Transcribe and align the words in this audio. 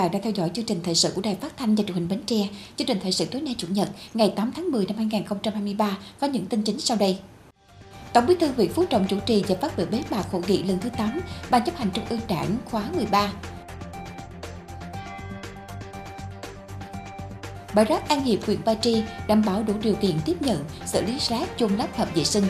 bạn 0.00 0.10
đã 0.10 0.18
theo 0.22 0.32
dõi 0.32 0.50
chương 0.54 0.64
trình 0.64 0.80
thời 0.84 0.94
sự 0.94 1.12
của 1.14 1.20
Đài 1.20 1.34
Phát 1.34 1.56
thanh 1.56 1.74
và 1.74 1.84
Truyền 1.86 1.94
hình 1.94 2.08
Bến 2.08 2.20
Tre. 2.26 2.48
Chương 2.76 2.86
trình 2.86 2.98
thời 3.02 3.12
sự 3.12 3.24
tối 3.24 3.42
nay 3.42 3.54
Chủ 3.58 3.68
nhật, 3.70 3.88
ngày 4.14 4.32
8 4.36 4.52
tháng 4.56 4.70
10 4.70 4.86
năm 4.86 4.96
2023 4.96 5.98
có 6.20 6.26
những 6.26 6.46
tin 6.46 6.62
chính 6.62 6.80
sau 6.80 6.96
đây. 6.96 7.18
Tổng 8.12 8.26
Bí 8.26 8.34
thư 8.40 8.50
Nguyễn 8.56 8.72
Phú 8.72 8.84
Trọng 8.84 9.06
chủ 9.08 9.20
trì 9.26 9.44
và 9.48 9.54
phát 9.54 9.76
biểu 9.76 9.86
bế 9.90 10.02
mạc 10.10 10.30
hội 10.30 10.42
nghị 10.48 10.62
lần 10.62 10.78
thứ 10.80 10.88
8 10.88 11.20
Ban 11.50 11.64
chấp 11.64 11.76
hành 11.76 11.90
Trung 11.90 12.04
ương 12.10 12.20
Đảng 12.28 12.56
khóa 12.64 12.84
13. 12.96 13.32
Bãi 17.74 17.84
rác 17.84 18.08
An 18.08 18.24
Hiệp, 18.24 18.44
huyện 18.46 18.58
Ba 18.64 18.74
Tri 18.74 19.02
đảm 19.28 19.42
bảo 19.46 19.62
đủ 19.62 19.74
điều 19.82 19.94
kiện 19.94 20.14
tiếp 20.24 20.42
nhận, 20.42 20.64
xử 20.86 21.02
lý 21.02 21.18
rác 21.18 21.48
chôn 21.56 21.76
lấp 21.76 21.96
hợp 21.96 22.14
vệ 22.14 22.24
sinh, 22.24 22.44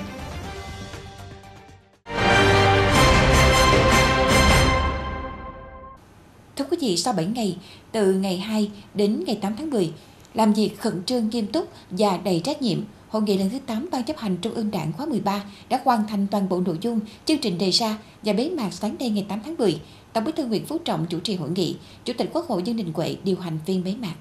gì 6.80 6.97
sau 6.97 7.12
7 7.12 7.27
ngày, 7.27 7.57
từ 7.93 8.12
ngày 8.12 8.39
2 8.39 8.70
đến 8.95 9.23
ngày 9.27 9.39
8 9.43 9.55
tháng 9.59 9.70
10, 9.70 9.93
làm 10.34 10.52
việc 10.52 10.79
khẩn 10.79 11.05
trương 11.06 11.29
nghiêm 11.29 11.47
túc 11.47 11.69
và 11.91 12.16
đầy 12.16 12.41
trách 12.45 12.62
nhiệm, 12.62 12.79
Hội 13.11 13.23
nghị 13.23 13.39
lần 13.39 13.51
thứ 13.51 13.59
8 13.66 13.89
Ban 13.93 14.05
chấp 14.05 14.16
hành 14.16 14.37
Trung 14.37 14.55
ương 14.55 14.70
Đảng 14.70 14.93
khóa 14.93 15.06
13 15.06 15.45
đã 15.69 15.80
hoàn 15.84 16.06
thành 16.06 16.27
toàn 16.30 16.48
bộ 16.48 16.61
nội 16.61 16.79
dung 16.80 17.01
chương 17.25 17.39
trình 17.39 17.59
đề 17.59 17.70
ra 17.70 17.98
và 18.23 18.33
bế 18.33 18.51
mạc 18.51 18.70
sáng 18.73 18.97
nay 19.01 19.11
ngày 19.11 19.27
8 19.28 19.41
tháng 19.45 19.56
10. 19.58 19.81
Tổng 20.12 20.25
Bí 20.25 20.33
thư 20.36 20.47
Nguyễn 20.47 20.67
Phú 20.67 20.78
Trọng 20.78 21.06
chủ 21.11 21.20
trì 21.20 21.34
hội 21.34 21.51
nghị, 21.51 21.77
Chủ 22.05 22.12
tịch 22.19 22.31
Quốc 22.33 22.47
hội 22.47 22.62
Dương 22.62 22.77
Đình 22.77 22.92
Huệ 22.95 23.17
điều 23.25 23.36
hành 23.36 23.58
phiên 23.67 23.84
bế 23.84 23.95
mạc. 24.01 24.14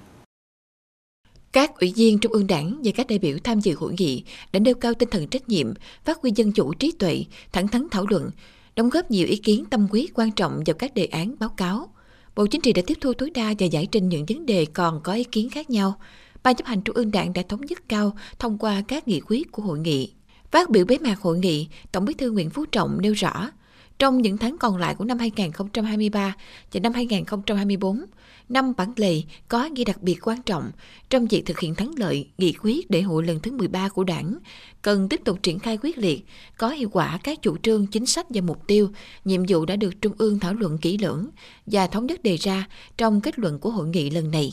Các 1.52 1.80
ủy 1.80 1.92
viên 1.96 2.18
Trung 2.18 2.32
ương 2.32 2.46
Đảng 2.46 2.80
và 2.84 2.92
các 2.94 3.06
đại 3.06 3.18
biểu 3.18 3.38
tham 3.44 3.60
dự 3.60 3.74
hội 3.74 3.94
nghị 3.98 4.24
đã 4.52 4.60
nêu 4.60 4.74
cao 4.74 4.94
tinh 4.94 5.08
thần 5.10 5.28
trách 5.28 5.48
nhiệm, 5.48 5.74
phát 6.04 6.18
huy 6.22 6.32
dân 6.34 6.52
chủ 6.52 6.74
trí 6.74 6.92
tuệ, 6.92 7.24
thẳng 7.52 7.68
thắn 7.68 7.86
thảo 7.90 8.06
luận, 8.10 8.30
đóng 8.76 8.90
góp 8.90 9.10
nhiều 9.10 9.26
ý 9.26 9.36
kiến 9.36 9.64
tâm 9.70 9.88
quý 9.90 10.08
quan 10.14 10.30
trọng 10.32 10.62
vào 10.66 10.74
các 10.74 10.94
đề 10.94 11.04
án 11.04 11.34
báo 11.38 11.48
cáo– 11.48 11.88
Bộ 12.36 12.46
Chính 12.46 12.60
trị 12.60 12.72
đã 12.72 12.82
tiếp 12.86 12.98
thu 13.00 13.12
tối 13.12 13.30
đa 13.30 13.54
và 13.58 13.66
giải 13.66 13.86
trình 13.92 14.08
những 14.08 14.24
vấn 14.28 14.46
đề 14.46 14.66
còn 14.72 15.00
có 15.02 15.12
ý 15.12 15.24
kiến 15.24 15.50
khác 15.50 15.70
nhau. 15.70 15.94
Ban 16.42 16.54
chấp 16.56 16.66
hành 16.66 16.82
Trung 16.82 16.96
ương 16.96 17.10
Đảng 17.10 17.32
đã 17.32 17.42
thống 17.48 17.60
nhất 17.60 17.88
cao 17.88 18.12
thông 18.38 18.58
qua 18.58 18.82
các 18.88 19.08
nghị 19.08 19.20
quyết 19.26 19.52
của 19.52 19.62
hội 19.62 19.78
nghị. 19.78 20.12
Phát 20.50 20.70
biểu 20.70 20.84
bế 20.84 20.98
mạc 20.98 21.20
hội 21.20 21.38
nghị, 21.38 21.68
Tổng 21.92 22.04
bí 22.04 22.14
thư 22.14 22.30
Nguyễn 22.30 22.50
Phú 22.50 22.66
Trọng 22.66 23.00
nêu 23.00 23.12
rõ, 23.12 23.50
trong 23.98 24.22
những 24.22 24.38
tháng 24.38 24.58
còn 24.58 24.76
lại 24.76 24.94
của 24.94 25.04
năm 25.04 25.18
2023 25.18 26.34
và 26.72 26.80
năm 26.80 26.92
2024, 26.92 28.04
năm 28.50 28.72
bản 28.76 28.92
lề 28.96 29.22
có 29.48 29.68
ghi 29.74 29.84
đặc 29.84 30.02
biệt 30.02 30.18
quan 30.22 30.42
trọng 30.42 30.70
trong 31.10 31.26
việc 31.26 31.46
thực 31.46 31.60
hiện 31.60 31.74
thắng 31.74 31.90
lợi 31.96 32.28
nghị 32.38 32.54
quyết 32.62 32.90
đại 32.90 33.02
hội 33.02 33.24
lần 33.24 33.40
thứ 33.40 33.52
13 33.52 33.88
của 33.88 34.04
đảng, 34.04 34.38
cần 34.82 35.08
tiếp 35.08 35.20
tục 35.24 35.38
triển 35.42 35.58
khai 35.58 35.78
quyết 35.82 35.98
liệt, 35.98 36.24
có 36.58 36.68
hiệu 36.68 36.88
quả 36.92 37.18
các 37.24 37.42
chủ 37.42 37.56
trương, 37.62 37.86
chính 37.86 38.06
sách 38.06 38.26
và 38.28 38.40
mục 38.40 38.66
tiêu, 38.66 38.90
nhiệm 39.24 39.42
vụ 39.48 39.66
đã 39.66 39.76
được 39.76 40.02
Trung 40.02 40.12
ương 40.18 40.38
thảo 40.38 40.54
luận 40.54 40.78
kỹ 40.78 40.98
lưỡng 40.98 41.26
và 41.66 41.86
thống 41.86 42.06
nhất 42.06 42.22
đề 42.22 42.36
ra 42.36 42.68
trong 42.96 43.20
kết 43.20 43.38
luận 43.38 43.58
của 43.58 43.70
hội 43.70 43.88
nghị 43.88 44.10
lần 44.10 44.30
này. 44.30 44.52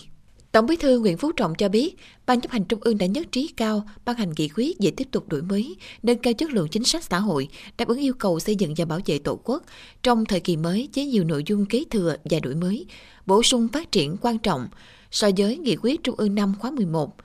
Tổng 0.51 0.65
Bí 0.65 0.75
thư 0.75 0.99
Nguyễn 0.99 1.17
Phú 1.17 1.31
Trọng 1.31 1.55
cho 1.55 1.69
biết, 1.69 1.95
Ban 2.25 2.41
chấp 2.41 2.51
hành 2.51 2.63
Trung 2.63 2.79
ương 2.81 2.97
đã 2.97 3.05
nhất 3.05 3.27
trí 3.31 3.47
cao 3.47 3.83
ban 4.05 4.15
hành 4.15 4.31
nghị 4.37 4.49
quyết 4.55 4.77
về 4.79 4.91
tiếp 4.91 5.07
tục 5.11 5.29
đổi 5.29 5.41
mới, 5.41 5.75
nâng 6.03 6.17
cao 6.17 6.33
chất 6.33 6.51
lượng 6.51 6.67
chính 6.67 6.83
sách 6.83 7.03
xã 7.03 7.19
hội, 7.19 7.47
đáp 7.77 7.87
ứng 7.87 7.99
yêu 7.99 8.13
cầu 8.13 8.39
xây 8.39 8.55
dựng 8.55 8.73
và 8.77 8.85
bảo 8.85 8.99
vệ 9.05 9.19
Tổ 9.19 9.39
quốc 9.43 9.63
trong 10.03 10.25
thời 10.25 10.39
kỳ 10.39 10.57
mới 10.57 10.89
với 10.95 11.05
nhiều 11.05 11.23
nội 11.23 11.43
dung 11.45 11.65
kế 11.65 11.83
thừa 11.91 12.15
và 12.23 12.39
đổi 12.39 12.55
mới, 12.55 12.85
bổ 13.25 13.43
sung 13.43 13.67
phát 13.73 13.91
triển 13.91 14.15
quan 14.21 14.37
trọng 14.39 14.67
so 15.11 15.29
với 15.37 15.57
nghị 15.57 15.75
quyết 15.81 16.03
Trung 16.03 16.15
ương 16.17 16.35
năm 16.35 16.53
khóa 16.59 16.71
11. 16.71 17.15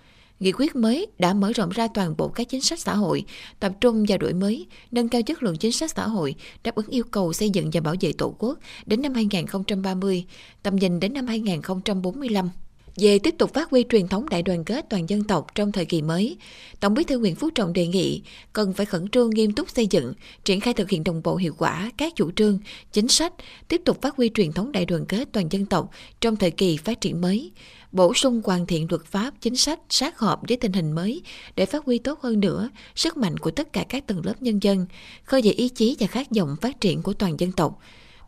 Nghị 0.41 0.53
quyết 0.53 0.77
mới 0.77 1.07
đã 1.19 1.35
mở 1.35 1.53
rộng 1.53 1.71
ra 1.71 1.89
toàn 1.95 2.15
bộ 2.17 2.29
các 2.29 2.49
chính 2.49 2.61
sách 2.61 2.81
xã 2.81 2.95
hội, 2.95 3.25
tập 3.61 3.73
trung 3.81 4.05
vào 4.09 4.19
đổi 4.19 4.33
mới, 4.33 4.67
nâng 4.91 5.09
cao 5.09 5.23
chất 5.23 5.43
lượng 5.43 5.57
chính 5.57 5.73
sách 5.73 5.91
xã 5.91 6.09
hội, 6.09 6.35
đáp 6.65 6.75
ứng 6.75 6.87
yêu 6.87 7.05
cầu 7.11 7.33
xây 7.33 7.51
dựng 7.51 7.71
và 7.73 7.81
bảo 7.81 7.95
vệ 8.01 8.13
Tổ 8.13 8.35
quốc 8.39 8.59
đến 8.87 9.03
năm 9.03 9.15
2030, 9.15 10.25
tầm 10.63 10.77
nhìn 10.77 11.01
đến 11.01 11.13
năm 11.13 11.27
2045 11.27 12.51
về 12.97 13.19
tiếp 13.19 13.35
tục 13.39 13.55
phát 13.55 13.71
huy 13.71 13.85
truyền 13.89 14.09
thống 14.09 14.29
đại 14.29 14.43
đoàn 14.43 14.65
kết 14.65 14.87
toàn 14.91 15.09
dân 15.09 15.25
tộc 15.25 15.47
trong 15.55 15.73
thời 15.73 15.85
kỳ 15.85 16.03
mới, 16.03 16.37
Tổng 16.81 16.95
Bí 16.95 17.05
thư 17.05 17.19
Nguyễn 17.19 17.35
Phú 17.35 17.51
Trọng 17.51 17.73
đề 17.73 17.87
nghị 17.87 18.23
cần 18.53 18.73
phải 18.73 18.87
khẩn 18.87 19.09
trương 19.09 19.31
nghiêm 19.31 19.53
túc 19.53 19.71
xây 19.71 19.87
dựng, 19.87 20.13
triển 20.45 20.61
khai 20.61 20.75
thực 20.75 20.91
hiện 20.91 21.05
đồng 21.05 21.23
bộ 21.23 21.37
hiệu 21.37 21.55
quả 21.59 21.91
các 21.97 22.13
chủ 22.17 22.31
trương, 22.31 22.59
chính 22.93 23.09
sách, 23.09 23.33
tiếp 23.69 23.81
tục 23.85 24.03
phát 24.03 24.17
huy 24.17 24.31
truyền 24.35 24.53
thống 24.53 24.73
đại 24.73 24.87
đoàn 24.87 25.07
kết 25.07 25.29
toàn 25.33 25.49
dân 25.51 25.67
tộc 25.67 25.91
trong 26.21 26.37
thời 26.37 26.51
kỳ 26.51 26.77
phát 26.77 27.01
triển 27.01 27.21
mới, 27.21 27.51
bổ 27.93 28.15
sung 28.15 28.41
hoàn 28.45 28.67
thiện 28.67 28.87
luật 28.91 29.05
pháp, 29.05 29.35
chính 29.41 29.57
sách 29.57 29.81
sát 29.89 30.19
hợp 30.19 30.41
với 30.49 30.57
tình 30.57 30.73
hình 30.73 30.93
mới 30.93 31.23
để 31.57 31.67
phát 31.67 31.85
huy 31.85 31.99
tốt 31.99 32.21
hơn 32.21 32.41
nữa 32.41 32.71
sức 32.95 33.17
mạnh 33.17 33.37
của 33.37 33.51
tất 33.51 33.73
cả 33.73 33.85
các 33.89 34.07
tầng 34.07 34.21
lớp 34.25 34.43
nhân 34.43 34.63
dân, 34.63 34.87
khơi 35.25 35.43
dậy 35.43 35.55
ý 35.55 35.69
chí 35.69 35.97
và 35.99 36.07
khát 36.07 36.27
vọng 36.37 36.57
phát 36.61 36.81
triển 36.81 37.03
của 37.03 37.13
toàn 37.13 37.41
dân 37.41 37.53
tộc 37.53 37.79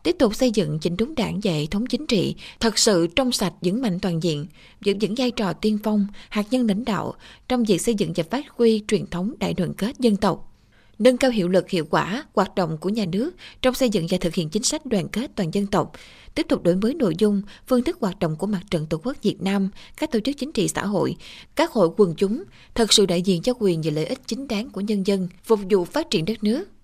tiếp 0.05 0.15
tục 0.19 0.35
xây 0.35 0.51
dựng 0.51 0.79
chỉnh 0.79 0.97
đốn 0.97 1.15
đảng 1.15 1.39
và 1.43 1.51
hệ 1.51 1.65
thống 1.65 1.85
chính 1.85 2.07
trị 2.07 2.35
thật 2.59 2.77
sự 2.77 3.07
trong 3.15 3.31
sạch 3.31 3.53
vững 3.61 3.81
mạnh 3.81 3.99
toàn 3.99 4.23
diện, 4.23 4.45
giữ 4.81 4.93
vững 5.01 5.15
vai 5.17 5.31
trò 5.31 5.53
tiên 5.53 5.79
phong, 5.83 6.07
hạt 6.29 6.45
nhân 6.51 6.67
lãnh 6.67 6.85
đạo 6.85 7.13
trong 7.47 7.63
việc 7.63 7.81
xây 7.81 7.95
dựng 7.95 8.13
và 8.15 8.23
phát 8.31 8.49
huy 8.49 8.83
truyền 8.87 9.05
thống 9.05 9.33
đại 9.39 9.53
đoàn 9.53 9.73
kết 9.73 9.99
dân 9.99 10.15
tộc 10.15 10.51
nâng 10.99 11.17
cao 11.17 11.31
hiệu 11.31 11.47
lực 11.47 11.69
hiệu 11.69 11.85
quả 11.89 12.25
hoạt 12.33 12.55
động 12.55 12.77
của 12.77 12.89
nhà 12.89 13.05
nước 13.05 13.35
trong 13.61 13.73
xây 13.73 13.89
dựng 13.89 14.07
và 14.09 14.17
thực 14.21 14.33
hiện 14.33 14.49
chính 14.49 14.63
sách 14.63 14.85
đoàn 14.85 15.07
kết 15.07 15.31
toàn 15.35 15.53
dân 15.53 15.67
tộc, 15.67 15.91
tiếp 16.35 16.45
tục 16.49 16.63
đổi 16.63 16.75
mới 16.75 16.93
nội 16.93 17.13
dung, 17.17 17.41
phương 17.67 17.83
thức 17.83 17.97
hoạt 18.01 18.19
động 18.19 18.35
của 18.35 18.47
mặt 18.47 18.61
trận 18.71 18.85
Tổ 18.85 18.97
quốc 19.03 19.17
Việt 19.21 19.41
Nam, 19.41 19.69
các 19.97 20.11
tổ 20.11 20.19
chức 20.19 20.35
chính 20.37 20.51
trị 20.51 20.67
xã 20.67 20.85
hội, 20.85 21.15
các 21.55 21.71
hội 21.71 21.89
quần 21.97 22.13
chúng, 22.17 22.43
thật 22.75 22.93
sự 22.93 23.05
đại 23.05 23.21
diện 23.21 23.41
cho 23.41 23.53
quyền 23.59 23.81
và 23.81 23.91
lợi 23.91 24.05
ích 24.05 24.19
chính 24.27 24.47
đáng 24.47 24.69
của 24.69 24.81
nhân 24.81 25.07
dân, 25.07 25.27
phục 25.43 25.59
vụ 25.69 25.85
phát 25.85 26.09
triển 26.09 26.25
đất 26.25 26.43
nước. 26.43 26.74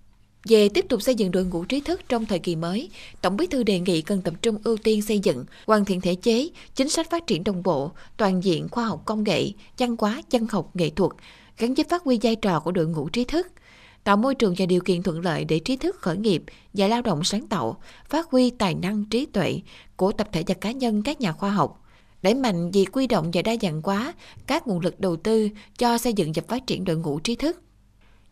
Về 0.48 0.68
tiếp 0.68 0.86
tục 0.88 1.02
xây 1.02 1.14
dựng 1.14 1.30
đội 1.30 1.44
ngũ 1.44 1.64
trí 1.64 1.80
thức 1.80 2.00
trong 2.08 2.26
thời 2.26 2.38
kỳ 2.38 2.56
mới, 2.56 2.90
Tổng 3.20 3.36
Bí 3.36 3.46
thư 3.46 3.62
đề 3.62 3.80
nghị 3.80 4.02
cần 4.02 4.22
tập 4.22 4.34
trung 4.42 4.58
ưu 4.64 4.76
tiên 4.76 5.02
xây 5.02 5.18
dựng, 5.18 5.44
hoàn 5.66 5.84
thiện 5.84 6.00
thể 6.00 6.14
chế, 6.14 6.48
chính 6.74 6.88
sách 6.88 7.10
phát 7.10 7.26
triển 7.26 7.44
đồng 7.44 7.62
bộ, 7.62 7.90
toàn 8.16 8.44
diện 8.44 8.68
khoa 8.68 8.84
học 8.84 9.02
công 9.04 9.24
nghệ, 9.24 9.50
văn 9.78 9.96
hóa, 9.98 10.22
văn 10.30 10.46
học, 10.50 10.76
nghệ 10.76 10.90
thuật, 10.90 11.10
gắn 11.58 11.74
với 11.74 11.84
phát 11.88 12.02
huy 12.02 12.18
vai 12.22 12.36
trò 12.36 12.60
của 12.60 12.72
đội 12.72 12.86
ngũ 12.86 13.08
trí 13.08 13.24
thức, 13.24 13.46
tạo 14.04 14.16
môi 14.16 14.34
trường 14.34 14.54
và 14.58 14.66
điều 14.66 14.80
kiện 14.80 15.02
thuận 15.02 15.20
lợi 15.20 15.44
để 15.44 15.58
trí 15.58 15.76
thức 15.76 15.96
khởi 15.96 16.16
nghiệp 16.16 16.42
và 16.72 16.88
lao 16.88 17.02
động 17.02 17.24
sáng 17.24 17.46
tạo, 17.46 17.76
phát 18.08 18.30
huy 18.30 18.50
tài 18.50 18.74
năng 18.74 19.04
trí 19.04 19.26
tuệ 19.26 19.60
của 19.96 20.12
tập 20.12 20.28
thể 20.32 20.44
và 20.46 20.54
cá 20.54 20.72
nhân 20.72 21.02
các 21.02 21.20
nhà 21.20 21.32
khoa 21.32 21.50
học, 21.50 21.84
đẩy 22.22 22.34
mạnh 22.34 22.70
việc 22.70 22.88
quy 22.92 23.06
động 23.06 23.30
và 23.32 23.42
đa 23.42 23.52
dạng 23.62 23.82
hóa 23.82 24.14
các 24.46 24.66
nguồn 24.66 24.80
lực 24.80 25.00
đầu 25.00 25.16
tư 25.16 25.48
cho 25.78 25.98
xây 25.98 26.12
dựng 26.12 26.32
và 26.32 26.42
phát 26.48 26.66
triển 26.66 26.84
đội 26.84 26.96
ngũ 26.96 27.20
trí 27.20 27.34
thức 27.34 27.62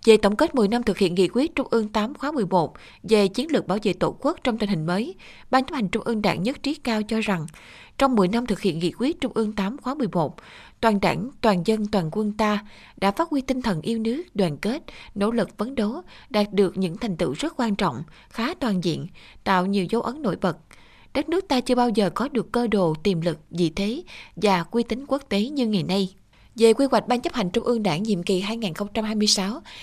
về 0.05 0.17
tổng 0.17 0.37
kết 0.37 0.55
10 0.55 0.69
năm 0.69 0.83
thực 0.83 0.99
hiện 0.99 1.15
nghị 1.15 1.29
quyết 1.29 1.55
Trung 1.55 1.67
ương 1.71 1.89
8 1.89 2.15
khóa 2.15 2.33
11 2.33 2.75
về 3.03 3.29
chiến 3.29 3.53
lược 3.53 3.67
bảo 3.67 3.79
vệ 3.83 3.93
Tổ 3.93 4.17
quốc 4.21 4.39
trong 4.45 4.59
tình 4.59 4.71
hình 4.71 4.87
mới, 4.87 5.15
Ban 5.51 5.65
chấp 5.65 5.75
hành 5.75 5.89
Trung 5.89 6.03
ương 6.03 6.23
Đảng 6.23 6.43
nhất 6.43 6.63
trí 6.63 6.75
cao 6.75 7.03
cho 7.03 7.21
rằng, 7.21 7.47
trong 7.99 8.17
10 8.17 8.29
năm 8.29 8.47
thực 8.47 8.61
hiện 8.61 8.79
nghị 8.79 8.93
quyết 8.99 9.21
Trung 9.21 9.33
ương 9.35 9.53
8 9.53 9.77
khóa 9.79 9.95
11, 9.95 10.37
toàn 10.81 11.01
đảng, 11.01 11.31
toàn 11.41 11.63
dân, 11.67 11.87
toàn 11.87 12.09
quân 12.13 12.33
ta 12.33 12.65
đã 12.97 13.11
phát 13.11 13.29
huy 13.29 13.41
tinh 13.41 13.63
thần 13.63 13.81
yêu 13.81 13.99
nước, 13.99 14.23
đoàn 14.35 14.57
kết, 14.57 14.83
nỗ 15.15 15.31
lực 15.31 15.59
phấn 15.59 15.75
đấu, 15.75 16.03
đạt 16.31 16.53
được 16.53 16.77
những 16.77 16.97
thành 16.97 17.17
tựu 17.17 17.33
rất 17.33 17.55
quan 17.57 17.77
trọng, 17.77 18.03
khá 18.29 18.55
toàn 18.55 18.85
diện, 18.85 19.07
tạo 19.45 19.67
nhiều 19.67 19.85
dấu 19.91 20.03
ấn 20.03 20.23
nổi 20.23 20.37
bật. 20.41 20.57
Đất 21.15 21.29
nước 21.29 21.49
ta 21.49 21.61
chưa 21.61 21.75
bao 21.75 21.89
giờ 21.89 22.11
có 22.11 22.29
được 22.29 22.53
cơ 22.53 22.67
đồ, 22.67 22.95
tiềm 23.03 23.21
lực, 23.21 23.39
vị 23.51 23.73
thế 23.77 24.03
và 24.37 24.65
uy 24.71 24.83
tín 24.83 25.05
quốc 25.09 25.23
tế 25.29 25.49
như 25.49 25.67
ngày 25.67 25.83
nay. 25.83 26.15
Về 26.61 26.73
quy 26.73 26.87
hoạch 26.91 27.09
Ban 27.09 27.21
chấp 27.21 27.33
hành 27.33 27.51
Trung 27.51 27.65
ương 27.65 27.83
Đảng 27.83 28.03
nhiệm 28.03 28.23
kỳ 28.23 28.43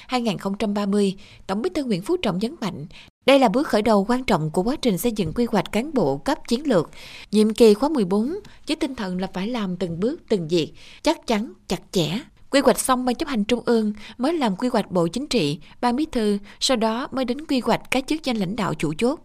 2026-2030, 0.09 1.13
Tổng 1.47 1.61
bí 1.61 1.69
thư 1.69 1.83
Nguyễn 1.83 2.01
Phú 2.01 2.17
Trọng 2.17 2.39
nhấn 2.39 2.55
mạnh, 2.61 2.85
đây 3.25 3.39
là 3.39 3.49
bước 3.49 3.67
khởi 3.67 3.81
đầu 3.81 4.05
quan 4.07 4.23
trọng 4.23 4.51
của 4.51 4.63
quá 4.63 4.75
trình 4.81 4.97
xây 4.97 5.11
dựng 5.11 5.33
quy 5.33 5.45
hoạch 5.51 5.71
cán 5.71 5.93
bộ 5.93 6.17
cấp 6.17 6.47
chiến 6.47 6.67
lược. 6.67 6.89
Nhiệm 7.31 7.53
kỳ 7.53 7.73
khóa 7.73 7.89
14 7.89 8.39
với 8.67 8.75
tinh 8.75 8.95
thần 8.95 9.21
là 9.21 9.27
phải 9.33 9.47
làm 9.47 9.77
từng 9.77 9.99
bước 9.99 10.21
từng 10.29 10.47
việc, 10.47 10.73
chắc 11.01 11.27
chắn, 11.27 11.53
chặt 11.67 11.81
chẽ. 11.91 12.19
Quy 12.49 12.59
hoạch 12.59 12.79
xong 12.79 13.05
Ban 13.05 13.15
chấp 13.15 13.27
hành 13.29 13.43
Trung 13.43 13.61
ương 13.65 13.93
mới 14.17 14.33
làm 14.33 14.55
quy 14.55 14.67
hoạch 14.67 14.91
Bộ 14.91 15.07
Chính 15.07 15.27
trị, 15.27 15.59
Ban 15.81 15.95
Bí 15.95 16.05
thư, 16.05 16.37
sau 16.59 16.77
đó 16.77 17.07
mới 17.11 17.25
đến 17.25 17.45
quy 17.45 17.59
hoạch 17.59 17.81
các 17.91 18.07
chức 18.07 18.23
danh 18.23 18.37
lãnh 18.37 18.55
đạo 18.55 18.73
chủ 18.73 18.93
chốt. 18.97 19.19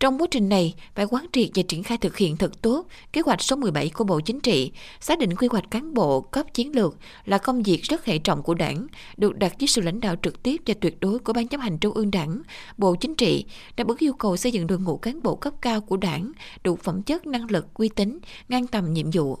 Trong 0.00 0.18
quá 0.18 0.26
trình 0.30 0.48
này, 0.48 0.74
phải 0.94 1.04
quán 1.04 1.26
triệt 1.32 1.48
và 1.54 1.62
triển 1.68 1.82
khai 1.82 1.98
thực 1.98 2.16
hiện 2.16 2.36
thật 2.36 2.62
tốt 2.62 2.86
kế 3.12 3.20
hoạch 3.20 3.42
số 3.42 3.56
17 3.56 3.88
của 3.88 4.04
Bộ 4.04 4.20
Chính 4.20 4.40
trị, 4.40 4.72
xác 5.00 5.18
định 5.18 5.36
quy 5.36 5.48
hoạch 5.50 5.70
cán 5.70 5.94
bộ 5.94 6.20
cấp 6.20 6.54
chiến 6.54 6.76
lược 6.76 6.96
là 7.24 7.38
công 7.38 7.62
việc 7.62 7.82
rất 7.82 8.04
hệ 8.04 8.18
trọng 8.18 8.42
của 8.42 8.54
đảng, 8.54 8.86
được 9.16 9.36
đặt 9.36 9.58
dưới 9.58 9.68
sự 9.68 9.80
lãnh 9.80 10.00
đạo 10.00 10.16
trực 10.22 10.42
tiếp 10.42 10.62
và 10.66 10.74
tuyệt 10.80 11.00
đối 11.00 11.18
của 11.18 11.32
Ban 11.32 11.48
chấp 11.48 11.60
hành 11.60 11.78
Trung 11.78 11.94
ương 11.94 12.10
Đảng, 12.10 12.42
Bộ 12.76 12.94
Chính 12.94 13.14
trị, 13.14 13.44
đáp 13.76 13.86
ứng 13.86 13.98
yêu 13.98 14.12
cầu 14.12 14.36
xây 14.36 14.52
dựng 14.52 14.66
đội 14.66 14.78
ngũ 14.78 14.96
cán 14.96 15.22
bộ 15.22 15.36
cấp 15.36 15.54
cao 15.60 15.80
của 15.80 15.96
đảng, 15.96 16.32
đủ 16.64 16.76
phẩm 16.76 17.02
chất, 17.02 17.26
năng 17.26 17.50
lực, 17.50 17.74
uy 17.74 17.88
tín, 17.88 18.18
ngang 18.48 18.66
tầm 18.66 18.92
nhiệm 18.92 19.10
vụ. 19.12 19.38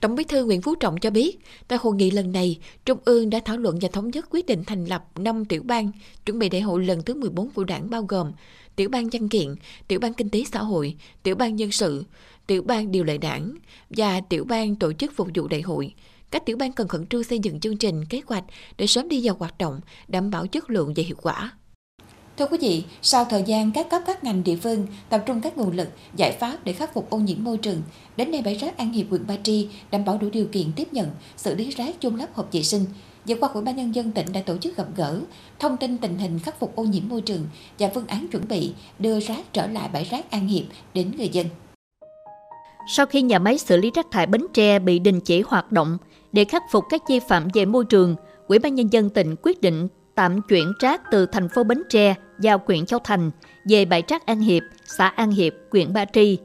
Tổng 0.00 0.14
bí 0.14 0.24
thư 0.24 0.44
Nguyễn 0.44 0.62
Phú 0.62 0.74
Trọng 0.74 0.96
cho 1.00 1.10
biết, 1.10 1.38
tại 1.68 1.78
hội 1.82 1.94
nghị 1.94 2.10
lần 2.10 2.32
này, 2.32 2.58
Trung 2.84 2.98
ương 3.04 3.30
đã 3.30 3.40
thảo 3.44 3.56
luận 3.56 3.78
và 3.80 3.88
thống 3.92 4.10
nhất 4.10 4.26
quyết 4.30 4.46
định 4.46 4.64
thành 4.64 4.84
lập 4.84 5.04
5 5.18 5.44
tiểu 5.44 5.62
ban, 5.64 5.90
chuẩn 6.26 6.38
bị 6.38 6.48
đại 6.48 6.60
hội 6.60 6.84
lần 6.84 7.02
thứ 7.02 7.14
14 7.14 7.50
của 7.50 7.64
đảng 7.64 7.90
bao 7.90 8.02
gồm 8.02 8.32
tiểu 8.76 8.88
ban 8.88 9.08
văn 9.12 9.28
kiện, 9.28 9.54
tiểu 9.88 10.00
ban 10.00 10.14
kinh 10.14 10.30
tế 10.30 10.44
xã 10.52 10.58
hội, 10.58 10.96
tiểu 11.22 11.34
ban 11.34 11.56
nhân 11.56 11.72
sự, 11.72 12.04
tiểu 12.46 12.62
ban 12.62 12.92
điều 12.92 13.04
lệ 13.04 13.18
đảng 13.18 13.54
và 13.90 14.20
tiểu 14.20 14.44
ban 14.44 14.76
tổ 14.76 14.92
chức 14.92 15.16
phục 15.16 15.28
vụ 15.34 15.48
đại 15.48 15.62
hội. 15.62 15.94
Các 16.30 16.46
tiểu 16.46 16.56
ban 16.56 16.72
cần 16.72 16.88
khẩn 16.88 17.06
trương 17.06 17.24
xây 17.24 17.38
dựng 17.38 17.60
chương 17.60 17.76
trình, 17.76 18.04
kế 18.04 18.20
hoạch 18.26 18.44
để 18.78 18.86
sớm 18.86 19.08
đi 19.08 19.26
vào 19.26 19.36
hoạt 19.38 19.58
động, 19.58 19.80
đảm 20.08 20.30
bảo 20.30 20.46
chất 20.46 20.70
lượng 20.70 20.94
và 20.96 21.02
hiệu 21.06 21.16
quả. 21.22 21.52
Thưa 22.36 22.46
quý 22.46 22.58
vị, 22.60 22.84
sau 23.02 23.24
thời 23.24 23.42
gian 23.46 23.72
các 23.72 23.90
cấp 23.90 24.02
các 24.06 24.24
ngành 24.24 24.44
địa 24.44 24.56
phương 24.56 24.86
tập 25.08 25.22
trung 25.26 25.40
các 25.40 25.58
nguồn 25.58 25.76
lực, 25.76 25.88
giải 26.16 26.36
pháp 26.40 26.64
để 26.64 26.72
khắc 26.72 26.94
phục 26.94 27.10
ô 27.10 27.18
nhiễm 27.18 27.44
môi 27.44 27.58
trường, 27.58 27.82
đến 28.16 28.30
nay 28.30 28.42
bãi 28.42 28.54
rác 28.54 28.76
An 28.76 28.92
Hiệp 28.92 29.06
huyện 29.10 29.26
Ba 29.26 29.36
Tri 29.42 29.68
đảm 29.90 30.04
bảo 30.04 30.18
đủ 30.18 30.30
điều 30.30 30.46
kiện 30.46 30.72
tiếp 30.76 30.92
nhận, 30.92 31.10
xử 31.36 31.54
lý 31.54 31.70
rác 31.70 31.96
chôn 32.00 32.16
lấp 32.16 32.34
hợp 32.34 32.48
vệ 32.52 32.62
sinh. 32.62 32.84
Vừa 33.28 33.34
qua, 33.40 33.48
Ủy 33.54 33.62
ban 33.62 33.76
nhân 33.76 33.94
dân 33.94 34.12
tỉnh 34.12 34.26
đã 34.32 34.40
tổ 34.46 34.56
chức 34.56 34.76
gặp 34.76 34.86
gỡ, 34.96 35.20
thông 35.58 35.76
tin 35.76 35.98
tình 35.98 36.18
hình 36.18 36.38
khắc 36.38 36.60
phục 36.60 36.76
ô 36.76 36.82
nhiễm 36.82 37.02
môi 37.08 37.20
trường 37.20 37.46
và 37.78 37.90
phương 37.94 38.06
án 38.06 38.28
chuẩn 38.28 38.48
bị 38.48 38.72
đưa 38.98 39.20
rác 39.20 39.52
trở 39.52 39.66
lại 39.66 39.88
bãi 39.92 40.04
rác 40.04 40.30
An 40.30 40.46
Hiệp 40.48 40.64
đến 40.94 41.12
người 41.16 41.28
dân. 41.28 41.46
Sau 42.88 43.06
khi 43.06 43.22
nhà 43.22 43.38
máy 43.38 43.58
xử 43.58 43.76
lý 43.76 43.90
rác 43.94 44.06
thải 44.10 44.26
Bến 44.26 44.46
Tre 44.52 44.78
bị 44.78 44.98
đình 44.98 45.20
chỉ 45.20 45.42
hoạt 45.46 45.72
động 45.72 45.98
để 46.32 46.44
khắc 46.44 46.62
phục 46.70 46.84
các 46.88 47.02
vi 47.08 47.20
phạm 47.28 47.48
về 47.54 47.64
môi 47.64 47.84
trường, 47.84 48.16
Ủy 48.48 48.58
ban 48.58 48.74
nhân 48.74 48.92
dân 48.92 49.10
tỉnh 49.10 49.34
quyết 49.42 49.60
định 49.60 49.88
tạm 50.14 50.42
chuyển 50.42 50.72
rác 50.80 51.02
từ 51.10 51.26
thành 51.26 51.48
phố 51.48 51.64
Bến 51.64 51.82
Tre 51.90 52.14
giao 52.40 52.60
huyện 52.66 52.86
Châu 52.86 52.98
Thành 53.04 53.30
về 53.68 53.84
bãi 53.84 54.02
rác 54.08 54.26
An 54.26 54.40
Hiệp, 54.40 54.62
xã 54.98 55.08
An 55.08 55.30
Hiệp, 55.30 55.52
huyện 55.72 55.92
Ba 55.92 56.04
Tri. 56.04 56.38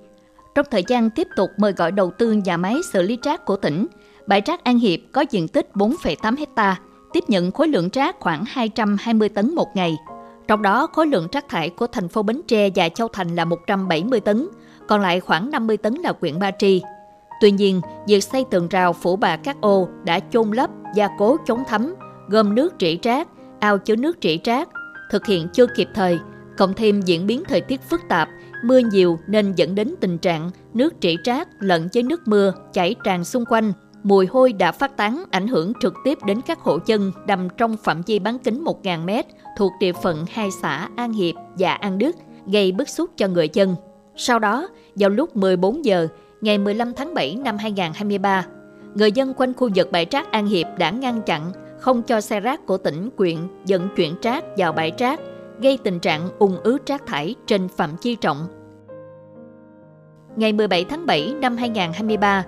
Trong 0.55 0.65
thời 0.71 0.83
gian 0.87 1.09
tiếp 1.09 1.27
tục 1.35 1.49
mời 1.57 1.71
gọi 1.71 1.91
đầu 1.91 2.11
tư 2.17 2.31
nhà 2.31 2.57
máy 2.57 2.75
xử 2.93 3.01
lý 3.01 3.17
rác 3.23 3.45
của 3.45 3.55
tỉnh, 3.55 3.87
bãi 4.29 4.41
rác 4.41 4.63
An 4.63 4.79
Hiệp 4.79 4.99
có 5.11 5.25
diện 5.29 5.47
tích 5.47 5.69
4,8 5.73 6.37
hecta, 6.37 6.79
tiếp 7.13 7.23
nhận 7.27 7.51
khối 7.51 7.67
lượng 7.67 7.89
rác 7.93 8.15
khoảng 8.19 8.43
220 8.47 9.29
tấn 9.29 9.55
một 9.55 9.75
ngày. 9.75 9.97
Trong 10.47 10.61
đó, 10.61 10.87
khối 10.93 11.07
lượng 11.07 11.27
rác 11.31 11.49
thải 11.49 11.69
của 11.69 11.87
thành 11.87 12.07
phố 12.07 12.23
Bến 12.23 12.41
Tre 12.47 12.69
và 12.75 12.89
Châu 12.89 13.07
Thành 13.07 13.35
là 13.35 13.45
170 13.45 14.19
tấn, 14.19 14.47
còn 14.87 15.01
lại 15.01 15.19
khoảng 15.19 15.51
50 15.51 15.77
tấn 15.77 15.93
là 15.93 16.13
quyện 16.13 16.39
Ba 16.39 16.51
Tri. 16.51 16.81
Tuy 17.41 17.51
nhiên, 17.51 17.81
việc 18.07 18.23
xây 18.23 18.45
tường 18.51 18.67
rào 18.67 18.93
phủ 18.93 19.15
bạ 19.15 19.37
các 19.37 19.61
ô 19.61 19.87
đã 20.03 20.19
chôn 20.19 20.51
lấp, 20.51 20.69
gia 20.95 21.07
cố 21.17 21.37
chống 21.47 21.63
thấm, 21.67 21.95
gom 22.27 22.55
nước 22.55 22.73
rỉ 22.79 22.99
rác, 23.03 23.27
ao 23.59 23.77
chứa 23.77 23.95
nước 23.95 24.17
rỉ 24.21 24.39
rác, 24.43 24.69
thực 25.11 25.25
hiện 25.25 25.47
chưa 25.53 25.65
kịp 25.75 25.87
thời, 25.93 26.19
cộng 26.57 26.73
thêm 26.73 27.01
diễn 27.01 27.27
biến 27.27 27.43
thời 27.47 27.61
tiết 27.61 27.81
phức 27.89 28.01
tạp, 28.09 28.29
mưa 28.63 28.79
nhiều 28.79 29.19
nên 29.27 29.53
dẫn 29.55 29.75
đến 29.75 29.95
tình 29.99 30.17
trạng 30.17 30.51
nước 30.73 30.93
rỉ 31.01 31.17
rác 31.23 31.47
lẫn 31.59 31.87
với 31.93 32.03
nước 32.03 32.27
mưa 32.27 32.53
chảy 32.73 32.95
tràn 33.03 33.23
xung 33.23 33.45
quanh. 33.45 33.73
Mùi 34.03 34.25
hôi 34.25 34.53
đã 34.53 34.71
phát 34.71 34.97
tán 34.97 35.23
ảnh 35.31 35.47
hưởng 35.47 35.73
trực 35.79 35.93
tiếp 36.03 36.17
đến 36.25 36.41
các 36.47 36.59
hộ 36.59 36.77
dân 36.85 37.11
nằm 37.27 37.47
trong 37.57 37.77
phạm 37.77 38.01
vi 38.01 38.19
bán 38.19 38.39
kính 38.39 38.63
1.000 38.63 39.05
m 39.05 39.27
thuộc 39.57 39.71
địa 39.79 39.93
phận 39.93 40.25
hai 40.31 40.49
xã 40.61 40.89
An 40.95 41.13
Hiệp 41.13 41.35
và 41.57 41.73
An 41.73 41.97
Đức, 41.97 42.15
gây 42.47 42.71
bức 42.71 42.89
xúc 42.89 43.09
cho 43.17 43.27
người 43.27 43.49
dân. 43.53 43.75
Sau 44.15 44.39
đó, 44.39 44.67
vào 44.95 45.09
lúc 45.09 45.35
14 45.35 45.85
giờ, 45.85 46.07
ngày 46.41 46.57
15 46.57 46.93
tháng 46.93 47.13
7 47.13 47.35
năm 47.35 47.57
2023, 47.57 48.45
người 48.93 49.11
dân 49.11 49.33
quanh 49.33 49.53
khu 49.53 49.69
vực 49.75 49.91
bãi 49.91 50.05
rác 50.11 50.31
An 50.31 50.47
Hiệp 50.47 50.67
đã 50.77 50.89
ngăn 50.89 51.21
chặn 51.21 51.51
không 51.79 52.03
cho 52.03 52.21
xe 52.21 52.39
rác 52.39 52.65
của 52.65 52.77
tỉnh 52.77 53.09
quyện 53.17 53.37
dẫn 53.65 53.87
chuyển 53.95 54.15
rác 54.21 54.43
vào 54.57 54.73
bãi 54.73 54.91
rác, 54.97 55.19
gây 55.61 55.77
tình 55.83 55.99
trạng 55.99 56.29
ung 56.39 56.57
ứ 56.63 56.77
rác 56.85 57.05
thải 57.05 57.35
trên 57.47 57.67
phạm 57.67 57.89
vi 58.01 58.17
rộng. 58.21 58.47
Ngày 60.35 60.53
17 60.53 60.85
tháng 60.85 61.05
7 61.05 61.33
năm 61.41 61.57
2023, 61.57 62.45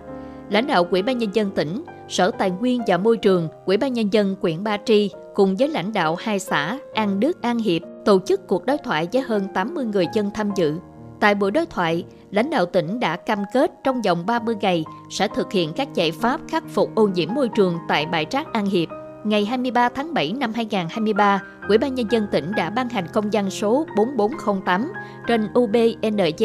lãnh 0.52 0.68
đạo 0.68 0.84
quỹ 0.84 1.02
ban 1.02 1.18
nhân 1.18 1.30
dân 1.34 1.52
tỉnh, 1.52 1.84
Sở 2.08 2.32
Tài 2.32 2.52
nguyên 2.52 2.82
và 2.88 2.98
Môi 2.98 3.18
trường, 3.18 3.48
quỹ 3.66 3.78
ban 3.78 3.94
nhân 3.94 4.14
dân 4.14 4.36
huyện 4.42 4.64
Ba 4.64 4.78
Tri 4.86 5.10
cùng 5.34 5.56
với 5.56 5.68
lãnh 5.68 5.94
đạo 5.94 6.16
hai 6.20 6.40
xã 6.40 6.78
An 6.94 7.20
Đức, 7.20 7.42
An 7.42 7.58
Hiệp 7.58 7.82
tổ 8.06 8.20
chức 8.26 8.48
cuộc 8.48 8.66
đối 8.66 8.78
thoại 8.78 9.08
với 9.14 9.22
hơn 9.22 9.48
80 9.54 9.86
người 9.86 10.06
dân 10.14 10.32
tham 10.34 10.52
dự. 10.56 10.76
Tại 11.20 11.36
buổi 11.36 11.52
đối 11.52 11.66
thoại, 11.66 12.04
lãnh 12.32 12.50
đạo 12.50 12.66
tỉnh 12.66 13.00
đã 13.00 13.16
cam 13.16 13.40
kết 13.54 13.72
trong 13.84 14.02
vòng 14.02 14.26
30 14.26 14.56
ngày 14.62 14.86
sẽ 15.10 15.28
thực 15.28 15.52
hiện 15.52 15.74
các 15.74 15.88
giải 15.94 16.12
pháp 16.12 16.42
khắc 16.50 16.64
phục 16.70 16.96
ô 16.96 17.08
nhiễm 17.08 17.34
môi 17.34 17.50
trường 17.50 17.78
tại 17.88 18.06
bãi 18.06 18.26
rác 18.32 18.54
An 18.54 18.66
Hiệp. 18.66 18.90
Ngày 19.24 19.46
23 19.46 19.90
tháng 19.90 20.14
7 20.14 20.34
năm 20.34 20.54
2023, 20.54 21.44
Ủy 21.68 21.78
ban 21.78 21.96
Nhân 21.96 22.08
dân 22.12 22.28
tỉnh 22.32 22.52
đã 22.56 22.70
ban 22.70 22.90
hành 22.90 23.08
công 23.14 23.30
văn 23.32 23.50
số 23.50 23.86
4408 23.98 24.92
trên 25.28 25.48
UBND 25.60 26.44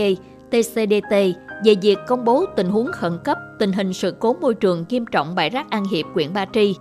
TCDT 0.51 1.15
về 1.65 1.75
việc 1.83 1.99
công 2.07 2.25
bố 2.25 2.45
tình 2.57 2.69
huống 2.69 2.93
khẩn 2.93 3.19
cấp 3.25 3.39
tình 3.59 3.73
hình 3.73 3.93
sự 3.93 4.15
cố 4.21 4.37
môi 4.41 4.55
trường 4.55 4.85
nghiêm 4.89 5.07
trọng 5.07 5.35
bãi 5.35 5.51
rác 5.51 5.71
An 5.71 5.85
Hiệp, 5.85 6.07
huyện 6.15 6.33
Ba 6.33 6.47
Tri. 6.53 6.77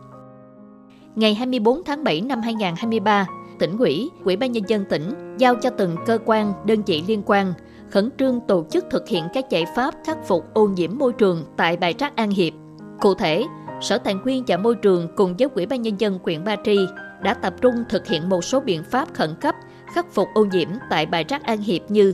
Ngày 1.16 1.33
24 1.33 1.83
tháng 1.83 2.04
7 2.04 2.22
năm 2.22 2.42
2023, 2.42 3.27
tỉnh 3.60 3.77
ủy, 3.77 4.10
Ủy 4.24 4.36
ban 4.36 4.51
nhân 4.51 4.63
dân 4.68 4.86
tỉnh 4.89 5.36
giao 5.38 5.56
cho 5.56 5.69
từng 5.69 5.95
cơ 6.06 6.18
quan, 6.25 6.54
đơn 6.66 6.81
vị 6.86 7.04
liên 7.07 7.24
quan 7.25 7.54
khẩn 7.92 8.10
trương 8.19 8.39
tổ 8.48 8.66
chức 8.72 8.86
thực 8.92 9.07
hiện 9.07 9.24
các 9.33 9.50
giải 9.50 9.66
pháp 9.75 9.94
khắc 10.06 10.27
phục 10.27 10.54
ô 10.54 10.68
nhiễm 10.68 10.98
môi 10.98 11.13
trường 11.13 11.45
tại 11.57 11.78
bãi 11.78 11.94
rác 12.00 12.16
An 12.16 12.30
Hiệp. 12.30 12.54
Cụ 13.00 13.13
thể, 13.13 13.45
Sở 13.81 13.98
Tài 13.98 14.13
nguyên 14.13 14.44
và 14.48 14.57
Môi 14.57 14.75
trường 14.75 15.07
cùng 15.16 15.36
với 15.38 15.50
Ủy 15.56 15.66
ban 15.66 15.81
nhân 15.81 16.00
dân 16.00 16.19
huyện 16.24 16.44
Ba 16.44 16.56
Tri 16.66 16.78
đã 17.21 17.33
tập 17.33 17.54
trung 17.62 17.75
thực 17.89 18.07
hiện 18.07 18.30
một 18.30 18.44
số 18.44 18.60
biện 18.60 18.83
pháp 18.83 19.13
khẩn 19.13 19.30
cấp 19.42 19.56
khắc 19.94 20.13
phục 20.13 20.28
ô 20.33 20.45
nhiễm 20.45 20.68
tại 20.89 21.06
bãi 21.06 21.24
rác 21.24 21.44
An 21.44 21.62
Hiệp 21.62 21.92
như 21.92 22.13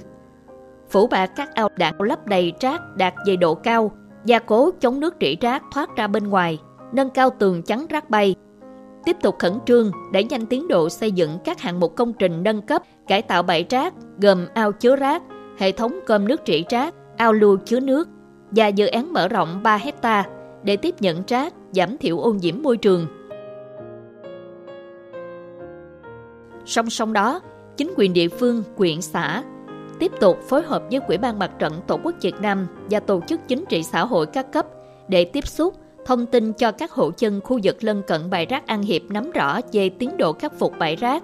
phủ 0.92 1.08
bạc 1.08 1.32
các 1.36 1.56
ao 1.56 1.70
đạn 1.78 2.02
lấp 2.02 2.28
đầy 2.28 2.54
rác 2.60 2.82
đạt 2.96 3.14
về 3.28 3.36
độ 3.36 3.56
cao, 3.56 3.92
gia 4.26 4.40
cố 4.40 4.72
chống 4.80 5.00
nước 5.00 5.16
rỉ 5.22 5.36
rác 5.42 5.64
thoát 5.74 5.96
ra 5.96 6.08
bên 6.08 6.28
ngoài, 6.28 6.60
nâng 6.94 7.10
cao 7.10 7.30
tường 7.40 7.62
chắn 7.64 7.88
rác 7.90 8.10
bay. 8.10 8.36
Tiếp 9.06 9.18
tục 9.22 9.36
khẩn 9.40 9.54
trương 9.66 9.92
đẩy 10.14 10.24
nhanh 10.24 10.46
tiến 10.46 10.68
độ 10.68 10.90
xây 10.90 11.12
dựng 11.12 11.38
các 11.44 11.60
hạng 11.60 11.80
mục 11.80 11.96
công 11.96 12.14
trình 12.14 12.44
nâng 12.44 12.62
cấp, 12.62 12.82
cải 13.08 13.22
tạo 13.22 13.44
bãi 13.44 13.66
rác 13.70 13.94
gồm 14.22 14.46
ao 14.54 14.72
chứa 14.72 14.96
rác, 14.96 15.24
hệ 15.58 15.72
thống 15.72 16.00
cơm 16.06 16.28
nước 16.28 16.42
rỉ 16.46 16.64
rác, 16.70 16.94
ao 17.18 17.34
lưu 17.34 17.58
chứa 17.66 17.80
nước 17.80 18.10
và 18.52 18.68
dự 18.68 18.88
án 18.88 19.14
mở 19.14 19.28
rộng 19.28 19.60
3 19.64 19.78
hecta 19.78 20.26
để 20.64 20.78
tiếp 20.78 20.96
nhận 21.00 21.24
rác, 21.28 21.54
giảm 21.72 21.98
thiểu 21.98 22.20
ô 22.20 22.34
nhiễm 22.34 22.56
môi 22.64 22.78
trường. 22.78 23.08
Song 26.66 26.90
song 26.90 27.14
đó, 27.14 27.40
chính 27.78 27.94
quyền 27.98 28.14
địa 28.14 28.28
phương, 28.28 28.64
quyện 28.78 29.02
xã 29.02 29.44
tiếp 30.02 30.12
tục 30.20 30.40
phối 30.50 30.64
hợp 30.64 30.84
với 30.92 31.00
Quỹ 31.00 31.18
ban 31.18 31.40
Mặt 31.40 31.52
trận 31.60 31.74
Tổ 31.88 32.00
quốc 32.04 32.16
Việt 32.22 32.36
Nam 32.42 32.68
và 32.90 33.00
tổ 33.00 33.22
chức 33.28 33.42
chính 33.48 33.66
trị 33.70 33.84
xã 33.84 34.06
hội 34.06 34.26
các 34.26 34.52
cấp 34.52 34.66
để 35.08 35.26
tiếp 35.26 35.48
xúc, 35.48 35.76
thông 36.06 36.26
tin 36.26 36.54
cho 36.54 36.72
các 36.72 36.92
hộ 36.92 37.12
dân 37.18 37.42
khu 37.42 37.60
vực 37.64 37.84
lân 37.84 38.02
cận 38.08 38.30
bãi 38.30 38.46
rác 38.46 38.68
An 38.68 38.82
Hiệp 38.82 39.02
nắm 39.10 39.32
rõ 39.32 39.60
về 39.72 39.90
tiến 39.90 40.18
độ 40.18 40.34
khắc 40.34 40.60
phục 40.60 40.74
bãi 40.80 40.96
rác. 40.96 41.24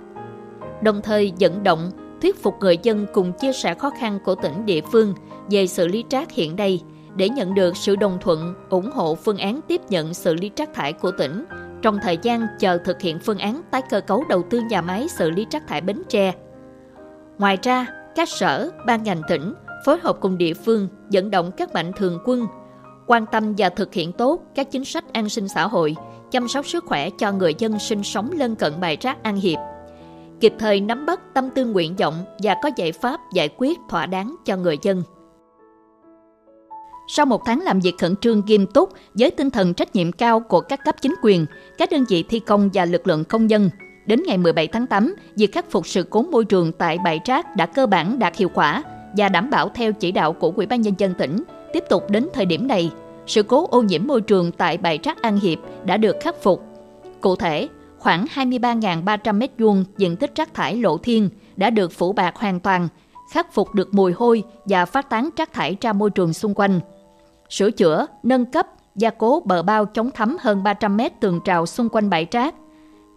Đồng 0.81 1.01
thời 1.01 1.33
vận 1.39 1.63
động, 1.63 1.91
thuyết 2.21 2.43
phục 2.43 2.53
người 2.59 2.77
dân 2.83 3.05
cùng 3.13 3.33
chia 3.33 3.53
sẻ 3.53 3.73
khó 3.73 3.89
khăn 3.99 4.19
của 4.25 4.35
tỉnh 4.35 4.65
địa 4.65 4.81
phương 4.91 5.13
về 5.49 5.67
xử 5.67 5.87
lý 5.87 6.03
rác 6.09 6.31
hiện 6.31 6.55
nay 6.55 6.83
để 7.15 7.29
nhận 7.29 7.53
được 7.53 7.77
sự 7.77 7.95
đồng 7.95 8.17
thuận, 8.21 8.53
ủng 8.69 8.91
hộ 8.91 9.15
phương 9.15 9.37
án 9.37 9.59
tiếp 9.67 9.81
nhận 9.89 10.13
xử 10.13 10.33
lý 10.33 10.51
rác 10.55 10.73
thải 10.73 10.93
của 10.93 11.11
tỉnh 11.11 11.45
trong 11.81 11.99
thời 12.03 12.17
gian 12.21 12.47
chờ 12.59 12.77
thực 12.77 13.01
hiện 13.01 13.19
phương 13.19 13.37
án 13.37 13.61
tái 13.71 13.81
cơ 13.89 14.01
cấu 14.01 14.23
đầu 14.29 14.43
tư 14.49 14.61
nhà 14.69 14.81
máy 14.81 15.07
xử 15.07 15.29
lý 15.29 15.45
rác 15.51 15.67
thải 15.67 15.81
Bến 15.81 16.01
Tre. 16.09 16.33
Ngoài 17.37 17.57
ra, 17.63 17.85
các 18.17 18.29
sở, 18.29 18.71
ban 18.85 19.03
ngành 19.03 19.21
tỉnh 19.27 19.53
phối 19.85 19.99
hợp 19.99 20.17
cùng 20.21 20.37
địa 20.37 20.53
phương 20.53 20.87
dẫn 21.09 21.31
động 21.31 21.51
các 21.57 21.73
mạnh 21.73 21.91
thường 21.97 22.19
quân 22.25 22.47
quan 23.07 23.25
tâm 23.31 23.53
và 23.57 23.69
thực 23.69 23.93
hiện 23.93 24.11
tốt 24.11 24.41
các 24.55 24.71
chính 24.71 24.85
sách 24.85 25.13
an 25.13 25.29
sinh 25.29 25.47
xã 25.47 25.67
hội, 25.67 25.95
chăm 26.31 26.47
sóc 26.47 26.67
sức 26.67 26.85
khỏe 26.85 27.09
cho 27.09 27.31
người 27.31 27.55
dân 27.57 27.79
sinh 27.79 28.03
sống 28.03 28.31
lân 28.33 28.55
cận 28.55 28.73
bãi 28.79 28.97
rác 29.01 29.23
An 29.23 29.35
Hiệp, 29.35 29.59
kịp 30.39 30.53
thời 30.59 30.79
nắm 30.79 31.05
bắt 31.05 31.19
tâm 31.33 31.49
tư 31.55 31.65
nguyện 31.65 31.95
vọng 31.95 32.25
và 32.43 32.55
có 32.63 32.69
giải 32.75 32.91
pháp 32.91 33.19
giải 33.33 33.49
quyết 33.57 33.77
thỏa 33.89 34.05
đáng 34.05 34.35
cho 34.45 34.57
người 34.57 34.77
dân. 34.81 35.03
Sau 37.07 37.25
một 37.25 37.41
tháng 37.45 37.61
làm 37.61 37.79
việc 37.79 37.93
khẩn 37.97 38.15
trương 38.15 38.41
nghiêm 38.45 38.67
túc 38.67 38.89
với 39.13 39.31
tinh 39.31 39.49
thần 39.49 39.73
trách 39.73 39.95
nhiệm 39.95 40.11
cao 40.11 40.39
của 40.39 40.61
các 40.61 40.85
cấp 40.85 40.95
chính 41.01 41.15
quyền, 41.21 41.45
các 41.77 41.91
đơn 41.91 42.05
vị 42.09 42.23
thi 42.29 42.39
công 42.39 42.69
và 42.73 42.85
lực 42.85 43.07
lượng 43.07 43.23
công 43.23 43.49
dân, 43.49 43.69
đến 44.07 44.23
ngày 44.25 44.37
17 44.37 44.67
tháng 44.67 44.87
8, 44.87 45.15
việc 45.35 45.51
khắc 45.51 45.71
phục 45.71 45.87
sự 45.87 46.03
cố 46.03 46.21
môi 46.21 46.45
trường 46.45 46.71
tại 46.71 46.97
bãi 47.03 47.19
rác 47.25 47.55
đã 47.55 47.65
cơ 47.65 47.87
bản 47.87 48.19
đạt 48.19 48.35
hiệu 48.35 48.49
quả 48.49 48.83
và 49.17 49.29
đảm 49.29 49.49
bảo 49.49 49.69
theo 49.69 49.93
chỉ 49.93 50.11
đạo 50.11 50.33
của 50.33 50.53
Ủy 50.55 50.65
ban 50.65 50.81
nhân 50.81 50.93
dân 50.97 51.13
tỉnh. 51.13 51.43
Tiếp 51.73 51.83
tục 51.89 52.09
đến 52.09 52.27
thời 52.33 52.45
điểm 52.45 52.67
này, 52.67 52.91
sự 53.27 53.43
cố 53.43 53.67
ô 53.67 53.81
nhiễm 53.81 54.07
môi 54.07 54.21
trường 54.21 54.51
tại 54.51 54.77
bãi 54.77 54.99
rác 55.03 55.21
An 55.21 55.39
Hiệp 55.39 55.59
đã 55.85 55.97
được 55.97 56.15
khắc 56.21 56.35
phục. 56.43 56.63
Cụ 57.21 57.35
thể, 57.35 57.67
khoảng 57.97 58.25
23.300 58.35 59.39
m2 59.39 59.83
diện 59.97 60.15
tích 60.15 60.35
rác 60.35 60.53
thải 60.53 60.75
lộ 60.75 60.97
thiên 60.97 61.29
đã 61.55 61.69
được 61.69 61.91
phủ 61.91 62.13
bạc 62.13 62.35
hoàn 62.35 62.59
toàn, 62.59 62.87
khắc 63.33 63.53
phục 63.53 63.73
được 63.73 63.93
mùi 63.93 64.13
hôi 64.13 64.43
và 64.65 64.85
phát 64.85 65.09
tán 65.09 65.29
rác 65.37 65.53
thải 65.53 65.77
ra 65.81 65.93
môi 65.93 66.09
trường 66.09 66.33
xung 66.33 66.53
quanh 66.53 66.79
sửa 67.49 67.71
chữa, 67.71 68.05
nâng 68.23 68.45
cấp, 68.45 68.67
gia 68.95 69.09
cố 69.09 69.41
bờ 69.45 69.63
bao 69.63 69.85
chống 69.85 70.11
thấm 70.11 70.37
hơn 70.39 70.63
300 70.63 70.97
m 70.97 71.01
tường 71.19 71.39
trào 71.45 71.65
xung 71.65 71.89
quanh 71.89 72.09
bãi 72.09 72.27
rác, 72.31 72.55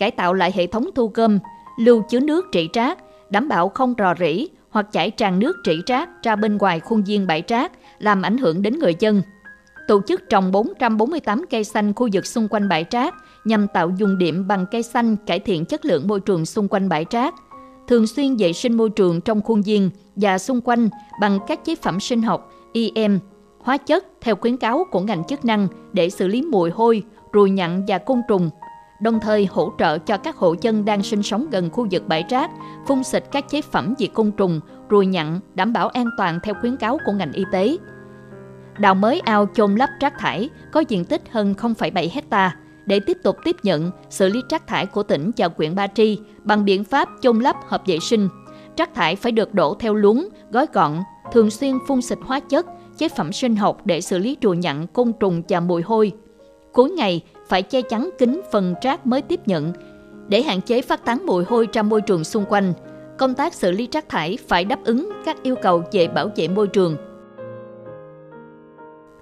cải 0.00 0.11
tạo 0.11 0.35
lại 0.35 0.52
hệ 0.54 0.66
thống 0.66 0.90
thu 0.95 1.11
gom, 1.14 1.38
lưu 1.78 2.02
chứa 2.11 2.21
nước 2.21 2.47
trị 2.52 2.69
rác, 2.73 2.99
đảm 3.30 3.49
bảo 3.49 3.69
không 3.69 3.95
rò 3.99 4.14
rỉ 4.19 4.47
hoặc 4.71 4.92
chảy 4.92 5.11
tràn 5.11 5.38
nước 5.38 5.57
trị 5.64 5.83
rác 5.87 6.09
ra 6.23 6.37
bên 6.37 6.57
ngoài 6.57 6.80
khuôn 6.80 7.02
viên 7.02 7.26
bãi 7.26 7.42
rác, 7.49 7.73
làm 7.99 8.23
ảnh 8.23 8.38
hưởng 8.38 8.62
đến 8.62 8.78
người 8.78 8.95
dân. 8.99 9.23
Tổ 9.88 10.00
chức 10.09 10.23
trồng 10.30 10.52
448 10.52 11.45
cây 11.50 11.64
xanh 11.64 11.95
khu 11.95 12.09
vực 12.12 12.26
xung 12.26 12.49
quanh 12.49 12.69
bãi 12.69 12.85
rác 12.90 13.14
nhằm 13.45 13.66
tạo 13.69 13.90
dùng 13.97 14.19
điểm 14.19 14.49
bằng 14.49 14.66
cây 14.71 14.83
xanh 14.83 15.16
cải 15.16 15.40
thiện 15.40 15.64
chất 15.64 15.85
lượng 15.85 16.09
môi 16.09 16.21
trường 16.21 16.47
xung 16.47 16.69
quanh 16.69 16.88
bãi 16.88 17.07
rác. 17.11 17.35
Thường 17.88 18.07
xuyên 18.07 18.37
vệ 18.37 18.52
sinh 18.52 18.76
môi 18.76 18.90
trường 18.90 19.21
trong 19.21 19.42
khuôn 19.42 19.62
viên 19.62 19.90
và 20.16 20.38
xung 20.38 20.61
quanh 20.61 20.88
bằng 21.21 21.38
các 21.47 21.64
chế 21.64 21.75
phẩm 21.75 22.00
sinh 22.00 22.23
học, 22.23 22.52
EM, 22.75 23.19
hóa 23.62 23.76
chất 23.76 24.07
theo 24.21 24.37
khuyến 24.37 24.57
cáo 24.57 24.85
của 24.90 25.00
ngành 25.00 25.25
chức 25.25 25.45
năng 25.45 25.69
để 25.92 26.11
xử 26.11 26.28
lý 26.28 26.42
mùi 26.42 26.71
hôi, 26.71 27.02
ruồi 27.33 27.50
nhặn 27.50 27.85
và 27.88 27.99
côn 27.99 28.21
trùng, 28.28 28.50
đồng 29.00 29.21
thời 29.21 29.47
hỗ 29.47 29.73
trợ 29.78 29.99
cho 29.99 30.16
các 30.16 30.37
hộ 30.37 30.54
dân 30.61 30.85
đang 30.85 31.02
sinh 31.02 31.23
sống 31.23 31.47
gần 31.50 31.71
khu 31.71 31.87
vực 31.90 32.09
bãi 32.09 32.25
rác, 32.28 32.50
phun 32.87 33.04
xịt 33.04 33.25
các 33.33 33.50
chế 33.50 33.62
phẩm 33.62 33.95
diệt 33.99 34.11
côn 34.14 34.33
trùng, 34.33 34.61
ruồi 34.88 35.07
nhặn, 35.07 35.40
đảm 35.54 35.73
bảo 35.73 35.88
an 35.88 36.07
toàn 36.16 36.38
theo 36.42 36.54
khuyến 36.61 36.76
cáo 36.76 36.99
của 37.07 37.12
ngành 37.12 37.33
y 37.33 37.45
tế. 37.52 37.76
Đào 38.78 38.95
mới 38.95 39.21
ao 39.21 39.47
chôn 39.54 39.75
lấp 39.75 39.90
rác 40.00 40.19
thải 40.19 40.49
có 40.73 40.80
diện 40.88 41.04
tích 41.04 41.23
hơn 41.30 41.54
0,7 41.59 42.09
hecta 42.12 42.57
để 42.87 43.00
tiếp 43.00 43.16
tục 43.23 43.37
tiếp 43.45 43.57
nhận, 43.62 43.90
xử 44.11 44.28
lý 44.28 44.42
rác 44.50 44.66
thải 44.66 44.87
của 44.87 45.02
tỉnh 45.02 45.30
và 45.37 45.49
huyện 45.57 45.75
Ba 45.75 45.87
Tri 45.87 46.19
bằng 46.45 46.64
biện 46.64 46.85
pháp 46.85 47.09
chôn 47.21 47.38
lấp 47.38 47.57
hợp 47.66 47.83
vệ 47.87 47.99
sinh. 47.99 48.28
Rác 48.76 48.95
thải 48.95 49.16
phải 49.16 49.33
được 49.33 49.54
đổ 49.54 49.75
theo 49.75 49.95
luống, 49.95 50.28
gói 50.50 50.66
gọn, 50.73 50.92
thường 51.33 51.50
xuyên 51.50 51.75
phun 51.88 52.02
xịt 52.02 52.19
hóa 52.23 52.40
chất, 52.40 52.66
chế 52.99 53.09
phẩm 53.09 53.33
sinh 53.33 53.57
học 53.57 53.80
để 53.85 54.00
xử 54.00 54.19
lý 54.19 54.37
ruồi 54.42 54.57
nhặn, 54.57 54.87
côn 54.87 55.12
trùng 55.21 55.42
và 55.49 55.61
mùi 55.61 55.83
hôi. 55.83 56.12
Cuối 56.73 56.91
ngày, 56.91 57.21
phải 57.49 57.62
che 57.62 57.83
chắn 57.83 58.11
kín 58.19 58.41
phần 58.53 58.75
rác 58.83 59.07
mới 59.07 59.23
tiếp 59.23 59.41
nhận. 59.47 59.73
Để 60.29 60.43
hạn 60.43 60.61
chế 60.61 60.83
phát 60.83 61.05
tán 61.05 61.27
mùi 61.27 61.45
hôi 61.45 61.69
ra 61.73 61.83
môi 61.83 62.00
trường 62.00 62.25
xung 62.25 62.45
quanh, 62.49 62.73
công 63.19 63.35
tác 63.35 63.55
xử 63.55 63.71
lý 63.71 63.89
rác 63.93 64.09
thải 64.09 64.39
phải 64.49 64.65
đáp 64.65 64.85
ứng 64.85 65.11
các 65.25 65.43
yêu 65.43 65.57
cầu 65.62 65.83
về 65.93 66.09
bảo 66.09 66.31
vệ 66.37 66.49
môi 66.49 66.67
trường. 66.69 66.97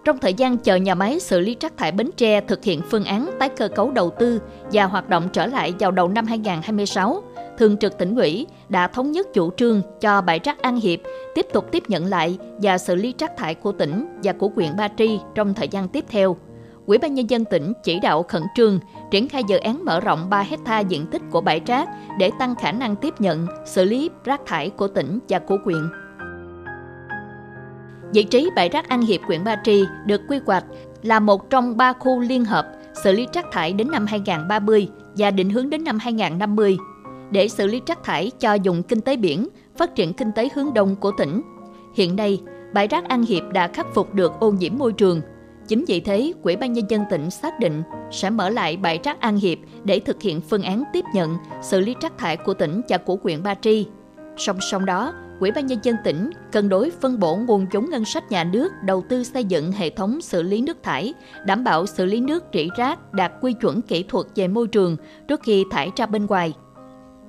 Trong 0.04 0.18
thời 0.18 0.34
gian 0.34 0.56
chờ 0.56 0.76
nhà 0.76 0.94
máy 0.94 1.20
xử 1.20 1.40
lý 1.40 1.56
rác 1.60 1.76
thải 1.76 1.92
Bến 1.92 2.10
Tre 2.16 2.40
thực 2.40 2.64
hiện 2.64 2.80
phương 2.90 3.04
án 3.04 3.30
tái 3.38 3.48
cơ 3.48 3.68
cấu 3.68 3.90
đầu 3.90 4.10
tư 4.10 4.40
và 4.72 4.84
hoạt 4.84 5.08
động 5.08 5.28
trở 5.32 5.46
lại 5.46 5.74
vào 5.78 5.90
đầu 5.90 6.08
năm 6.08 6.26
2026, 6.26 7.22
Thường 7.58 7.76
trực 7.76 7.98
tỉnh 7.98 8.16
ủy 8.16 8.46
đã 8.68 8.88
thống 8.88 9.12
nhất 9.12 9.26
chủ 9.34 9.50
trương 9.56 9.82
cho 10.00 10.20
bãi 10.20 10.40
rác 10.44 10.62
An 10.62 10.76
Hiệp 10.76 10.98
tiếp 11.34 11.46
tục 11.52 11.72
tiếp 11.72 11.82
nhận 11.88 12.06
lại 12.06 12.38
và 12.62 12.78
xử 12.78 12.94
lý 12.94 13.14
rác 13.18 13.36
thải 13.36 13.54
của 13.54 13.72
tỉnh 13.72 14.18
và 14.22 14.32
của 14.32 14.50
huyện 14.54 14.76
Ba 14.76 14.88
Tri 14.98 15.18
trong 15.34 15.54
thời 15.54 15.68
gian 15.68 15.88
tiếp 15.88 16.04
theo. 16.08 16.36
Ủy 16.88 16.98
ban 16.98 17.14
nhân 17.14 17.30
dân 17.30 17.44
tỉnh 17.44 17.72
chỉ 17.82 18.00
đạo 18.00 18.22
khẩn 18.22 18.42
trương 18.54 18.80
triển 19.10 19.28
khai 19.28 19.42
dự 19.48 19.56
án 19.58 19.84
mở 19.84 20.00
rộng 20.00 20.30
3 20.30 20.42
hecta 20.42 20.80
diện 20.80 21.06
tích 21.06 21.22
của 21.30 21.40
bãi 21.40 21.60
rác 21.66 21.88
để 22.18 22.30
tăng 22.38 22.54
khả 22.54 22.72
năng 22.72 22.96
tiếp 22.96 23.14
nhận, 23.18 23.46
xử 23.66 23.84
lý 23.84 24.10
rác 24.24 24.40
thải 24.46 24.70
của 24.70 24.88
tỉnh 24.88 25.18
và 25.28 25.38
của 25.38 25.58
huyện. 25.64 25.88
Vị 28.12 28.22
trí 28.22 28.50
bãi 28.56 28.68
rác 28.68 28.88
An 28.88 29.02
Hiệp, 29.02 29.20
huyện 29.22 29.44
Ba 29.44 29.56
Tri 29.64 29.84
được 30.06 30.20
quy 30.28 30.38
hoạch 30.46 30.64
là 31.02 31.20
một 31.20 31.50
trong 31.50 31.76
ba 31.76 31.92
khu 31.92 32.20
liên 32.20 32.44
hợp 32.44 32.66
xử 33.04 33.12
lý 33.12 33.26
rác 33.32 33.46
thải 33.52 33.72
đến 33.72 33.90
năm 33.90 34.06
2030 34.06 34.88
và 35.16 35.30
định 35.30 35.50
hướng 35.50 35.70
đến 35.70 35.84
năm 35.84 35.98
2050 35.98 36.76
để 37.30 37.48
xử 37.48 37.66
lý 37.66 37.80
rác 37.86 38.04
thải 38.04 38.30
cho 38.40 38.54
dùng 38.54 38.82
kinh 38.82 39.00
tế 39.00 39.16
biển, 39.16 39.48
phát 39.76 39.94
triển 39.94 40.12
kinh 40.12 40.32
tế 40.32 40.48
hướng 40.54 40.74
đông 40.74 40.96
của 40.96 41.12
tỉnh. 41.18 41.42
Hiện 41.94 42.16
nay, 42.16 42.40
bãi 42.74 42.86
rác 42.86 43.08
An 43.08 43.22
Hiệp 43.22 43.42
đã 43.52 43.68
khắc 43.68 43.86
phục 43.94 44.14
được 44.14 44.32
ô 44.40 44.50
nhiễm 44.50 44.78
môi 44.78 44.92
trường. 44.92 45.20
Chính 45.68 45.84
vì 45.88 46.00
thế, 46.00 46.32
quỹ 46.42 46.56
ban 46.56 46.72
Nhân 46.72 46.84
dân 46.90 47.04
tỉnh 47.10 47.30
xác 47.30 47.60
định 47.60 47.82
sẽ 48.10 48.30
mở 48.30 48.48
lại 48.48 48.76
bãi 48.76 48.98
rác 49.04 49.20
An 49.20 49.36
Hiệp 49.36 49.58
để 49.84 50.00
thực 50.00 50.22
hiện 50.22 50.40
phương 50.40 50.62
án 50.62 50.84
tiếp 50.92 51.04
nhận, 51.14 51.36
xử 51.62 51.80
lý 51.80 51.94
rác 52.00 52.18
thải 52.18 52.36
của 52.36 52.54
tỉnh 52.54 52.80
và 52.88 52.98
của 52.98 53.16
huyện 53.22 53.42
Ba 53.42 53.54
Tri. 53.54 53.86
Song 54.36 54.58
song 54.60 54.84
đó, 54.84 55.12
quỹ 55.40 55.50
ban 55.50 55.66
nhân 55.66 55.78
dân 55.82 55.96
tỉnh 56.04 56.30
cân 56.52 56.68
đối 56.68 56.90
phân 56.90 57.18
bổ 57.18 57.36
nguồn 57.36 57.66
vốn 57.72 57.90
ngân 57.90 58.04
sách 58.04 58.30
nhà 58.30 58.44
nước 58.44 58.72
đầu 58.84 59.04
tư 59.08 59.24
xây 59.24 59.44
dựng 59.44 59.72
hệ 59.72 59.90
thống 59.90 60.20
xử 60.20 60.42
lý 60.42 60.60
nước 60.60 60.82
thải, 60.82 61.14
đảm 61.46 61.64
bảo 61.64 61.86
xử 61.86 62.04
lý 62.04 62.20
nước 62.20 62.44
rỉ 62.52 62.68
rác 62.76 63.12
đạt 63.12 63.32
quy 63.40 63.52
chuẩn 63.52 63.82
kỹ 63.82 64.02
thuật 64.02 64.26
về 64.34 64.48
môi 64.48 64.68
trường 64.68 64.96
trước 65.28 65.40
khi 65.42 65.64
thải 65.70 65.90
ra 65.96 66.06
bên 66.06 66.26
ngoài. 66.26 66.52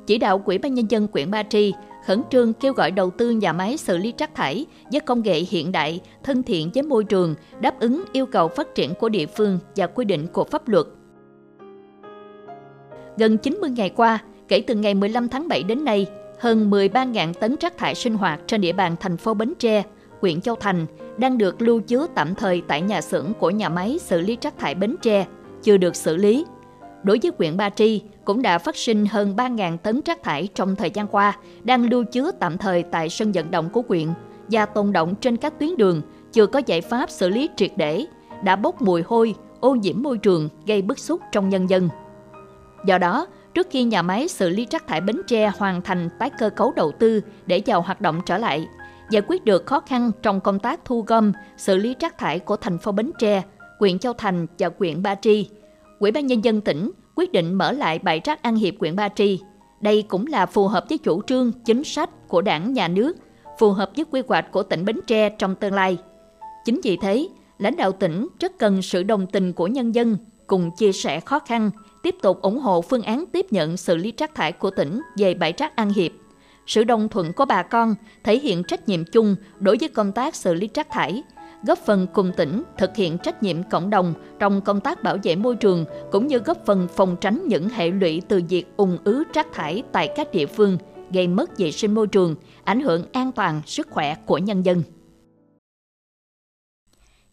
Chỉ 0.09 0.17
đạo 0.17 0.39
quỹ 0.39 0.57
ban 0.57 0.73
nhân 0.73 0.85
dân 0.91 1.07
quyện 1.07 1.31
Ba 1.31 1.43
Tri 1.43 1.73
khẩn 2.05 2.21
trương 2.29 2.53
kêu 2.53 2.73
gọi 2.73 2.91
đầu 2.91 3.09
tư 3.09 3.29
nhà 3.29 3.53
máy 3.53 3.77
xử 3.77 3.97
lý 3.97 4.13
rác 4.17 4.35
thải 4.35 4.65
với 4.91 4.99
công 4.99 5.21
nghệ 5.21 5.39
hiện 5.39 5.71
đại, 5.71 5.99
thân 6.23 6.43
thiện 6.43 6.69
với 6.73 6.83
môi 6.83 7.03
trường, 7.03 7.35
đáp 7.61 7.79
ứng 7.79 8.03
yêu 8.13 8.25
cầu 8.25 8.47
phát 8.47 8.75
triển 8.75 8.93
của 8.93 9.09
địa 9.09 9.25
phương 9.25 9.59
và 9.75 9.87
quy 9.87 10.05
định 10.05 10.27
của 10.27 10.43
pháp 10.43 10.67
luật. 10.67 10.85
Gần 13.17 13.37
90 13.37 13.69
ngày 13.69 13.89
qua, 13.89 14.19
kể 14.47 14.61
từ 14.67 14.75
ngày 14.75 14.93
15 14.93 15.27
tháng 15.29 15.47
7 15.47 15.63
đến 15.63 15.85
nay, 15.85 16.05
hơn 16.39 16.69
13.000 16.69 17.33
tấn 17.33 17.55
rác 17.59 17.77
thải 17.77 17.95
sinh 17.95 18.13
hoạt 18.13 18.39
trên 18.47 18.61
địa 18.61 18.73
bàn 18.73 18.95
thành 18.99 19.17
phố 19.17 19.33
Bến 19.33 19.53
Tre, 19.59 19.83
huyện 20.21 20.41
Châu 20.41 20.55
Thành 20.55 20.85
đang 21.17 21.37
được 21.37 21.61
lưu 21.61 21.79
chứa 21.79 22.07
tạm 22.15 22.35
thời 22.35 22.61
tại 22.67 22.81
nhà 22.81 23.01
xưởng 23.01 23.33
của 23.39 23.49
nhà 23.49 23.69
máy 23.69 23.99
xử 24.01 24.21
lý 24.21 24.37
rác 24.41 24.57
thải 24.57 24.75
Bến 24.75 24.95
Tre, 25.01 25.25
chưa 25.63 25.77
được 25.77 25.95
xử 25.95 26.15
lý. 26.15 26.45
Đối 27.03 27.19
với 27.23 27.31
huyện 27.37 27.57
Ba 27.57 27.69
Tri, 27.69 28.01
cũng 28.25 28.41
đã 28.41 28.57
phát 28.57 28.75
sinh 28.75 29.05
hơn 29.05 29.35
3.000 29.35 29.77
tấn 29.77 30.01
rác 30.05 30.23
thải 30.23 30.47
trong 30.53 30.75
thời 30.75 30.89
gian 30.89 31.07
qua, 31.07 31.37
đang 31.63 31.89
lưu 31.89 32.03
chứa 32.03 32.31
tạm 32.39 32.57
thời 32.57 32.83
tại 32.83 33.09
sân 33.09 33.31
vận 33.31 33.51
động 33.51 33.69
của 33.69 33.81
huyện 33.87 34.07
và 34.47 34.65
tồn 34.65 34.93
động 34.93 35.15
trên 35.15 35.37
các 35.37 35.59
tuyến 35.59 35.77
đường, 35.77 36.01
chưa 36.31 36.45
có 36.45 36.61
giải 36.65 36.81
pháp 36.81 37.09
xử 37.09 37.29
lý 37.29 37.49
triệt 37.55 37.71
để, 37.75 38.05
đã 38.43 38.55
bốc 38.55 38.81
mùi 38.81 39.01
hôi, 39.01 39.35
ô 39.59 39.75
nhiễm 39.75 40.01
môi 40.01 40.17
trường, 40.17 40.49
gây 40.65 40.81
bức 40.81 40.99
xúc 40.99 41.21
trong 41.31 41.49
nhân 41.49 41.69
dân. 41.69 41.89
Do 42.85 42.97
đó, 42.97 43.27
trước 43.53 43.67
khi 43.69 43.83
nhà 43.83 44.01
máy 44.01 44.27
xử 44.27 44.49
lý 44.49 44.67
rác 44.71 44.87
thải 44.87 45.01
Bến 45.01 45.21
Tre 45.27 45.51
hoàn 45.57 45.81
thành 45.81 46.09
tái 46.19 46.29
cơ 46.29 46.49
cấu 46.49 46.73
đầu 46.75 46.91
tư 46.99 47.21
để 47.45 47.61
vào 47.65 47.81
hoạt 47.81 48.01
động 48.01 48.21
trở 48.25 48.37
lại, 48.37 48.67
giải 49.09 49.21
quyết 49.27 49.45
được 49.45 49.65
khó 49.65 49.79
khăn 49.79 50.11
trong 50.21 50.41
công 50.41 50.59
tác 50.59 50.85
thu 50.85 51.01
gom, 51.01 51.31
xử 51.57 51.77
lý 51.77 51.95
rác 51.99 52.17
thải 52.17 52.39
của 52.39 52.55
thành 52.55 52.77
phố 52.77 52.91
Bến 52.91 53.11
Tre, 53.19 53.43
huyện 53.79 53.99
Châu 53.99 54.13
Thành 54.13 54.47
và 54.59 54.69
huyện 54.79 55.03
Ba 55.03 55.15
Tri. 55.15 55.49
Ủy 55.99 56.11
ban 56.11 56.27
nhân 56.27 56.43
dân 56.43 56.61
tỉnh 56.61 56.91
quyết 57.15 57.31
định 57.31 57.53
mở 57.53 57.71
lại 57.71 57.99
bãi 57.99 58.21
rác 58.23 58.43
An 58.43 58.55
Hiệp 58.55 58.73
huyện 58.79 58.95
Ba 58.95 59.09
Tri. 59.09 59.39
Đây 59.81 60.03
cũng 60.07 60.27
là 60.27 60.45
phù 60.45 60.67
hợp 60.67 60.85
với 60.89 60.97
chủ 60.97 61.21
trương, 61.21 61.51
chính 61.65 61.83
sách 61.83 62.09
của 62.27 62.41
đảng, 62.41 62.73
nhà 62.73 62.87
nước, 62.87 63.17
phù 63.59 63.71
hợp 63.71 63.91
với 63.95 64.05
quy 64.11 64.21
hoạch 64.27 64.51
của 64.51 64.63
tỉnh 64.63 64.85
Bến 64.85 64.99
Tre 65.07 65.29
trong 65.29 65.55
tương 65.55 65.73
lai. 65.73 65.97
Chính 66.65 66.79
vì 66.83 66.97
thế, 66.97 67.27
lãnh 67.57 67.75
đạo 67.75 67.91
tỉnh 67.91 68.27
rất 68.39 68.59
cần 68.59 68.81
sự 68.81 69.03
đồng 69.03 69.27
tình 69.27 69.53
của 69.53 69.67
nhân 69.67 69.95
dân 69.95 70.17
cùng 70.47 70.71
chia 70.77 70.91
sẻ 70.91 71.19
khó 71.19 71.39
khăn, 71.39 71.71
tiếp 72.03 72.15
tục 72.21 72.41
ủng 72.41 72.59
hộ 72.59 72.81
phương 72.81 73.01
án 73.01 73.25
tiếp 73.31 73.45
nhận 73.51 73.77
xử 73.77 73.97
lý 73.97 74.13
rác 74.17 74.35
thải 74.35 74.51
của 74.51 74.69
tỉnh 74.69 75.01
về 75.17 75.33
bãi 75.33 75.53
rác 75.57 75.75
An 75.75 75.89
Hiệp. 75.89 76.11
Sự 76.67 76.83
đồng 76.83 77.09
thuận 77.09 77.33
của 77.33 77.45
bà 77.45 77.63
con 77.63 77.95
thể 78.23 78.39
hiện 78.39 78.63
trách 78.63 78.87
nhiệm 78.87 79.05
chung 79.05 79.35
đối 79.59 79.77
với 79.79 79.89
công 79.89 80.11
tác 80.11 80.35
xử 80.35 80.53
lý 80.53 80.69
rác 80.73 80.89
thải, 80.89 81.23
góp 81.63 81.79
phần 81.85 82.07
cùng 82.13 82.31
tỉnh 82.37 82.63
thực 82.77 82.95
hiện 82.95 83.17
trách 83.17 83.43
nhiệm 83.43 83.63
cộng 83.63 83.89
đồng 83.89 84.13
trong 84.39 84.61
công 84.61 84.81
tác 84.81 85.03
bảo 85.03 85.17
vệ 85.23 85.35
môi 85.35 85.55
trường 85.55 85.85
cũng 86.11 86.27
như 86.27 86.37
góp 86.37 86.65
phần 86.65 86.87
phòng 86.95 87.15
tránh 87.21 87.47
những 87.47 87.69
hệ 87.69 87.91
lụy 87.91 88.21
từ 88.27 88.41
việc 88.49 88.65
ùn 88.77 88.97
ứ 89.03 89.23
rác 89.33 89.47
thải 89.53 89.83
tại 89.91 90.09
các 90.15 90.31
địa 90.31 90.45
phương 90.45 90.77
gây 91.11 91.27
mất 91.27 91.57
vệ 91.57 91.71
sinh 91.71 91.95
môi 91.95 92.07
trường, 92.07 92.35
ảnh 92.63 92.81
hưởng 92.81 93.03
an 93.11 93.31
toàn 93.31 93.61
sức 93.65 93.87
khỏe 93.89 94.15
của 94.25 94.37
nhân 94.37 94.65
dân. 94.65 94.83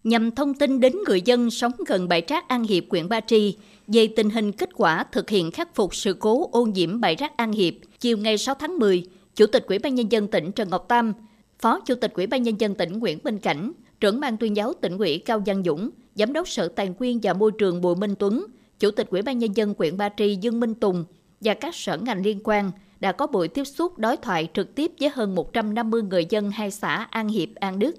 Nhằm 0.04 0.30
thông 0.30 0.54
tin 0.54 0.80
đến 0.80 0.92
người 1.06 1.23
dân 1.23 1.50
sống 1.50 1.73
gần 1.87 2.09
bãi 2.09 2.23
rác 2.28 2.49
An 2.49 2.64
Hiệp, 2.64 2.85
huyện 2.90 3.09
Ba 3.09 3.21
Tri 3.21 3.56
về 3.87 4.09
tình 4.16 4.30
hình 4.30 4.52
kết 4.52 4.68
quả 4.75 5.04
thực 5.12 5.30
hiện 5.30 5.50
khắc 5.50 5.75
phục 5.75 5.95
sự 5.95 6.16
cố 6.21 6.49
ô 6.52 6.66
nhiễm 6.66 7.00
bãi 7.00 7.16
rác 7.16 7.37
An 7.37 7.52
Hiệp, 7.52 7.75
chiều 8.00 8.16
ngày 8.16 8.38
6 8.38 8.54
tháng 8.54 8.78
10, 8.78 9.04
Chủ 9.35 9.47
tịch 9.47 9.66
Ủy 9.66 9.78
ban 9.78 9.95
nhân 9.95 10.12
dân 10.12 10.28
tỉnh 10.28 10.52
Trần 10.52 10.71
Ngọc 10.71 10.87
Tam, 10.88 11.12
Phó 11.59 11.80
Chủ 11.80 11.95
tịch 11.95 12.12
Ủy 12.14 12.26
ban 12.26 12.42
nhân 12.42 12.61
dân 12.61 12.75
tỉnh 12.75 12.99
Nguyễn 12.99 13.18
Minh 13.25 13.38
Cảnh, 13.38 13.73
trưởng 14.00 14.20
ban 14.20 14.36
tuyên 14.36 14.56
giáo 14.56 14.72
tỉnh 14.80 14.98
ủy 14.98 15.18
Cao 15.18 15.42
Văn 15.46 15.62
Dũng, 15.64 15.90
giám 16.14 16.32
đốc 16.32 16.48
Sở 16.48 16.68
Tài 16.68 16.94
nguyên 16.98 17.20
và 17.22 17.32
Môi 17.32 17.52
trường 17.58 17.80
Bùi 17.80 17.96
Minh 17.96 18.14
Tuấn, 18.18 18.46
Chủ 18.78 18.90
tịch 18.90 19.10
Ủy 19.10 19.22
ban 19.22 19.38
nhân 19.38 19.56
dân 19.56 19.74
huyện 19.78 19.96
Ba 19.96 20.08
Tri 20.16 20.36
Dương 20.36 20.60
Minh 20.60 20.74
Tùng 20.74 21.04
và 21.40 21.54
các 21.54 21.74
sở 21.74 21.96
ngành 21.96 22.22
liên 22.22 22.40
quan 22.44 22.70
đã 23.00 23.12
có 23.12 23.26
buổi 23.26 23.48
tiếp 23.48 23.64
xúc 23.64 23.98
đối 23.98 24.16
thoại 24.16 24.48
trực 24.54 24.74
tiếp 24.74 24.92
với 25.00 25.10
hơn 25.14 25.34
150 25.34 26.02
người 26.02 26.26
dân 26.30 26.50
hai 26.50 26.70
xã 26.70 27.06
An 27.10 27.28
Hiệp, 27.28 27.48
An 27.54 27.78
Đức. 27.78 27.96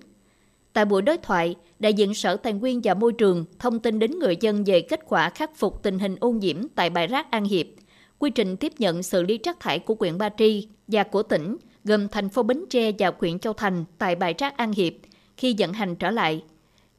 Tại 0.73 0.85
buổi 0.85 1.01
đối 1.01 1.17
thoại, 1.17 1.55
đại 1.79 1.93
diện 1.93 2.13
Sở 2.13 2.37
Tài 2.37 2.53
nguyên 2.53 2.81
và 2.83 2.93
Môi 2.93 3.13
trường 3.13 3.45
thông 3.59 3.79
tin 3.79 3.99
đến 3.99 4.19
người 4.19 4.37
dân 4.41 4.63
về 4.63 4.81
kết 4.81 4.99
quả 5.07 5.29
khắc 5.29 5.55
phục 5.55 5.83
tình 5.83 5.99
hình 5.99 6.15
ô 6.19 6.31
nhiễm 6.31 6.57
tại 6.75 6.89
bãi 6.89 7.07
rác 7.07 7.31
An 7.31 7.45
Hiệp, 7.45 7.67
quy 8.19 8.29
trình 8.29 8.57
tiếp 8.57 8.73
nhận 8.77 9.03
xử 9.03 9.23
lý 9.23 9.39
rác 9.43 9.59
thải 9.59 9.79
của 9.79 9.95
huyện 9.99 10.17
Ba 10.17 10.29
Tri 10.37 10.67
và 10.87 11.03
của 11.03 11.23
tỉnh, 11.23 11.57
gồm 11.83 12.07
thành 12.07 12.29
phố 12.29 12.43
Bến 12.43 12.65
Tre 12.69 12.91
và 12.99 13.11
huyện 13.19 13.39
Châu 13.39 13.53
Thành 13.53 13.85
tại 13.97 14.15
bãi 14.15 14.33
rác 14.37 14.57
An 14.57 14.71
Hiệp 14.71 14.93
khi 15.38 15.56
vận 15.58 15.74
hành 15.74 15.96
trở 15.96 16.12
lại. 16.12 16.44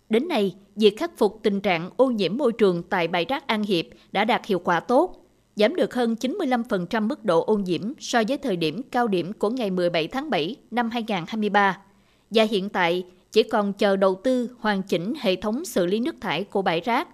Đến 0.08 0.28
nay, 0.28 0.54
việc 0.76 0.98
khắc 0.98 1.18
phục 1.18 1.40
tình 1.42 1.60
trạng 1.60 1.90
ô 1.96 2.06
nhiễm 2.06 2.36
môi 2.36 2.52
trường 2.52 2.82
tại 2.82 3.08
bãi 3.08 3.24
rác 3.24 3.46
An 3.46 3.62
Hiệp 3.62 3.84
đã 4.12 4.24
đạt 4.24 4.46
hiệu 4.46 4.58
quả 4.58 4.80
tốt, 4.80 5.24
giảm 5.56 5.76
được 5.76 5.94
hơn 5.94 6.16
95% 6.20 7.06
mức 7.06 7.24
độ 7.24 7.44
ô 7.44 7.58
nhiễm 7.58 7.92
so 7.98 8.22
với 8.28 8.38
thời 8.38 8.56
điểm 8.56 8.82
cao 8.90 9.08
điểm 9.08 9.32
của 9.32 9.50
ngày 9.50 9.70
17 9.70 10.08
tháng 10.08 10.30
7 10.30 10.56
năm 10.70 10.90
2023. 10.90 11.78
Và 12.30 12.42
hiện 12.42 12.68
tại, 12.68 13.04
chỉ 13.32 13.42
còn 13.42 13.72
chờ 13.72 13.96
đầu 13.96 14.20
tư 14.24 14.50
hoàn 14.58 14.82
chỉnh 14.82 15.14
hệ 15.20 15.36
thống 15.36 15.64
xử 15.64 15.86
lý 15.86 16.00
nước 16.00 16.16
thải 16.20 16.44
của 16.44 16.62
bãi 16.62 16.80
rác. 16.80 17.08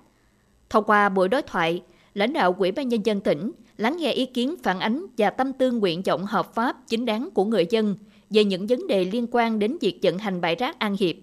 Thông 0.71 0.85
qua 0.85 1.09
buổi 1.09 1.29
đối 1.29 1.43
thoại, 1.43 1.83
lãnh 2.15 2.33
đạo 2.33 2.57
Ủy 2.59 2.73
ban 2.73 2.89
Nhân 2.89 3.07
dân 3.07 3.21
tỉnh 3.21 3.51
lắng 3.77 3.97
nghe 3.97 4.13
ý 4.13 4.27
kiến 4.27 4.55
phản 4.63 4.81
ánh 4.81 5.07
và 5.19 5.31
tâm 5.31 5.53
tư 5.53 5.73
nguyện 5.73 6.03
vọng 6.03 6.27
hợp 6.27 6.55
pháp 6.55 6.77
chính 6.89 7.05
đáng 7.05 7.29
của 7.35 7.45
người 7.45 7.67
dân 7.71 7.97
về 8.31 8.45
những 8.45 8.67
vấn 8.67 8.87
đề 8.87 9.05
liên 9.05 9.27
quan 9.31 9.59
đến 9.59 9.77
việc 9.81 9.99
vận 10.03 10.19
hành 10.19 10.41
bãi 10.41 10.55
rác 10.55 10.79
An 10.79 10.97
Hiệp, 11.01 11.17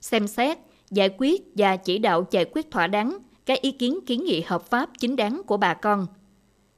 xem 0.00 0.26
xét, 0.26 0.58
giải 0.90 1.10
quyết 1.18 1.42
và 1.54 1.76
chỉ 1.76 1.98
đạo 1.98 2.26
giải 2.30 2.44
quyết 2.44 2.70
thỏa 2.70 2.86
đáng 2.86 3.18
các 3.46 3.60
ý 3.60 3.72
kiến 3.72 3.98
kiến 4.06 4.24
nghị 4.24 4.40
hợp 4.40 4.70
pháp 4.70 4.90
chính 4.98 5.16
đáng 5.16 5.42
của 5.46 5.56
bà 5.56 5.74
con. 5.74 6.06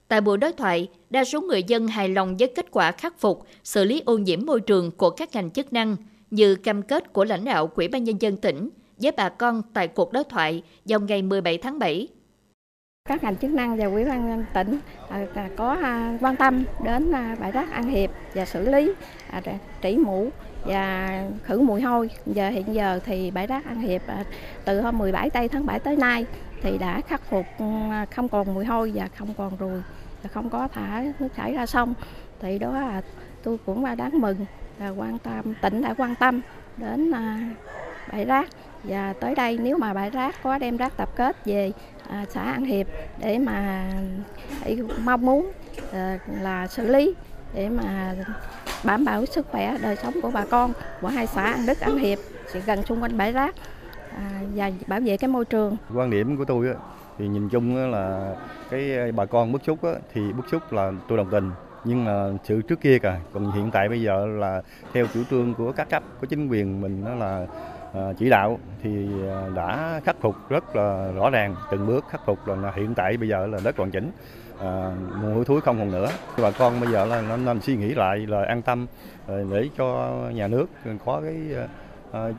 Tại 0.08 0.20
buổi 0.20 0.38
đối 0.38 0.52
thoại, 0.52 0.88
đa 1.10 1.24
số 1.24 1.40
người 1.40 1.62
dân 1.62 1.86
hài 1.88 2.08
lòng 2.08 2.36
với 2.36 2.52
kết 2.56 2.66
quả 2.70 2.92
khắc 2.92 3.20
phục, 3.20 3.46
xử 3.64 3.84
lý 3.84 4.02
ô 4.04 4.18
nhiễm 4.18 4.46
môi 4.46 4.60
trường 4.60 4.90
của 4.90 5.10
các 5.10 5.34
ngành 5.34 5.50
chức 5.50 5.72
năng– 5.72 5.96
như 6.32 6.56
cam 6.56 6.82
kết 6.82 7.12
của 7.12 7.24
lãnh 7.24 7.44
đạo 7.44 7.66
Quỹ 7.66 7.88
ban 7.88 8.04
Nhân 8.04 8.16
dân 8.20 8.36
tỉnh 8.36 8.68
với 8.96 9.12
bà 9.12 9.28
con 9.28 9.62
tại 9.74 9.88
cuộc 9.88 10.12
đối 10.12 10.24
thoại 10.24 10.62
vào 10.84 11.00
ngày 11.00 11.22
17 11.22 11.58
tháng 11.58 11.78
7 11.78 12.08
các 13.08 13.24
ngành 13.24 13.36
chức 13.36 13.50
năng 13.50 13.76
và 13.76 13.88
quỹ 13.88 14.04
ban 14.04 14.28
nhân 14.28 14.44
tỉnh 14.52 14.78
à, 15.08 15.26
à, 15.34 15.48
có 15.56 15.76
à, 15.82 16.18
quan 16.20 16.36
tâm 16.36 16.64
đến 16.84 17.12
bãi 17.40 17.52
rác 17.52 17.72
An 17.72 17.84
Hiệp 17.84 18.10
và 18.34 18.44
xử 18.44 18.70
lý 18.70 18.92
trĩ 19.82 19.96
mũ 19.96 20.28
và 20.64 21.08
khử 21.44 21.60
mùi 21.60 21.80
hôi. 21.80 22.10
Giờ, 22.26 22.48
hiện 22.48 22.74
giờ 22.74 23.00
thì 23.04 23.30
bãi 23.30 23.46
rác 23.46 23.64
An 23.64 23.80
Hiệp 23.80 24.02
từ 24.64 24.80
hôm 24.80 24.98
17 24.98 25.30
tây 25.30 25.48
tháng 25.48 25.66
7 25.66 25.78
tới 25.78 25.96
nay 25.96 26.26
thì 26.62 26.78
đã 26.78 27.00
khắc 27.00 27.20
phục 27.30 27.46
ừ, 27.58 27.64
không 28.10 28.28
còn 28.28 28.54
mùi 28.54 28.64
hôi 28.64 28.92
và 28.94 29.08
không 29.18 29.34
còn 29.38 29.56
ruồi 29.56 29.82
và 30.22 30.28
không 30.28 30.50
có 30.50 30.68
thả 30.68 31.04
nước 31.18 31.28
thải 31.36 31.52
ra 31.52 31.66
sông. 31.66 31.94
Thì 32.40 32.58
đó 32.58 32.72
là 32.72 33.02
tôi 33.42 33.58
cũng 33.66 33.96
đáng 33.96 34.20
mừng 34.20 34.46
là 34.78 34.88
quan 34.88 35.18
tâm, 35.18 35.54
tỉnh 35.62 35.82
đã 35.82 35.94
quan 35.98 36.14
tâm 36.14 36.40
đến 36.76 37.12
bãi 38.12 38.24
rác 38.24 38.48
và 38.84 39.12
tới 39.20 39.34
đây 39.34 39.58
nếu 39.62 39.78
mà 39.78 39.94
bãi 39.94 40.10
rác 40.10 40.42
có 40.42 40.58
đem 40.58 40.76
rác 40.76 40.96
tập 40.96 41.08
kết 41.16 41.36
về 41.44 41.72
à, 42.08 42.24
xã 42.28 42.42
An 42.42 42.64
Hiệp 42.64 42.86
để 43.18 43.38
mà 43.38 43.92
để 44.64 44.76
mong 45.04 45.26
muốn 45.26 45.52
à, 45.92 46.18
là 46.40 46.66
xử 46.66 46.86
lý 46.86 47.14
để 47.54 47.68
mà 47.68 48.14
đảm 48.84 49.04
bảo 49.04 49.26
sức 49.26 49.46
khỏe 49.50 49.78
đời 49.82 49.96
sống 49.96 50.14
của 50.22 50.30
bà 50.30 50.44
con 50.44 50.72
của 51.00 51.08
hai 51.08 51.26
xã 51.26 51.42
An 51.42 51.66
Đức 51.66 51.80
An 51.80 51.98
Hiệp 51.98 52.18
gần 52.66 52.82
xung 52.82 53.02
quanh 53.02 53.18
bãi 53.18 53.32
rác 53.32 53.54
à, 54.16 54.40
và 54.54 54.70
bảo 54.86 55.00
vệ 55.00 55.16
cái 55.16 55.28
môi 55.28 55.44
trường. 55.44 55.76
Quan 55.94 56.10
điểm 56.10 56.36
của 56.36 56.44
tôi 56.44 56.66
thì 57.18 57.28
nhìn 57.28 57.48
chung 57.48 57.90
là 57.92 58.34
cái 58.70 58.96
à, 58.96 59.06
bà 59.16 59.26
con 59.26 59.52
bức 59.52 59.64
xúc 59.64 59.78
thì 60.12 60.32
bức 60.32 60.48
xúc 60.50 60.72
là 60.72 60.92
tôi 61.08 61.18
đồng 61.18 61.30
tình 61.30 61.50
nhưng 61.84 62.04
mà 62.04 62.28
sự 62.44 62.62
trước 62.62 62.80
kia 62.80 62.98
cả 62.98 63.20
còn 63.32 63.52
hiện 63.52 63.70
tại 63.70 63.88
bây 63.88 64.02
giờ 64.02 64.26
là 64.26 64.62
theo 64.92 65.06
chủ 65.14 65.20
trương 65.30 65.54
của 65.54 65.72
các 65.72 65.90
cấp 65.90 66.02
của 66.20 66.26
chính 66.26 66.48
quyền 66.48 66.80
mình 66.80 67.04
đó 67.04 67.14
là 67.14 67.46
Ờ, 67.92 68.14
chỉ 68.18 68.30
đạo 68.30 68.58
thì 68.82 69.06
ờ, 69.28 69.50
đã 69.54 70.00
khắc 70.04 70.16
phục 70.20 70.36
rất 70.48 70.76
là 70.76 71.12
rõ 71.14 71.30
ràng 71.30 71.54
từng 71.70 71.86
bước 71.86 72.04
khắc 72.10 72.20
phục 72.26 72.48
là 72.48 72.72
hiện 72.74 72.94
tại 72.94 73.16
bây 73.16 73.28
giờ 73.28 73.46
là 73.46 73.58
đất 73.64 73.76
hoàn 73.76 73.90
chỉnh. 73.90 74.10
Ờ, 74.58 74.90
à, 74.90 74.94
mùi 75.22 75.34
hôi 75.34 75.44
thối 75.44 75.60
không 75.60 75.78
còn 75.78 75.92
nữa. 75.92 76.08
Bà 76.42 76.50
con 76.50 76.80
bây 76.80 76.92
giờ 76.92 77.04
là 77.04 77.20
nên, 77.20 77.44
nên 77.44 77.60
suy 77.60 77.76
nghĩ 77.76 77.94
lại 77.94 78.18
là 78.18 78.44
an 78.44 78.62
tâm 78.62 78.86
để 79.50 79.68
cho 79.76 80.10
nhà 80.34 80.48
nước 80.48 80.66
có 81.04 81.20
cái 81.24 81.36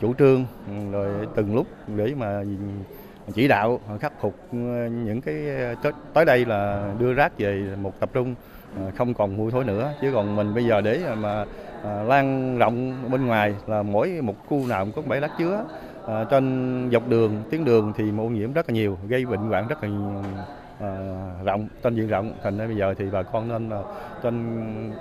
chủ 0.01 0.13
trương 0.13 0.45
ừ, 0.67 0.91
rồi 0.91 1.27
từng 1.36 1.55
lúc 1.55 1.67
để 1.88 2.13
mà 2.17 2.43
chỉ 3.34 3.48
đạo 3.48 3.80
khắc 4.00 4.13
phục 4.22 4.36
ờ, 4.51 4.88
những 4.88 5.22
cái 5.22 5.36
ờ, 5.84 5.92
tới, 6.13 6.25
đây 6.25 6.46
là 6.46 6.94
đưa 7.00 7.13
rác 7.13 7.38
về 7.38 7.63
một 7.82 8.00
tập 8.00 8.10
trung 8.13 8.36
ờ, 8.77 8.92
không 8.98 9.13
còn 9.13 9.38
mùi 9.38 9.51
thối 9.51 9.63
nữa. 9.63 9.94
Chứ 10.01 10.12
còn 10.13 10.36
mình 10.36 10.53
bây 10.53 10.65
giờ 10.65 10.82
để 10.82 11.01
mà 11.18 11.46
lan 12.03 12.58
rộng 12.58 13.10
bên 13.12 13.25
ngoài 13.25 13.56
là 13.68 13.84
mỗi 13.84 14.22
một 14.22 14.36
khu 14.48 14.68
nào 14.68 14.86
cũng 14.86 14.94
có 14.94 15.01
bãi 15.10 15.20
rác 15.20 15.32
chứa. 15.38 15.65
À, 16.08 16.24
trên 16.30 16.89
dọc 16.92 17.08
đường 17.08 17.44
tuyến 17.51 17.65
đường 17.65 17.94
thì 17.98 18.03
ô 18.18 18.24
nhiễm 18.24 18.53
rất 18.53 18.70
là 18.70 18.74
nhiều 18.74 18.98
gây 19.08 19.25
bệnh 19.25 19.39
hoạn 19.39 19.68
rất 19.68 19.84
là 19.84 19.89
à, 20.80 20.89
rộng 21.44 21.68
trên 21.84 21.96
diện 21.96 22.08
rộng. 22.08 22.34
Thành 22.44 22.58
ra 22.58 22.68
bây 22.68 22.75
giờ 22.75 22.94
thì 22.98 23.06
bà 23.12 23.24
con 23.24 23.48
nên 23.48 23.70
là 23.70 23.82
trên 24.24 24.34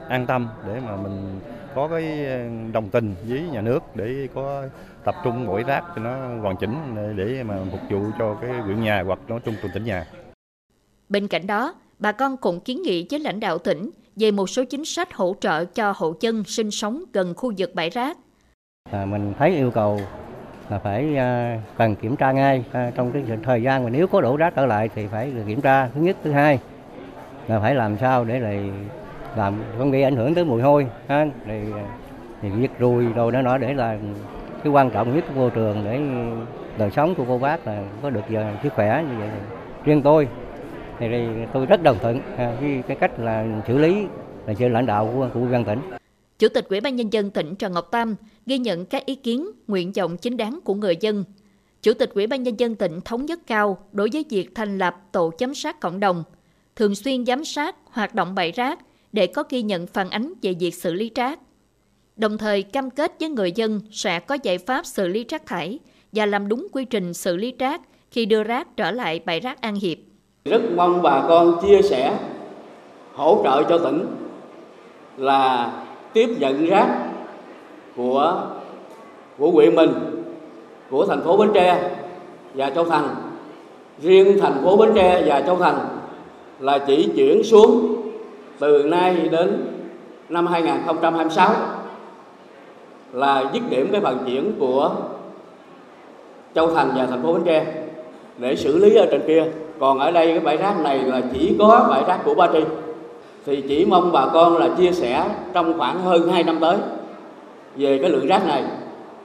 an 0.09 0.26
tâm 0.26 0.49
để 0.67 0.81
mà 0.87 0.97
mình 0.97 1.41
có 1.75 1.88
cái 1.88 2.26
đồng 2.73 2.88
tình 2.91 3.14
với 3.29 3.41
nhà 3.41 3.61
nước 3.61 3.83
để 3.95 4.29
có 4.35 4.64
tập 5.05 5.14
trung 5.25 5.47
mỗi 5.47 5.62
rác 5.62 5.85
cho 5.97 6.02
nó 6.02 6.17
hoàn 6.41 6.57
chỉnh 6.57 6.75
để 7.17 7.43
mà 7.43 7.59
phục 7.71 7.81
vụ 7.91 8.00
cho 8.19 8.35
cái 8.35 8.50
huyện 8.50 8.83
nhà 8.83 9.02
hoặc 9.07 9.19
nói 9.29 9.41
chung 9.45 9.55
tỉnh 9.75 9.85
nhà. 9.85 10.07
Bên 11.09 11.29
cạnh 11.29 11.47
đó, 11.47 11.75
bà 11.99 12.12
con 12.12 12.37
cũng 12.37 12.61
kiến 12.61 12.83
nghị 12.83 13.07
với 13.11 13.21
lãnh 13.21 13.41
đạo 13.41 13.59
tỉnh 13.59 13.91
về 14.17 14.31
một 14.31 14.50
số 14.50 14.64
chính 14.64 14.85
sách 14.85 15.14
hỗ 15.14 15.35
trợ 15.41 15.64
cho 15.64 15.93
hộ 15.97 16.14
dân 16.21 16.45
sinh 16.45 16.71
sống 16.71 17.05
gần 17.12 17.35
khu 17.35 17.52
vực 17.59 17.75
bãi 17.75 17.91
rác. 17.91 18.17
À, 18.90 19.05
mình 19.05 19.33
thấy 19.38 19.57
yêu 19.57 19.70
cầu 19.70 20.01
là 20.70 20.79
phải 20.79 21.16
à, 21.16 21.61
cần 21.79 21.96
kiểm 21.96 22.16
tra 22.16 22.33
ngay 22.33 22.64
à, 22.73 22.90
trong 22.94 23.12
cái 23.12 23.23
thời 23.44 23.62
gian 23.62 23.85
mà 23.85 23.90
nếu 23.90 24.07
có 24.07 24.20
đổ 24.20 24.37
rác 24.37 24.55
trở 24.57 24.66
lại 24.66 24.88
thì 24.94 25.07
phải 25.07 25.33
kiểm 25.46 25.61
tra 25.61 25.88
thứ 25.88 26.01
nhất 26.01 26.16
thứ 26.25 26.33
hai 26.33 26.59
là 27.49 27.61
phải 27.61 27.75
làm 27.75 27.96
sao 27.99 28.25
để 28.25 28.40
lại 28.40 28.70
làm 29.37 29.55
không 29.79 29.90
gây 29.90 30.03
ảnh 30.03 30.16
hưởng 30.16 30.35
tới 30.35 30.45
mùi 30.45 30.62
hôi 30.62 30.87
ha 31.09 31.27
thì, 31.47 31.61
thì 32.42 32.49
giết 32.61 32.71
ruồi 32.79 33.05
rồi 33.05 33.33
nó 33.33 33.42
nó 33.42 33.59
để 33.59 33.75
là 33.75 33.99
cái 34.64 34.73
quan 34.73 34.90
trọng 34.90 35.14
nhất 35.16 35.25
của 35.29 35.40
môi 35.40 35.51
trường 35.51 35.85
để 35.85 36.01
đời 36.79 36.90
sống 36.90 37.14
của 37.14 37.25
cô 37.29 37.38
bác 37.38 37.66
là 37.66 37.85
có 38.03 38.11
được 38.11 38.23
giờ 38.31 38.55
sức 38.62 38.73
khỏe 38.73 39.05
như 39.09 39.14
vậy 39.18 39.29
riêng 39.85 40.03
tôi 40.03 40.29
thì 40.99 41.07
tôi 41.53 41.66
rất 41.66 41.83
đồng 41.83 41.99
thuận 42.03 42.21
à, 42.37 42.57
với 42.61 42.83
cái 42.88 42.97
cách 43.01 43.21
là 43.21 43.47
xử 43.66 43.79
lý 43.79 44.07
là 44.47 44.55
sự 44.55 44.68
lãnh 44.68 44.87
đạo 44.87 45.11
của 45.14 45.29
của 45.35 45.40
ban 45.53 45.64
tỉnh. 45.64 45.79
Chủ 46.38 46.49
tịch 46.49 46.68
Ủy 46.68 46.81
ban 46.81 46.97
nhân 46.97 47.12
dân 47.12 47.31
tỉnh 47.31 47.55
Trần 47.55 47.73
Ngọc 47.73 47.88
Tam 47.90 48.16
ghi 48.47 48.59
nhận 48.59 48.87
các 48.87 49.07
ý 49.07 49.14
kiến, 49.14 49.47
nguyện 49.68 49.92
vọng 49.92 50.16
chính 50.16 50.37
đáng 50.37 50.59
của 50.64 50.75
người 50.75 50.97
dân. 51.01 51.25
Chủ 51.83 51.92
tịch 51.95 52.11
Ủy 52.14 52.27
ban 52.27 52.42
nhân 52.42 52.61
dân 52.61 52.75
tỉnh 52.75 53.01
thống 53.05 53.27
nhất 53.27 53.40
cao 53.47 53.79
đối 53.92 54.09
với 54.12 54.25
việc 54.31 54.55
thành 54.55 54.79
lập 54.79 54.97
tổ 55.12 55.31
giám 55.38 55.55
sát 55.55 55.81
cộng 55.81 56.01
đồng, 56.01 56.25
thường 56.77 56.95
xuyên 56.95 57.27
giám 57.27 57.45
sát 57.45 57.77
hoạt 57.90 58.14
động 58.14 58.35
bãi 58.35 58.53
rác 58.53 58.79
để 59.12 59.27
có 59.27 59.44
ghi 59.48 59.62
nhận 59.62 59.87
phản 59.87 60.11
ánh 60.11 60.33
về 60.42 60.55
việc 60.61 60.75
xử 60.75 60.92
lý 60.92 61.11
rác. 61.14 61.38
Đồng 62.16 62.38
thời 62.38 62.62
cam 62.62 62.90
kết 62.90 63.12
với 63.20 63.29
người 63.29 63.53
dân 63.53 63.81
sẽ 63.90 64.20
có 64.20 64.38
giải 64.42 64.59
pháp 64.59 64.87
xử 64.87 65.09
lý 65.09 65.25
rác 65.29 65.46
thải 65.46 65.79
và 66.12 66.27
làm 66.27 66.48
đúng 66.48 66.66
quy 66.72 66.85
trình 66.85 67.14
xử 67.14 67.37
lý 67.37 67.55
rác 67.59 67.81
khi 68.11 68.27
đưa 68.27 68.42
rác 68.42 68.77
trở 68.77 68.90
lại 68.90 69.20
bãi 69.25 69.40
rác 69.40 69.61
An 69.61 69.75
Hiệp. 69.75 69.98
Rất 70.44 70.62
mong 70.77 71.03
bà 71.03 71.25
con 71.29 71.59
chia 71.62 71.83
sẻ, 71.83 72.18
hỗ 73.14 73.40
trợ 73.44 73.62
cho 73.68 73.79
tỉnh 73.79 74.07
là 75.16 75.72
tiếp 76.12 76.29
nhận 76.38 76.66
rác 76.66 77.11
của 77.96 78.46
của 79.38 79.51
huyện 79.51 79.75
mình, 79.75 79.90
của 80.90 81.07
thành 81.07 81.22
phố 81.25 81.37
Bến 81.37 81.51
Tre 81.55 81.90
và 82.55 82.70
Châu 82.70 82.85
Thành. 82.85 83.14
Riêng 84.03 84.38
thành 84.40 84.61
phố 84.64 84.77
Bến 84.77 84.90
Tre 84.94 85.22
và 85.27 85.40
Châu 85.40 85.57
Thành 85.57 85.98
là 86.61 86.79
chỉ 86.79 87.09
chuyển 87.16 87.42
xuống 87.44 88.02
từ 88.62 88.83
nay 88.83 89.16
đến 89.31 89.66
năm 90.29 90.46
2026 90.46 91.51
là 93.12 93.44
dứt 93.53 93.62
điểm 93.70 93.88
cái 93.92 94.01
phần 94.01 94.18
chuyển 94.27 94.53
của 94.59 94.90
Châu 96.55 96.75
Thành 96.75 96.90
và 96.96 97.07
thành 97.07 97.22
phố 97.22 97.33
Bến 97.33 97.42
Tre 97.44 97.66
để 98.38 98.57
xử 98.57 98.79
lý 98.79 98.94
ở 98.94 99.07
trên 99.11 99.20
kia. 99.27 99.44
Còn 99.79 99.98
ở 99.98 100.11
đây 100.11 100.27
cái 100.27 100.40
bãi 100.40 100.57
rác 100.57 100.81
này 100.81 100.98
là 100.98 101.22
chỉ 101.33 101.57
có 101.59 101.87
bãi 101.90 102.05
rác 102.07 102.18
của 102.25 102.35
Ba 102.35 102.48
Tri. 102.53 102.61
Thì 103.46 103.64
chỉ 103.68 103.85
mong 103.85 104.12
bà 104.12 104.27
con 104.33 104.57
là 104.57 104.68
chia 104.79 104.92
sẻ 104.92 105.25
trong 105.53 105.79
khoảng 105.79 106.03
hơn 106.03 106.29
2 106.29 106.42
năm 106.42 106.59
tới 106.61 106.77
về 107.77 107.98
cái 107.98 108.11
lượng 108.11 108.27
rác 108.27 108.46
này. 108.46 108.64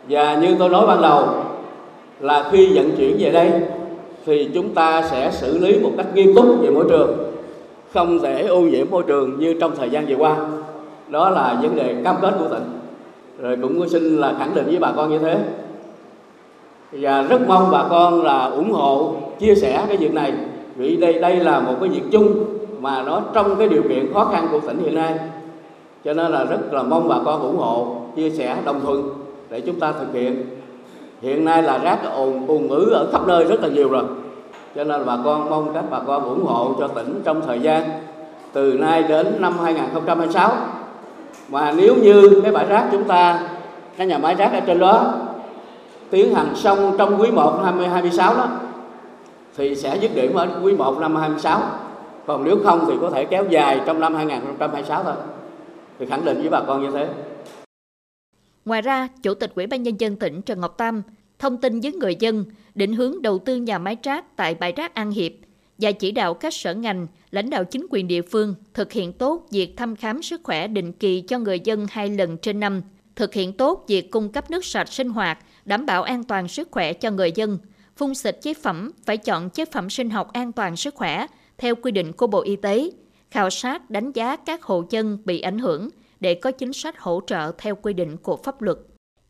Và 0.10 0.36
như 0.36 0.56
tôi 0.60 0.70
nói 0.70 0.88
ban 0.88 1.02
đầu 1.02 1.28
là 2.20 2.50
khi 2.52 2.72
vận 2.76 2.92
chuyển 2.98 3.16
về 3.20 3.32
đây 3.32 3.52
thì 4.26 4.50
chúng 4.54 4.74
ta 4.74 5.02
sẽ 5.12 5.32
xử 5.32 5.58
lý 5.58 5.80
một 5.80 5.92
cách 5.98 6.08
nghiêm 6.14 6.36
túc 6.36 6.46
về 6.62 6.70
môi 6.70 6.86
trường 6.90 7.27
không 7.94 8.22
để 8.22 8.48
ô 8.48 8.62
nhiễm 8.62 8.88
môi 8.92 9.04
trường 9.08 9.40
như 9.40 9.54
trong 9.62 9.72
thời 9.76 9.90
gian 9.90 10.06
vừa 10.08 10.16
qua. 10.16 10.38
Đó 11.10 11.30
là 11.30 11.60
vấn 11.62 11.76
đề 11.76 11.96
cam 12.04 12.16
kết 12.22 12.34
của 12.40 12.48
tỉnh. 12.48 12.80
Rồi 13.42 13.58
cũng 13.62 13.90
xin 13.90 14.18
là 14.18 14.36
khẳng 14.40 14.56
định 14.56 14.66
với 14.66 14.78
bà 14.78 14.92
con 14.96 15.10
như 15.10 15.20
thế. 15.20 15.40
Và 16.92 17.22
rất 17.22 17.48
mong 17.48 17.72
bà 17.72 17.84
con 17.90 18.24
là 18.24 18.46
ủng 18.46 18.72
hộ, 18.72 19.16
chia 19.40 19.56
sẻ 19.56 19.86
cái 19.88 19.98
việc 19.98 20.14
này. 20.14 20.34
Vì 20.76 20.96
đây 20.96 21.14
đây 21.14 21.36
là 21.36 21.60
một 21.60 21.74
cái 21.80 21.90
việc 21.90 22.04
chung 22.12 22.46
mà 22.80 23.04
nó 23.04 23.22
trong 23.34 23.56
cái 23.56 23.68
điều 23.68 23.84
kiện 23.84 24.14
khó 24.14 24.26
khăn 24.26 24.48
của 24.52 24.60
tỉnh 24.60 24.78
hiện 24.78 24.96
nay. 24.96 25.20
Cho 26.06 26.14
nên 26.14 26.32
là 26.32 26.44
rất 26.44 26.74
là 26.74 26.84
mong 26.84 27.08
bà 27.08 27.16
con 27.26 27.42
ủng 27.42 27.58
hộ, 27.58 27.96
chia 28.16 28.30
sẻ 28.30 28.58
đồng 28.66 28.82
thuận 28.82 29.10
để 29.50 29.62
chúng 29.62 29.80
ta 29.80 29.92
thực 29.92 30.14
hiện. 30.14 30.44
Hiện 31.22 31.46
nay 31.46 31.64
là 31.64 31.78
rác 31.78 32.00
ồn 32.16 32.48
ùn 32.48 32.68
ứ 32.68 32.90
ở 32.94 33.08
khắp 33.12 33.28
nơi 33.28 33.44
rất 33.44 33.62
là 33.62 33.68
nhiều 33.68 33.90
rồi 33.90 34.04
cho 34.76 34.84
nên 34.84 35.06
bà 35.06 35.18
con 35.26 35.50
mong 35.50 35.74
các 35.74 35.84
bà 35.90 36.00
con 36.08 36.24
ủng 36.24 36.46
hộ 36.46 36.76
cho 36.80 36.88
tỉnh 36.88 37.22
trong 37.26 37.42
thời 37.48 37.60
gian 37.60 37.84
từ 38.54 38.74
nay 38.74 39.04
đến 39.04 39.36
năm 39.40 39.60
2026 39.60 40.52
mà 41.50 41.72
nếu 41.72 41.96
như 41.96 42.42
cái 42.44 42.52
bãi 42.52 42.66
rác 42.66 42.88
chúng 42.92 43.04
ta 43.04 43.50
cái 43.98 44.08
nhà 44.08 44.18
máy 44.18 44.36
rác 44.36 44.54
ở 44.54 44.60
trên 44.60 44.80
đó 44.80 45.14
tiến 46.10 46.36
hành 46.36 46.56
xong 46.56 46.96
trong 46.98 47.22
quý 47.22 47.30
1/2026 47.32 48.38
đó 48.38 48.48
thì 49.58 49.76
sẽ 49.76 49.98
dứt 49.98 50.12
điểm 50.16 50.34
ở 50.34 50.48
quý 50.64 50.74
1 50.74 51.00
năm 51.00 51.16
2026 51.16 51.62
còn 52.28 52.44
nếu 52.44 52.58
không 52.64 52.86
thì 52.88 52.94
có 53.02 53.10
thể 53.10 53.26
kéo 53.26 53.46
dài 53.50 53.82
trong 53.86 54.00
năm 54.00 54.16
2026 54.16 55.04
thôi. 55.04 55.14
Thì 56.00 56.06
khẳng 56.06 56.26
định 56.26 56.40
với 56.42 56.50
bà 56.50 56.62
con 56.68 56.82
như 56.82 56.92
thế. 56.92 57.08
Ngoài 58.66 58.82
ra, 58.82 59.08
Chủ 59.24 59.34
tịch 59.34 59.52
Ủy 59.56 59.68
ban 59.68 59.84
Nhân 59.84 60.00
dân 60.00 60.16
tỉnh 60.16 60.42
Trần 60.42 60.62
Ngọc 60.62 60.78
Tam 60.78 61.02
thông 61.40 61.58
tin 61.58 61.80
với 61.80 61.94
người 61.94 62.16
dân 62.20 62.46
định 62.76 62.94
hướng 62.94 63.22
đầu 63.22 63.40
tư 63.40 63.56
nhà 63.56 63.80
máy 63.80 63.98
rác 64.04 64.36
tại 64.36 64.56
bãi 64.56 64.72
rác 64.72 64.94
An 64.94 65.12
Hiệp 65.12 65.32
và 65.78 65.92
chỉ 65.92 66.12
đạo 66.12 66.34
các 66.34 66.54
sở 66.54 66.74
ngành, 66.74 67.08
lãnh 67.32 67.50
đạo 67.50 67.64
chính 67.66 67.88
quyền 67.90 68.08
địa 68.08 68.22
phương 68.22 68.56
thực 68.74 68.92
hiện 68.92 69.14
tốt 69.14 69.48
việc 69.52 69.78
thăm 69.78 69.96
khám 69.96 70.24
sức 70.24 70.42
khỏe 70.44 70.68
định 70.68 70.94
kỳ 70.94 71.22
cho 71.22 71.40
người 71.40 71.60
dân 71.60 71.88
hai 71.90 72.10
lần 72.10 72.38
trên 72.38 72.60
năm, 72.60 72.82
thực 73.16 73.34
hiện 73.34 73.54
tốt 73.54 73.86
việc 73.88 74.12
cung 74.12 74.32
cấp 74.32 74.52
nước 74.52 74.66
sạch 74.66 74.90
sinh 74.90 75.10
hoạt, 75.10 75.38
đảm 75.66 75.86
bảo 75.86 76.04
an 76.04 76.24
toàn 76.24 76.48
sức 76.48 76.68
khỏe 76.72 76.94
cho 76.94 77.12
người 77.12 77.32
dân, 77.32 77.58
phun 77.98 78.16
xịt 78.16 78.38
chế 78.42 78.54
phẩm 78.54 78.92
phải 79.06 79.18
chọn 79.18 79.50
chế 79.50 79.66
phẩm 79.66 79.90
sinh 79.90 80.10
học 80.10 80.34
an 80.34 80.52
toàn 80.52 80.76
sức 80.76 80.96
khỏe 80.96 81.28
theo 81.58 81.76
quy 81.76 81.92
định 81.92 82.14
của 82.14 82.28
Bộ 82.28 82.42
Y 82.42 82.56
tế, 82.56 82.90
khảo 83.32 83.50
sát 83.50 83.90
đánh 83.90 84.12
giá 84.12 84.36
các 84.36 84.64
hộ 84.64 84.84
dân 84.90 85.18
bị 85.26 85.42
ảnh 85.42 85.60
hưởng 85.60 85.90
để 86.20 86.34
có 86.34 86.52
chính 86.52 86.74
sách 86.74 87.00
hỗ 87.00 87.22
trợ 87.28 87.52
theo 87.58 87.76
quy 87.76 87.94
định 87.94 88.18
của 88.18 88.38
pháp 88.38 88.62
luật. 88.62 88.78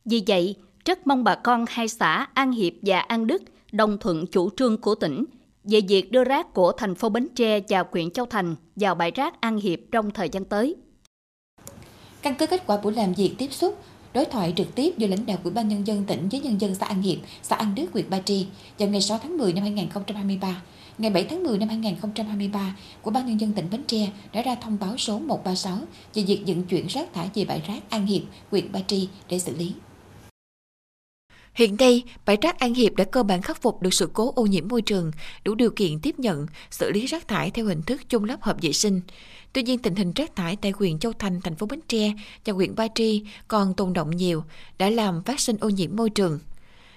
Vì 0.05 0.23
vậy, 0.27 0.55
rất 0.87 1.07
mong 1.07 1.23
bà 1.23 1.35
con 1.35 1.65
hai 1.69 1.87
xã 1.87 2.27
An 2.33 2.51
Hiệp 2.51 2.73
và 2.81 2.99
An 2.99 3.27
Đức 3.27 3.43
đồng 3.71 3.97
thuận 3.97 4.25
chủ 4.27 4.49
trương 4.57 4.77
của 4.77 4.95
tỉnh 4.95 5.25
về 5.63 5.81
việc 5.87 6.11
đưa 6.11 6.23
rác 6.23 6.53
của 6.53 6.71
thành 6.71 6.95
phố 6.95 7.09
Bến 7.09 7.27
Tre 7.35 7.59
và 7.69 7.83
huyện 7.91 8.11
Châu 8.11 8.25
Thành 8.25 8.55
vào 8.75 8.95
bãi 8.95 9.11
rác 9.11 9.41
An 9.41 9.57
Hiệp 9.57 9.79
trong 9.91 10.11
thời 10.11 10.29
gian 10.29 10.45
tới. 10.45 10.75
Căn 12.21 12.35
cứ 12.39 12.47
kết 12.47 12.63
quả 12.67 12.77
buổi 12.77 12.93
làm 12.93 13.13
việc 13.13 13.35
tiếp 13.37 13.53
xúc, 13.53 13.83
đối 14.13 14.25
thoại 14.25 14.53
trực 14.57 14.75
tiếp 14.75 14.93
giữa 14.97 15.07
lãnh 15.07 15.25
đạo 15.25 15.37
Ủy 15.43 15.53
ban 15.53 15.67
nhân 15.67 15.87
dân 15.87 16.03
tỉnh 16.03 16.29
với 16.29 16.39
nhân 16.39 16.61
dân 16.61 16.75
xã 16.75 16.85
An 16.85 17.01
Hiệp, 17.01 17.17
xã 17.43 17.55
An 17.55 17.75
Đức, 17.75 17.85
huyện 17.93 18.09
Ba 18.09 18.19
Tri 18.19 18.47
vào 18.79 18.89
ngày 18.89 19.01
6 19.01 19.19
tháng 19.23 19.37
10 19.37 19.53
năm 19.53 19.63
2023. 19.63 20.61
Ngày 20.97 21.11
7 21.11 21.23
tháng 21.23 21.43
10 21.43 21.57
năm 21.57 21.69
2023, 21.69 22.75
của 23.01 23.11
ban 23.11 23.25
nhân 23.25 23.39
dân 23.41 23.53
tỉnh 23.53 23.69
Bến 23.71 23.83
Tre 23.87 24.09
đã 24.33 24.41
ra 24.41 24.55
thông 24.55 24.77
báo 24.79 24.97
số 24.97 25.19
136 25.19 25.77
về 26.13 26.23
việc 26.23 26.43
vận 26.47 26.63
chuyển 26.63 26.87
rác 26.87 27.13
thải 27.13 27.29
về 27.33 27.45
bãi 27.45 27.61
rác 27.67 27.89
An 27.89 28.05
Hiệp, 28.05 28.21
huyện 28.51 28.71
Ba 28.71 28.79
Tri 28.87 29.09
để 29.29 29.39
xử 29.39 29.55
lý. 29.57 29.73
Hiện 31.57 31.75
nay, 31.79 32.03
bãi 32.25 32.37
rác 32.41 32.59
An 32.59 32.73
Hiệp 32.73 32.95
đã 32.95 33.03
cơ 33.03 33.23
bản 33.23 33.41
khắc 33.41 33.61
phục 33.61 33.81
được 33.81 33.93
sự 33.93 34.09
cố 34.13 34.33
ô 34.35 34.45
nhiễm 34.45 34.67
môi 34.67 34.81
trường, 34.81 35.11
đủ 35.43 35.55
điều 35.55 35.69
kiện 35.69 35.99
tiếp 35.99 36.19
nhận, 36.19 36.45
xử 36.71 36.91
lý 36.91 37.05
rác 37.05 37.27
thải 37.27 37.51
theo 37.51 37.65
hình 37.65 37.81
thức 37.81 38.01
chung 38.09 38.23
lắp 38.23 38.41
hợp 38.41 38.57
vệ 38.61 38.73
sinh. 38.73 39.01
Tuy 39.53 39.63
nhiên, 39.63 39.79
tình 39.79 39.95
hình 39.95 40.13
rác 40.15 40.35
thải 40.35 40.55
tại 40.55 40.71
huyện 40.75 40.99
Châu 40.99 41.13
Thành, 41.13 41.41
thành 41.41 41.55
phố 41.55 41.67
Bến 41.67 41.79
Tre 41.87 42.13
và 42.45 42.53
huyện 42.53 42.75
Ba 42.75 42.87
Tri 42.95 43.23
còn 43.47 43.73
tồn 43.73 43.93
động 43.93 44.11
nhiều, 44.11 44.43
đã 44.77 44.89
làm 44.89 45.23
phát 45.23 45.39
sinh 45.39 45.57
ô 45.59 45.69
nhiễm 45.69 45.95
môi 45.95 46.09
trường 46.09 46.39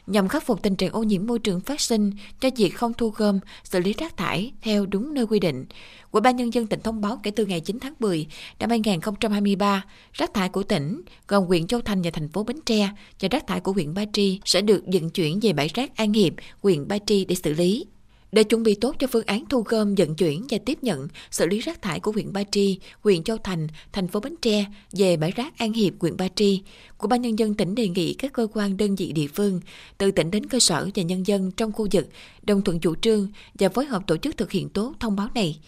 nhằm 0.07 0.29
khắc 0.29 0.47
phục 0.47 0.63
tình 0.63 0.77
trạng 0.77 0.93
ô 0.93 1.03
nhiễm 1.03 1.27
môi 1.27 1.39
trường 1.39 1.61
phát 1.61 1.81
sinh 1.81 2.13
cho 2.41 2.51
việc 2.57 2.71
không 2.71 2.93
thu 2.95 3.11
gom, 3.17 3.39
xử 3.65 3.81
lý 3.81 3.93
rác 3.93 4.17
thải 4.17 4.53
theo 4.63 4.87
đúng 4.87 5.15
nơi 5.15 5.27
quy 5.27 5.41
định. 5.41 5.65
Ủy 6.11 6.21
ban 6.21 6.37
nhân 6.37 6.55
dân 6.55 6.67
tỉnh 6.67 6.81
thông 6.81 7.01
báo 7.01 7.21
kể 7.23 7.31
từ 7.31 7.47
ngày 7.47 7.61
9 7.61 7.79
tháng 7.81 7.95
10 7.99 8.27
năm 8.59 8.71
2023, 8.71 9.85
rác 10.13 10.35
thải 10.35 10.49
của 10.49 10.63
tỉnh 10.63 11.03
gồm 11.29 11.45
huyện 11.45 11.67
Châu 11.67 11.81
Thành 11.81 12.03
và 12.03 12.11
thành 12.11 12.29
phố 12.29 12.45
Bến 12.45 12.57
Tre 12.67 12.91
và 13.21 13.29
rác 13.31 13.47
thải 13.47 13.61
của 13.61 13.73
huyện 13.73 13.95
Ba 13.95 14.05
Tri 14.13 14.41
sẽ 14.45 14.61
được 14.61 14.83
vận 14.87 15.11
chuyển 15.11 15.41
về 15.43 15.53
bãi 15.53 15.69
rác 15.75 15.97
An 15.97 16.13
Hiệp, 16.13 16.33
huyện 16.63 16.89
Ba 16.89 16.99
Tri 17.07 17.25
để 17.25 17.35
xử 17.35 17.55
lý. 17.55 17.87
Để 18.33 18.45
chuẩn 18.45 18.63
bị 18.63 18.75
tốt 18.75 18.97
cho 18.99 19.07
phương 19.07 19.27
án 19.27 19.45
thu 19.49 19.63
gom, 19.63 19.95
vận 19.95 20.15
chuyển 20.15 20.47
và 20.51 20.59
tiếp 20.65 20.79
nhận, 20.83 21.09
xử 21.31 21.47
lý 21.47 21.61
rác 21.61 21.83
thải 21.83 22.01
của 22.01 22.13
huyện 22.13 22.33
Ba 22.33 22.43
Tri, 22.51 22.79
huyện 23.01 23.23
Châu 23.23 23.37
Thành, 23.37 23.67
thành 23.93 24.09
phố 24.09 24.21
Bến 24.21 24.35
Tre 24.43 24.65
về 24.93 25.17
bãi 25.17 25.31
rác 25.31 25.59
An 25.59 25.73
Hiệp, 25.73 25.93
huyện 26.01 26.17
Ba 26.17 26.29
Tri, 26.35 26.63
của 26.99 27.09
ban 27.09 27.23
nhân 27.23 27.39
dân 27.39 27.55
tỉnh 27.55 27.75
đề 27.75 27.89
nghị 27.89 28.15
các 28.15 28.33
cơ 28.33 28.47
quan 28.55 28.77
đơn 28.77 28.97
vị 28.97 29.13
địa 29.13 29.27
phương, 29.27 29.61
từ 29.99 30.11
tỉnh 30.11 30.31
đến 30.31 30.47
cơ 30.47 30.61
sở 30.61 30.89
và 30.95 31.03
nhân 31.03 31.27
dân 31.27 31.51
trong 31.51 31.73
khu 31.73 31.87
vực 31.93 32.09
đồng 32.43 32.63
thuận 32.63 32.81
chủ 32.81 32.95
trương 32.95 33.29
và 33.59 33.69
phối 33.69 33.85
hợp 33.85 34.03
tổ 34.07 34.17
chức 34.17 34.37
thực 34.37 34.51
hiện 34.51 34.69
tốt 34.69 34.95
thông 35.01 35.17
báo 35.17 35.29
này. 35.35 35.59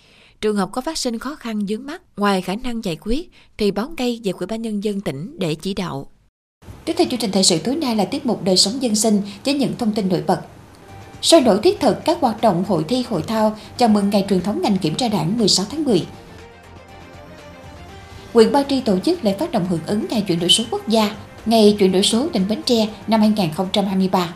Trường 0.40 0.56
hợp 0.56 0.68
có 0.72 0.80
phát 0.80 0.98
sinh 0.98 1.18
khó 1.18 1.34
khăn 1.34 1.66
dướng 1.66 1.86
mắt, 1.86 2.02
ngoài 2.16 2.42
khả 2.42 2.54
năng 2.54 2.84
giải 2.84 2.96
quyết 3.00 3.30
thì 3.58 3.70
báo 3.70 3.94
ngay 3.96 4.20
về 4.24 4.32
Ủy 4.32 4.46
ban 4.46 4.62
nhân 4.62 4.84
dân 4.84 5.00
tỉnh 5.00 5.36
để 5.38 5.54
chỉ 5.54 5.74
đạo. 5.74 6.10
Tiếp 6.84 6.92
theo 6.96 7.06
chương 7.10 7.20
trình 7.20 7.30
thời 7.32 7.44
sự 7.44 7.58
tối 7.58 7.76
nay 7.76 7.96
là 7.96 8.04
tiết 8.04 8.26
mục 8.26 8.44
đời 8.44 8.56
sống 8.56 8.82
dân 8.82 8.94
sinh 8.94 9.22
với 9.44 9.54
những 9.54 9.72
thông 9.78 9.92
tin 9.92 10.08
nổi 10.08 10.22
bật 10.26 10.40
sôi 11.22 11.40
nổi 11.40 11.58
thiết 11.62 11.80
thực 11.80 12.04
các 12.04 12.18
hoạt 12.20 12.40
động 12.40 12.64
hội 12.68 12.84
thi 12.88 13.04
hội 13.08 13.22
thao 13.22 13.56
chào 13.76 13.88
mừng 13.88 14.10
ngày 14.10 14.26
truyền 14.28 14.40
thống 14.40 14.62
ngành 14.62 14.76
kiểm 14.76 14.94
tra 14.94 15.08
đảng 15.08 15.38
16 15.38 15.66
tháng 15.70 15.84
10. 15.84 16.06
Huyện 18.32 18.52
Ba 18.52 18.62
Tri 18.68 18.80
tổ 18.80 18.98
chức 18.98 19.24
lễ 19.24 19.36
phát 19.38 19.52
động 19.52 19.66
hưởng 19.70 19.80
ứng 19.86 20.06
ngày 20.10 20.20
chuyển 20.20 20.40
đổi 20.40 20.50
số 20.50 20.64
quốc 20.70 20.88
gia, 20.88 21.16
ngày 21.46 21.76
chuyển 21.78 21.92
đổi 21.92 22.02
số 22.02 22.28
tỉnh 22.32 22.48
Bến 22.48 22.62
Tre 22.62 22.88
năm 23.06 23.20
2023. 23.20 24.34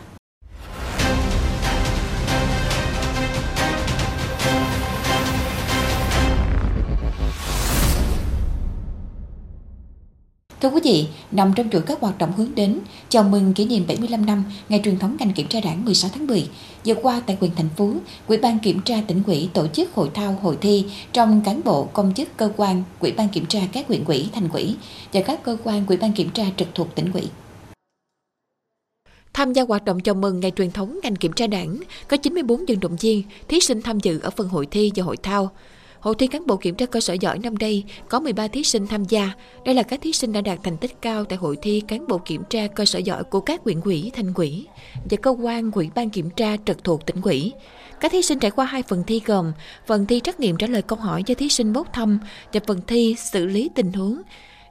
Thưa 10.60 10.68
quý 10.68 10.80
vị, 10.84 11.06
nằm 11.32 11.52
trong 11.56 11.70
chuỗi 11.70 11.82
các 11.82 12.00
hoạt 12.00 12.18
động 12.18 12.32
hướng 12.36 12.54
đến 12.54 12.78
chào 13.08 13.22
mừng 13.22 13.54
kỷ 13.54 13.64
niệm 13.64 13.84
75 13.88 14.26
năm 14.26 14.44
ngày 14.68 14.80
truyền 14.84 14.98
thống 14.98 15.16
ngành 15.18 15.32
kiểm 15.32 15.48
tra 15.48 15.60
đảng 15.60 15.84
16 15.84 16.10
tháng 16.14 16.26
10, 16.26 16.48
vừa 16.86 16.94
qua 16.94 17.22
tại 17.26 17.36
quyền 17.40 17.54
thành 17.56 17.68
phố, 17.76 17.92
Ủy 18.26 18.38
ban 18.38 18.58
kiểm 18.58 18.80
tra 18.80 19.02
tỉnh 19.06 19.22
ủy 19.26 19.50
tổ 19.54 19.66
chức 19.66 19.94
hội 19.94 20.10
thao 20.14 20.38
hội 20.42 20.58
thi 20.60 20.84
trong 21.12 21.42
cán 21.44 21.60
bộ 21.64 21.84
công 21.84 22.14
chức 22.14 22.28
cơ 22.36 22.50
quan 22.56 22.82
Ủy 23.00 23.12
ban 23.12 23.28
kiểm 23.28 23.46
tra 23.46 23.60
các 23.72 23.88
huyện 23.88 24.04
ủy, 24.04 24.28
thành 24.32 24.48
ủy 24.48 24.76
và 25.12 25.20
các 25.20 25.42
cơ 25.42 25.56
quan 25.64 25.86
Ủy 25.86 25.96
ban 25.96 26.12
kiểm 26.12 26.30
tra 26.30 26.44
trực 26.56 26.68
thuộc 26.74 26.94
tỉnh 26.94 27.12
ủy. 27.12 27.22
Tham 29.32 29.52
gia 29.52 29.62
hoạt 29.62 29.84
động 29.84 30.00
chào 30.00 30.14
mừng 30.14 30.40
ngày 30.40 30.52
truyền 30.56 30.70
thống 30.70 30.98
ngành 31.02 31.16
kiểm 31.16 31.32
tra 31.32 31.46
đảng, 31.46 31.80
có 32.08 32.16
94 32.16 32.64
vận 32.68 32.80
động 32.80 32.96
viên, 32.96 33.22
thí 33.48 33.60
sinh 33.60 33.82
tham 33.82 34.00
dự 34.00 34.20
ở 34.20 34.30
phần 34.30 34.48
hội 34.48 34.66
thi 34.70 34.92
và 34.96 35.04
hội 35.04 35.16
thao. 35.16 35.50
Hội 36.00 36.14
thi 36.18 36.26
cán 36.26 36.46
bộ 36.46 36.56
kiểm 36.56 36.74
tra 36.74 36.86
cơ 36.86 37.00
sở 37.00 37.14
giỏi 37.14 37.38
năm 37.38 37.54
nay 37.60 37.84
có 38.08 38.20
13 38.20 38.48
thí 38.48 38.64
sinh 38.64 38.86
tham 38.86 39.04
gia. 39.04 39.30
Đây 39.64 39.74
là 39.74 39.82
các 39.82 40.00
thí 40.02 40.12
sinh 40.12 40.32
đã 40.32 40.40
đạt 40.40 40.58
thành 40.62 40.76
tích 40.76 41.02
cao 41.02 41.24
tại 41.24 41.38
hội 41.38 41.56
thi 41.62 41.82
cán 41.88 42.06
bộ 42.08 42.18
kiểm 42.18 42.42
tra 42.50 42.66
cơ 42.66 42.84
sở 42.84 42.98
giỏi 42.98 43.24
của 43.24 43.40
các 43.40 43.60
huyện 43.64 43.80
ủy, 43.80 44.10
thành 44.14 44.32
ủy 44.34 44.66
và 45.10 45.16
cơ 45.22 45.30
quan 45.30 45.70
ủy 45.70 45.90
ban 45.94 46.10
kiểm 46.10 46.30
tra 46.30 46.56
trực 46.66 46.84
thuộc 46.84 47.06
tỉnh 47.06 47.20
ủy. 47.22 47.52
Các 48.00 48.12
thí 48.12 48.22
sinh 48.22 48.38
trải 48.38 48.50
qua 48.50 48.64
hai 48.64 48.82
phần 48.82 49.04
thi 49.06 49.22
gồm 49.26 49.52
phần 49.86 50.06
thi 50.06 50.20
trắc 50.24 50.40
nghiệm 50.40 50.56
trả 50.56 50.66
lời 50.66 50.82
câu 50.82 50.98
hỏi 50.98 51.22
do 51.26 51.34
thí 51.34 51.48
sinh 51.48 51.72
bốc 51.72 51.92
thăm 51.92 52.18
và 52.52 52.60
phần 52.66 52.80
thi 52.86 53.16
xử 53.18 53.46
lý 53.46 53.70
tình 53.74 53.92
huống 53.92 54.22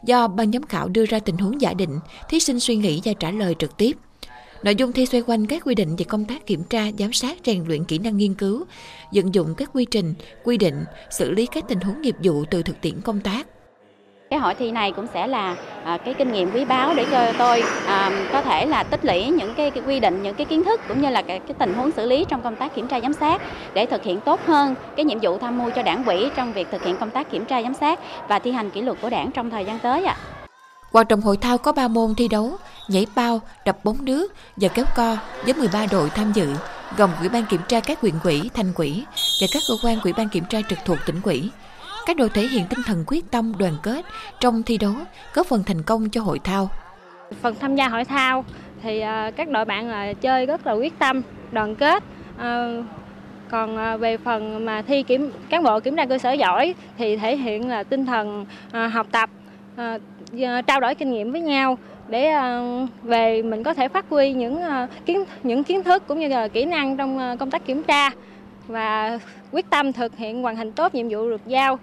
do 0.06 0.28
ban 0.28 0.52
giám 0.52 0.64
khảo 0.64 0.88
đưa 0.88 1.06
ra 1.06 1.20
tình 1.20 1.38
huống 1.38 1.62
giả 1.62 1.74
định, 1.74 2.00
thí 2.30 2.40
sinh 2.40 2.60
suy 2.60 2.76
nghĩ 2.76 3.02
và 3.06 3.14
trả 3.20 3.32
lời 3.32 3.56
trực 3.60 3.78
tiếp. 3.78 3.98
Nội 4.65 4.75
dung 4.75 4.91
thi 4.91 5.06
xoay 5.06 5.23
quanh 5.28 5.45
các 5.45 5.63
quy 5.65 5.75
định 5.75 5.95
về 5.95 6.06
công 6.06 6.25
tác 6.25 6.45
kiểm 6.45 6.63
tra, 6.63 6.84
giám 6.99 7.13
sát, 7.13 7.38
rèn 7.43 7.63
luyện 7.67 7.84
kỹ 7.84 7.97
năng 7.97 8.17
nghiên 8.17 8.34
cứu, 8.34 8.65
vận 9.13 9.34
dụng 9.34 9.56
các 9.58 9.69
quy 9.73 9.86
trình, 9.86 10.13
quy 10.43 10.58
định, 10.58 10.86
xử 11.10 11.32
lý 11.32 11.45
các 11.45 11.63
tình 11.67 11.80
huống 11.80 12.01
nghiệp 12.01 12.15
vụ 12.23 12.45
từ 12.51 12.63
thực 12.63 12.82
tiễn 12.82 13.01
công 13.01 13.19
tác. 13.19 13.47
Cái 14.30 14.39
hội 14.39 14.56
thi 14.56 14.71
này 14.71 14.91
cũng 14.91 15.08
sẽ 15.13 15.28
là 15.28 15.56
à, 15.84 15.97
cái 15.97 16.13
kinh 16.13 16.32
nghiệm 16.32 16.51
quý 16.51 16.65
báu 16.65 16.93
để 16.93 17.06
cho 17.12 17.34
tôi 17.38 17.63
à, 17.86 18.28
có 18.32 18.41
thể 18.41 18.65
là 18.65 18.84
tích 18.84 19.06
lũy 19.06 19.28
những 19.28 19.54
cái, 19.58 19.71
cái 19.71 19.84
quy 19.88 19.99
định, 19.99 20.23
những 20.23 20.36
cái 20.36 20.45
kiến 20.45 20.63
thức 20.63 20.82
cũng 20.88 21.01
như 21.01 21.10
là 21.10 21.21
cái, 21.21 21.39
cái 21.39 21.56
tình 21.60 21.73
huống 21.73 21.91
xử 21.91 22.06
lý 22.06 22.25
trong 22.30 22.41
công 22.41 22.56
tác 22.56 22.75
kiểm 22.75 22.88
tra 22.88 22.99
giám 22.99 23.13
sát 23.13 23.41
để 23.73 23.86
thực 23.86 24.04
hiện 24.04 24.19
tốt 24.19 24.39
hơn 24.45 24.75
cái 24.95 25.06
nhiệm 25.06 25.19
vụ 25.21 25.38
tham 25.38 25.58
mưu 25.58 25.69
cho 25.75 25.84
đảng 25.84 26.06
ủy 26.06 26.30
trong 26.36 26.54
việc 26.54 26.67
thực 26.71 26.84
hiện 26.84 26.97
công 26.99 27.10
tác 27.10 27.32
kiểm 27.32 27.45
tra 27.45 27.62
giám 27.62 27.73
sát 27.73 27.99
và 28.28 28.39
thi 28.39 28.51
hành 28.51 28.69
kỷ 28.69 28.82
luật 28.82 28.97
của 29.01 29.10
đảng 29.10 29.32
trong 29.32 29.49
thời 29.49 29.65
gian 29.65 29.80
tới 29.80 30.06
ạ. 30.06 30.17
À. 30.19 30.36
Hoạt 30.95 31.08
động 31.08 31.21
hội 31.21 31.38
thao 31.38 31.58
có 31.58 31.71
3 31.71 31.88
môn 31.88 32.15
thi 32.15 32.28
đấu, 32.28 32.51
nhảy 32.88 33.06
bao, 33.15 33.41
đập 33.65 33.78
bóng 33.84 34.06
nước 34.06 34.34
và 34.56 34.67
kéo 34.67 34.86
co 34.95 35.17
với 35.43 35.54
13 35.54 35.86
đội 35.91 36.10
tham 36.10 36.32
dự, 36.34 36.54
gồm 36.98 37.10
Ủy 37.19 37.30
ban 37.30 37.45
kiểm 37.45 37.62
tra 37.67 37.80
các 37.80 38.02
huyện 38.02 38.13
quỹ, 38.24 38.50
thành 38.54 38.74
quỹ 38.74 39.04
và 39.41 39.48
các 39.54 39.63
cơ 39.67 39.74
quan 39.84 40.00
Ủy 40.04 40.13
ban 40.13 40.30
kiểm 40.30 40.43
tra 40.50 40.60
trực 40.69 40.80
thuộc 40.86 40.98
tỉnh 41.06 41.21
quỹ. 41.21 41.50
Các 42.06 42.17
đội 42.17 42.30
thể 42.30 42.41
hiện 42.41 42.65
tinh 42.69 42.80
thần 42.86 43.04
quyết 43.08 43.32
tâm 43.32 43.54
đoàn 43.58 43.74
kết 43.84 44.06
trong 44.39 44.63
thi 44.63 44.78
đấu, 44.78 44.93
góp 45.34 45.48
phần 45.48 45.63
thành 45.63 45.84
công 45.84 46.10
cho 46.10 46.21
hội 46.21 46.39
thao. 46.39 46.69
Phần 47.41 47.56
tham 47.60 47.76
gia 47.76 47.88
hội 47.88 48.06
thao 48.06 48.45
thì 48.82 49.00
à, 49.00 49.32
các 49.36 49.50
đội 49.50 49.65
bạn 49.65 49.89
là 49.89 50.13
chơi 50.13 50.45
rất 50.45 50.67
là 50.67 50.74
quyết 50.74 51.00
tâm, 51.00 51.21
đoàn 51.52 51.76
kết. 51.76 52.04
À, 52.38 52.69
còn 53.50 53.78
à, 53.78 53.98
về 53.98 54.17
phần 54.17 54.65
mà 54.65 54.82
thi 54.82 55.04
kiểm 55.04 55.32
cán 55.50 55.63
bộ 55.63 55.80
kiểm 55.80 55.95
tra 55.95 56.06
cơ 56.06 56.17
sở 56.17 56.32
giỏi 56.32 56.76
thì 56.98 57.17
thể 57.17 57.38
hiện 57.38 57.69
là 57.69 57.84
tinh 57.84 58.06
thần 58.06 58.45
học 58.91 59.08
tập, 59.12 59.30
trao 60.67 60.80
đổi 60.80 60.95
kinh 60.95 61.12
nghiệm 61.12 61.32
với 61.32 61.41
nhau 61.41 61.78
để 62.08 62.30
ờ, 62.30 62.62
về 63.04 63.41
mình 63.41 63.63
có 63.63 63.74
thể 63.74 63.88
phát 63.88 64.06
huy 64.10 64.34
những 64.34 64.62
ờ, 64.62 64.88
kiến 65.06 65.24
những 65.44 65.63
kiến 65.63 65.84
thức 65.84 66.04
cũng 66.08 66.20
như 66.20 66.28
là 66.28 66.48
kỹ 66.48 66.65
năng 66.65 66.98
trong 66.98 67.18
ờ, 67.18 67.36
công 67.39 67.52
tác 67.52 67.65
kiểm 67.65 67.84
tra 67.84 68.10
và 68.68 69.20
quyết 69.52 69.70
tâm 69.70 69.94
thực 69.94 70.18
hiện 70.18 70.41
hoàn 70.41 70.56
thành 70.56 70.72
tốt 70.72 70.96
nhiệm 70.96 71.10
vụ 71.10 71.30
được 71.30 71.41
giao. 71.48 71.80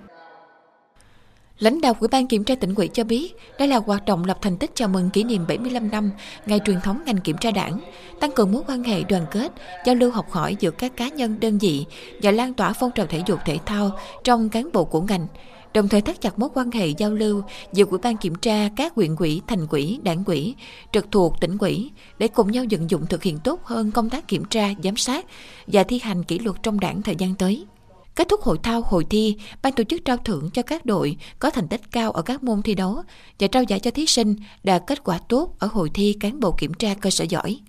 Lãnh 1.59 1.81
đạo 1.81 1.97
Ủy 2.01 2.09
ban 2.09 2.27
Kiểm 2.27 2.45
tra 2.45 2.55
tỉnh 2.55 2.75
ủy 2.75 2.89
cho 2.89 3.05
biết, 3.05 3.37
đây 3.59 3.69
là 3.69 3.77
hoạt 3.77 4.05
động 4.07 4.25
lập 4.25 4.39
thành 4.43 4.57
tích 4.57 4.71
chào 4.75 4.89
mừng 4.89 5.11
kỷ 5.11 5.25
niệm 5.25 5.45
75 5.49 5.91
năm 5.91 6.11
ngày 6.47 6.61
truyền 6.65 6.81
thống 6.81 7.01
ngành 7.07 7.17
kiểm 7.17 7.37
tra 7.37 7.51
đảng, 7.51 7.79
tăng 8.21 8.31
cường 8.31 8.53
mối 8.53 8.63
quan 8.69 8.85
hệ 8.85 9.03
đoàn 9.09 9.27
kết, 9.31 9.53
giao 9.85 9.95
lưu 9.95 10.11
học 10.11 10.31
hỏi 10.31 10.57
giữa 10.61 10.71
các 10.71 10.97
cá 10.97 11.09
nhân 11.09 11.41
đơn 11.41 11.59
vị 11.59 11.85
và 12.23 12.31
lan 12.31 12.55
tỏa 12.55 12.73
phong 12.73 12.91
trào 12.91 13.07
thể 13.07 13.23
dục 13.27 13.39
thể 13.45 13.59
thao 13.67 13.91
trong 14.25 14.49
cán 14.49 14.69
bộ 14.73 14.85
của 14.85 15.01
ngành, 15.01 15.27
đồng 15.75 15.89
thời 15.89 16.01
thắt 16.01 16.21
chặt 16.21 16.39
mối 16.39 16.49
quan 16.55 16.71
hệ 16.71 16.89
giao 16.89 17.11
lưu 17.11 17.43
giữa 17.73 17.85
ủy 17.85 17.99
ban 17.99 18.17
kiểm 18.17 18.35
tra 18.35 18.69
các 18.77 18.95
huyện 18.95 19.17
quỹ, 19.17 19.41
thành 19.47 19.67
quỹ, 19.67 19.99
đảng 20.03 20.25
quỹ, 20.25 20.55
trực 20.93 21.07
thuộc 21.13 21.41
tỉnh 21.41 21.59
quỹ 21.59 21.91
để 22.19 22.29
cùng 22.29 22.53
nhau 22.53 22.65
vận 22.71 22.91
dụng 22.91 23.07
thực 23.07 23.23
hiện 23.23 23.39
tốt 23.39 23.65
hơn 23.65 23.91
công 23.91 24.11
tác 24.11 24.29
kiểm 24.29 24.45
tra, 24.45 24.69
giám 24.85 24.97
sát 24.97 25.27
và 25.67 25.85
thi 25.85 25.99
hành 26.03 26.25
kỷ 26.25 26.39
luật 26.39 26.57
trong 26.63 26.81
đảng 26.81 27.03
thời 27.03 27.17
gian 27.17 27.35
tới. 27.35 27.67
Kết 28.15 28.29
thúc 28.29 28.41
hội 28.41 28.59
thao 28.63 28.83
hội 28.83 29.07
thi, 29.11 29.37
ban 29.63 29.73
tổ 29.73 29.85
chức 29.85 30.05
trao 30.05 30.17
thưởng 30.17 30.51
cho 30.51 30.63
các 30.63 30.87
đội 30.87 31.17
có 31.39 31.51
thành 31.51 31.69
tích 31.69 31.81
cao 31.91 32.11
ở 32.11 32.23
các 32.23 32.43
môn 32.43 32.63
thi 32.63 32.75
đấu 32.75 33.03
và 33.41 33.47
trao 33.47 33.63
giải 33.63 33.81
cho 33.81 33.91
thí 33.91 34.07
sinh 34.07 34.37
đạt 34.65 34.83
kết 34.87 35.05
quả 35.05 35.19
tốt 35.29 35.57
ở 35.59 35.69
hội 35.73 35.91
thi 35.95 36.17
cán 36.21 36.41
bộ 36.41 36.53
kiểm 36.59 36.75
tra 36.75 36.95
cơ 36.95 37.11
sở 37.11 37.25
giỏi. 37.25 37.61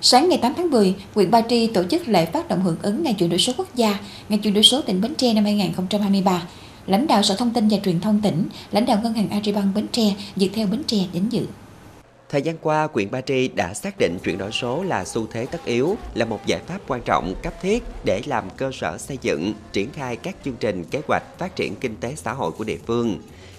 Sáng 0.00 0.28
ngày 0.28 0.38
8 0.42 0.52
tháng 0.56 0.70
10, 0.70 0.94
huyện 1.14 1.30
Ba 1.30 1.42
Tri 1.48 1.66
tổ 1.66 1.84
chức 1.84 2.08
lễ 2.08 2.26
phát 2.26 2.48
động 2.48 2.62
hưởng 2.62 2.76
ứng 2.82 3.02
Ngày 3.02 3.14
chuyển 3.14 3.30
đổi 3.30 3.38
số 3.38 3.52
quốc 3.56 3.74
gia, 3.74 3.98
Ngày 4.28 4.38
chuyển 4.38 4.54
đổi 4.54 4.62
số 4.62 4.82
tỉnh 4.82 5.00
Bến 5.00 5.14
Tre 5.14 5.32
năm 5.32 5.44
2023. 5.44 6.42
Lãnh 6.86 7.06
đạo 7.06 7.22
Sở 7.22 7.36
Thông 7.36 7.52
tin 7.52 7.68
và 7.68 7.78
Truyền 7.84 8.00
thông 8.00 8.20
tỉnh, 8.22 8.48
lãnh 8.72 8.86
đạo 8.86 9.00
Ngân 9.02 9.12
hàng 9.12 9.30
Agribank 9.30 9.74
Bến 9.74 9.86
Tre, 9.92 10.14
Viettel 10.36 10.66
Bến 10.66 10.82
Tre 10.86 10.96
đến 11.12 11.28
dự. 11.28 11.46
Thời 12.28 12.42
gian 12.42 12.56
qua, 12.58 12.88
huyện 12.92 13.10
Ba 13.10 13.20
Tri 13.20 13.48
đã 13.48 13.74
xác 13.74 13.94
định 13.98 14.18
chuyển 14.24 14.38
đổi 14.38 14.52
số 14.52 14.82
là 14.82 15.04
xu 15.04 15.26
thế 15.32 15.46
tất 15.46 15.64
yếu, 15.64 15.96
là 16.14 16.24
một 16.24 16.40
giải 16.46 16.60
pháp 16.66 16.78
quan 16.88 17.02
trọng, 17.04 17.34
cấp 17.42 17.52
thiết 17.62 17.82
để 18.04 18.22
làm 18.26 18.44
cơ 18.56 18.70
sở 18.72 18.98
xây 18.98 19.18
dựng, 19.22 19.54
triển 19.72 19.90
khai 19.92 20.16
các 20.16 20.36
chương 20.44 20.56
trình 20.60 20.84
kế 20.84 21.00
hoạch 21.08 21.38
phát 21.38 21.56
triển 21.56 21.74
kinh 21.76 21.96
tế 21.96 22.14
xã 22.16 22.32
hội 22.32 22.50
của 22.50 22.64
địa 22.64 22.78
phương. 22.86 23.18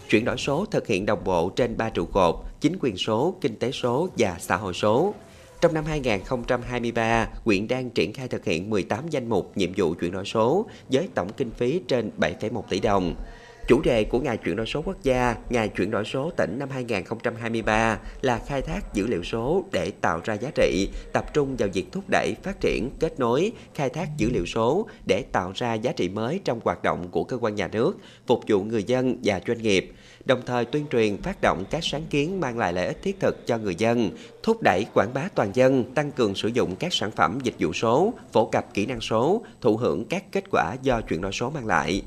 Chuyển 0.10 0.26
đổi 0.26 0.38
số 0.38 0.66
thực 0.72 0.88
hiện 0.88 1.06
đồng 1.06 1.24
bộ 1.24 1.50
trên 1.50 1.78
ba 1.78 1.90
trụ 1.90 2.06
cột, 2.06 2.36
chính 2.62 2.78
quyền 2.80 2.98
số, 2.98 3.36
kinh 3.42 3.56
tế 3.56 3.72
số 3.72 4.10
và 4.18 4.36
xã 4.40 4.56
hội 4.56 4.74
số. 4.74 5.14
Trong 5.62 5.74
năm 5.74 5.86
2023, 5.86 7.28
quyện 7.46 7.68
đang 7.68 7.90
triển 7.90 8.14
khai 8.14 8.28
thực 8.28 8.46
hiện 8.46 8.70
18 8.70 9.08
danh 9.10 9.30
mục 9.30 9.52
nhiệm 9.56 9.70
vụ 9.78 9.94
chuyển 9.94 10.12
đổi 10.12 10.26
số 10.26 10.66
với 10.90 11.08
tổng 11.16 11.34
kinh 11.38 11.52
phí 11.52 11.82
trên 11.88 12.12
7,1 12.18 12.62
tỷ 12.70 12.80
đồng. 12.80 13.16
Chủ 13.68 13.82
đề 13.82 14.04
của 14.04 14.20
Ngày 14.20 14.38
chuyển 14.38 14.56
đổi 14.56 14.66
số 14.66 14.82
quốc 14.86 15.04
gia, 15.04 15.36
Ngày 15.50 15.70
chuyển 15.70 15.92
đổi 15.92 16.06
số 16.06 16.32
tỉnh 16.38 16.60
năm 16.60 16.70
2023 16.70 18.00
là 18.22 18.40
khai 18.48 18.62
thác 18.62 18.94
dữ 18.94 19.08
liệu 19.08 19.24
số 19.24 19.64
để 19.72 19.92
tạo 20.02 20.22
ra 20.24 20.34
giá 20.34 20.52
trị, 20.56 20.90
tập 21.14 21.34
trung 21.34 21.56
vào 21.58 21.70
việc 21.74 21.92
thúc 21.92 22.04
đẩy 22.12 22.36
phát 22.44 22.62
triển, 22.62 22.90
kết 23.00 23.20
nối, 23.20 23.52
khai 23.74 23.90
thác 23.90 24.08
dữ 24.18 24.30
liệu 24.30 24.46
số 24.46 24.88
để 25.06 25.24
tạo 25.32 25.52
ra 25.56 25.74
giá 25.74 25.92
trị 25.92 26.10
mới 26.10 26.40
trong 26.44 26.60
hoạt 26.64 26.84
động 26.84 27.08
của 27.12 27.24
cơ 27.24 27.38
quan 27.42 27.56
nhà 27.56 27.68
nước, 27.68 27.98
phục 28.28 28.44
vụ 28.48 28.64
người 28.64 28.84
dân 28.84 29.18
và 29.24 29.42
doanh 29.48 29.62
nghiệp 29.62 29.92
đồng 30.28 30.42
thời 30.46 30.66
tuyên 30.66 30.86
truyền 30.92 31.18
phát 31.18 31.42
động 31.42 31.64
các 31.70 31.84
sáng 31.84 32.04
kiến 32.10 32.40
mang 32.40 32.58
lại 32.58 32.74
lợi 32.74 32.88
ích 32.88 33.02
thiết 33.04 33.20
thực 33.20 33.48
cho 33.48 33.58
người 33.58 33.76
dân, 33.76 34.12
thúc 34.44 34.62
đẩy 34.62 34.86
quảng 34.94 35.14
bá 35.14 35.30
toàn 35.36 35.52
dân, 35.54 35.94
tăng 35.94 36.12
cường 36.12 36.36
sử 36.36 36.48
dụng 36.48 36.76
các 36.76 36.94
sản 36.94 37.12
phẩm 37.12 37.40
dịch 37.44 37.56
vụ 37.60 37.74
số, 37.74 38.14
phổ 38.32 38.46
cập 38.46 38.74
kỹ 38.74 38.86
năng 38.86 39.02
số, 39.02 39.42
thụ 39.62 39.78
hưởng 39.78 40.06
các 40.06 40.32
kết 40.32 40.44
quả 40.52 40.76
do 40.82 41.02
chuyển 41.02 41.22
đổi 41.22 41.32
số 41.32 41.50
mang 41.50 41.66
lại. 41.66 42.02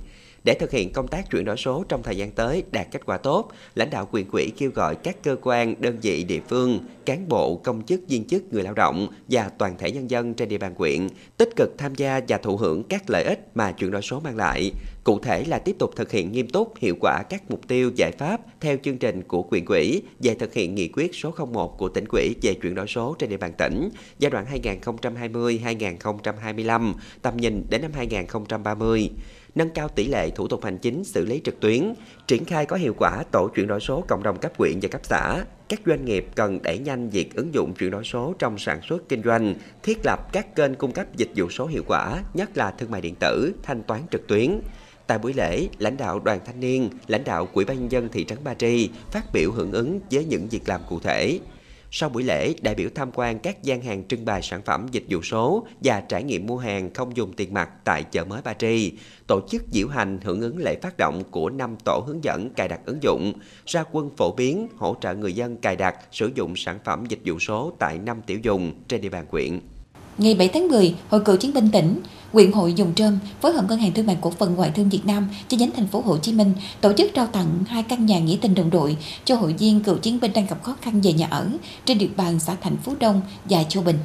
Để 0.44 0.54
thực 0.54 0.70
hiện 0.70 0.92
công 0.92 1.08
tác 1.08 1.30
chuyển 1.30 1.44
đổi 1.44 1.56
số 1.56 1.84
trong 1.88 2.02
thời 2.02 2.16
gian 2.16 2.30
tới 2.30 2.62
đạt 2.72 2.86
kết 2.90 3.06
quả 3.06 3.18
tốt, 3.18 3.48
lãnh 3.74 3.90
đạo 3.90 4.08
quyền 4.12 4.30
quỹ 4.30 4.50
kêu 4.58 4.70
gọi 4.70 4.94
các 4.94 5.22
cơ 5.22 5.36
quan, 5.42 5.74
đơn 5.78 5.98
vị 6.02 6.24
địa 6.24 6.40
phương, 6.48 6.78
cán 7.06 7.28
bộ, 7.28 7.56
công 7.64 7.82
chức, 7.82 8.00
viên 8.08 8.24
chức, 8.24 8.52
người 8.52 8.62
lao 8.62 8.74
động 8.74 9.08
và 9.28 9.50
toàn 9.58 9.78
thể 9.78 9.92
nhân 9.92 10.10
dân 10.10 10.34
trên 10.34 10.48
địa 10.48 10.58
bàn 10.58 10.74
quyện 10.74 11.08
tích 11.36 11.56
cực 11.56 11.74
tham 11.78 11.94
gia 11.94 12.20
và 12.28 12.38
thụ 12.38 12.56
hưởng 12.56 12.82
các 12.82 13.10
lợi 13.10 13.24
ích 13.24 13.56
mà 13.56 13.72
chuyển 13.72 13.90
đổi 13.90 14.02
số 14.02 14.20
mang 14.20 14.36
lại. 14.36 14.72
Cụ 15.04 15.18
thể 15.18 15.44
là 15.44 15.58
tiếp 15.58 15.76
tục 15.78 15.90
thực 15.96 16.10
hiện 16.10 16.32
nghiêm 16.32 16.48
túc, 16.48 16.78
hiệu 16.78 16.94
quả 17.00 17.22
các 17.30 17.50
mục 17.50 17.68
tiêu, 17.68 17.90
giải 17.96 18.12
pháp 18.12 18.40
theo 18.60 18.76
chương 18.82 18.98
trình 18.98 19.22
của 19.22 19.42
quyền 19.42 19.64
quỹ 19.64 20.02
về 20.20 20.34
thực 20.34 20.54
hiện 20.54 20.74
nghị 20.74 20.88
quyết 20.88 21.14
số 21.14 21.34
01 21.52 21.78
của 21.78 21.88
tỉnh 21.88 22.08
quỹ 22.08 22.34
về 22.42 22.54
chuyển 22.54 22.74
đổi 22.74 22.86
số 22.86 23.16
trên 23.18 23.30
địa 23.30 23.36
bàn 23.36 23.52
tỉnh 23.58 23.90
giai 24.18 24.30
đoạn 24.30 24.46
2020-2025, 24.82 26.94
tầm 27.22 27.36
nhìn 27.36 27.64
đến 27.70 27.82
năm 27.82 27.90
2030 27.94 29.10
nâng 29.54 29.70
cao 29.70 29.88
tỷ 29.88 30.06
lệ 30.06 30.30
thủ 30.30 30.48
tục 30.48 30.64
hành 30.64 30.78
chính 30.78 31.04
xử 31.04 31.24
lý 31.24 31.40
trực 31.44 31.60
tuyến, 31.60 31.94
triển 32.26 32.44
khai 32.44 32.66
có 32.66 32.76
hiệu 32.76 32.94
quả 32.98 33.22
tổ 33.32 33.48
chuyển 33.48 33.66
đổi 33.66 33.80
số 33.80 34.04
cộng 34.08 34.22
đồng 34.22 34.38
cấp 34.38 34.52
huyện 34.58 34.80
và 34.82 34.88
cấp 34.88 35.00
xã. 35.04 35.44
Các 35.68 35.80
doanh 35.86 36.04
nghiệp 36.04 36.26
cần 36.34 36.58
đẩy 36.62 36.78
nhanh 36.78 37.10
việc 37.10 37.34
ứng 37.34 37.54
dụng 37.54 37.74
chuyển 37.78 37.90
đổi 37.90 38.04
số 38.04 38.34
trong 38.38 38.58
sản 38.58 38.80
xuất 38.88 39.08
kinh 39.08 39.22
doanh, 39.22 39.54
thiết 39.82 39.98
lập 40.04 40.32
các 40.32 40.56
kênh 40.56 40.74
cung 40.74 40.92
cấp 40.92 41.06
dịch 41.16 41.30
vụ 41.36 41.50
số 41.50 41.66
hiệu 41.66 41.82
quả, 41.86 42.22
nhất 42.34 42.56
là 42.56 42.70
thương 42.70 42.90
mại 42.90 43.00
điện 43.00 43.14
tử, 43.20 43.52
thanh 43.62 43.82
toán 43.82 44.00
trực 44.10 44.26
tuyến. 44.26 44.60
Tại 45.10 45.18
buổi 45.18 45.32
lễ, 45.32 45.68
lãnh 45.78 45.96
đạo 45.96 46.20
đoàn 46.20 46.40
thanh 46.46 46.60
niên, 46.60 46.90
lãnh 47.06 47.24
đạo 47.24 47.46
Quỹ 47.46 47.64
ban 47.64 47.78
nhân 47.78 47.92
dân 47.92 48.08
thị 48.08 48.24
trấn 48.24 48.38
Ba 48.44 48.54
Tri 48.54 48.88
phát 49.10 49.32
biểu 49.32 49.52
hưởng 49.52 49.72
ứng 49.72 50.00
với 50.10 50.24
những 50.24 50.48
việc 50.48 50.68
làm 50.68 50.80
cụ 50.88 51.00
thể. 51.00 51.38
Sau 51.90 52.08
buổi 52.08 52.22
lễ, 52.22 52.54
đại 52.62 52.74
biểu 52.74 52.88
tham 52.94 53.10
quan 53.14 53.38
các 53.38 53.62
gian 53.62 53.82
hàng 53.82 54.08
trưng 54.08 54.24
bày 54.24 54.42
sản 54.42 54.62
phẩm 54.62 54.86
dịch 54.92 55.04
vụ 55.08 55.22
số 55.22 55.66
và 55.80 56.00
trải 56.00 56.22
nghiệm 56.22 56.46
mua 56.46 56.58
hàng 56.58 56.94
không 56.94 57.16
dùng 57.16 57.32
tiền 57.32 57.54
mặt 57.54 57.70
tại 57.84 58.02
chợ 58.02 58.24
mới 58.24 58.42
Ba 58.42 58.54
Tri, 58.54 58.92
tổ 59.26 59.40
chức 59.48 59.62
diễu 59.70 59.88
hành 59.88 60.18
hưởng 60.22 60.40
ứng 60.40 60.58
lễ 60.58 60.76
phát 60.82 60.94
động 60.98 61.22
của 61.30 61.50
năm 61.50 61.76
tổ 61.84 62.04
hướng 62.06 62.24
dẫn 62.24 62.50
cài 62.50 62.68
đặt 62.68 62.80
ứng 62.86 63.02
dụng, 63.02 63.32
ra 63.66 63.84
quân 63.92 64.10
phổ 64.16 64.32
biến, 64.32 64.68
hỗ 64.76 64.96
trợ 65.00 65.14
người 65.14 65.32
dân 65.32 65.56
cài 65.56 65.76
đặt, 65.76 65.96
sử 66.12 66.30
dụng 66.34 66.56
sản 66.56 66.78
phẩm 66.84 67.06
dịch 67.06 67.20
vụ 67.24 67.38
số 67.38 67.72
tại 67.78 67.98
năm 67.98 68.22
tiểu 68.26 68.38
dùng 68.42 68.72
trên 68.88 69.00
địa 69.00 69.08
bàn 69.08 69.26
quyện. 69.30 69.60
Ngày 70.20 70.34
7 70.34 70.48
tháng 70.48 70.68
10, 70.68 70.94
Hội 71.08 71.20
cựu 71.20 71.36
chiến 71.36 71.52
binh 71.54 71.70
tỉnh, 71.70 72.00
Quyện 72.32 72.52
hội 72.52 72.72
Dùng 72.72 72.94
Trơm 72.94 73.18
phối 73.40 73.52
hợp 73.52 73.64
Ngân 73.68 73.78
hàng 73.78 73.92
Thương 73.92 74.06
mại 74.06 74.16
Cổ 74.20 74.30
phần 74.30 74.54
Ngoại 74.54 74.70
thương 74.70 74.88
Việt 74.88 75.00
Nam 75.04 75.28
chi 75.48 75.56
nhánh 75.56 75.70
thành 75.76 75.86
phố 75.86 76.00
Hồ 76.00 76.18
Chí 76.18 76.32
Minh 76.32 76.52
tổ 76.80 76.92
chức 76.92 77.10
trao 77.14 77.26
tặng 77.26 77.64
hai 77.68 77.82
căn 77.82 78.06
nhà 78.06 78.18
nghĩa 78.18 78.36
tình 78.40 78.54
đồng 78.54 78.70
đội 78.70 78.96
cho 79.24 79.36
hội 79.36 79.54
viên 79.58 79.80
cựu 79.80 79.98
chiến 79.98 80.20
binh 80.20 80.32
đang 80.32 80.46
gặp 80.46 80.62
khó 80.62 80.76
khăn 80.82 81.00
về 81.00 81.12
nhà 81.12 81.26
ở 81.30 81.48
trên 81.84 81.98
địa 81.98 82.08
bàn 82.16 82.40
xã 82.40 82.54
Thành 82.60 82.76
Phú 82.76 82.94
Đông 83.00 83.20
và 83.44 83.64
Châu 83.64 83.82
Bình. 83.82 83.96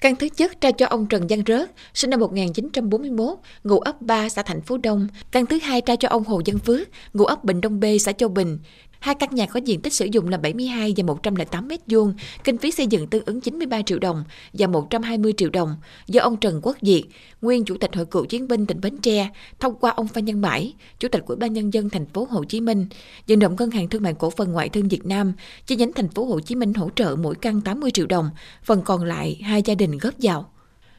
Căn 0.00 0.16
thứ 0.16 0.28
nhất 0.38 0.60
trao 0.60 0.72
cho 0.72 0.86
ông 0.86 1.06
Trần 1.06 1.26
Văn 1.28 1.42
Rớt, 1.46 1.70
sinh 1.94 2.10
năm 2.10 2.20
1941, 2.20 3.38
ngụ 3.64 3.78
ấp 3.78 4.02
3 4.02 4.28
xã 4.28 4.42
Thành 4.42 4.60
Phú 4.60 4.76
Đông. 4.76 5.08
Căn 5.30 5.46
thứ 5.46 5.58
hai 5.62 5.80
trao 5.80 5.96
cho 5.96 6.08
ông 6.08 6.24
Hồ 6.24 6.42
Văn 6.46 6.58
Phước, 6.58 6.88
ngụ 7.14 7.24
ấp 7.24 7.44
Bình 7.44 7.60
Đông 7.60 7.80
B, 7.80 7.84
xã 8.00 8.12
Châu 8.12 8.28
Bình. 8.28 8.58
Hai 9.04 9.14
căn 9.14 9.34
nhà 9.34 9.46
có 9.46 9.60
diện 9.64 9.80
tích 9.80 9.92
sử 9.92 10.06
dụng 10.06 10.28
là 10.28 10.38
72 10.38 10.94
và 10.96 11.04
108 11.04 11.68
mét 11.68 11.80
vuông, 11.86 12.14
kinh 12.44 12.58
phí 12.58 12.70
xây 12.70 12.86
dựng 12.86 13.06
tương 13.06 13.24
ứng 13.24 13.40
93 13.40 13.82
triệu 13.82 13.98
đồng 13.98 14.24
và 14.52 14.66
120 14.66 15.32
triệu 15.36 15.50
đồng 15.50 15.76
do 16.06 16.22
ông 16.22 16.36
Trần 16.36 16.60
Quốc 16.62 16.76
Diệt, 16.82 17.02
nguyên 17.42 17.64
chủ 17.64 17.76
tịch 17.76 17.96
Hội 17.96 18.06
cựu 18.06 18.24
chiến 18.24 18.48
binh 18.48 18.66
tỉnh 18.66 18.80
Bến 18.80 18.98
Tre, 18.98 19.28
thông 19.60 19.74
qua 19.74 19.90
ông 19.90 20.08
Phan 20.08 20.24
Nhân 20.24 20.40
Mãi, 20.40 20.74
chủ 20.98 21.08
tịch 21.08 21.22
Ủy 21.26 21.36
ban 21.36 21.52
nhân 21.52 21.74
dân 21.74 21.90
thành 21.90 22.06
phố 22.06 22.26
Hồ 22.30 22.44
Chí 22.44 22.60
Minh, 22.60 22.86
vận 23.28 23.38
động 23.38 23.56
ngân 23.58 23.70
hàng 23.70 23.88
thương 23.88 24.02
mại 24.02 24.14
cổ 24.14 24.30
phần 24.30 24.52
ngoại 24.52 24.68
thương 24.68 24.88
Việt 24.88 25.06
Nam 25.06 25.32
chi 25.66 25.76
nhánh 25.76 25.92
thành 25.92 26.08
phố 26.08 26.24
Hồ 26.24 26.40
Chí 26.40 26.54
Minh 26.54 26.74
hỗ 26.74 26.90
trợ 26.96 27.16
mỗi 27.16 27.34
căn 27.34 27.60
80 27.60 27.90
triệu 27.90 28.06
đồng, 28.06 28.30
phần 28.62 28.82
còn 28.84 29.04
lại 29.04 29.40
hai 29.42 29.62
gia 29.64 29.74
đình 29.74 29.98
góp 29.98 30.14
vào. 30.18 30.50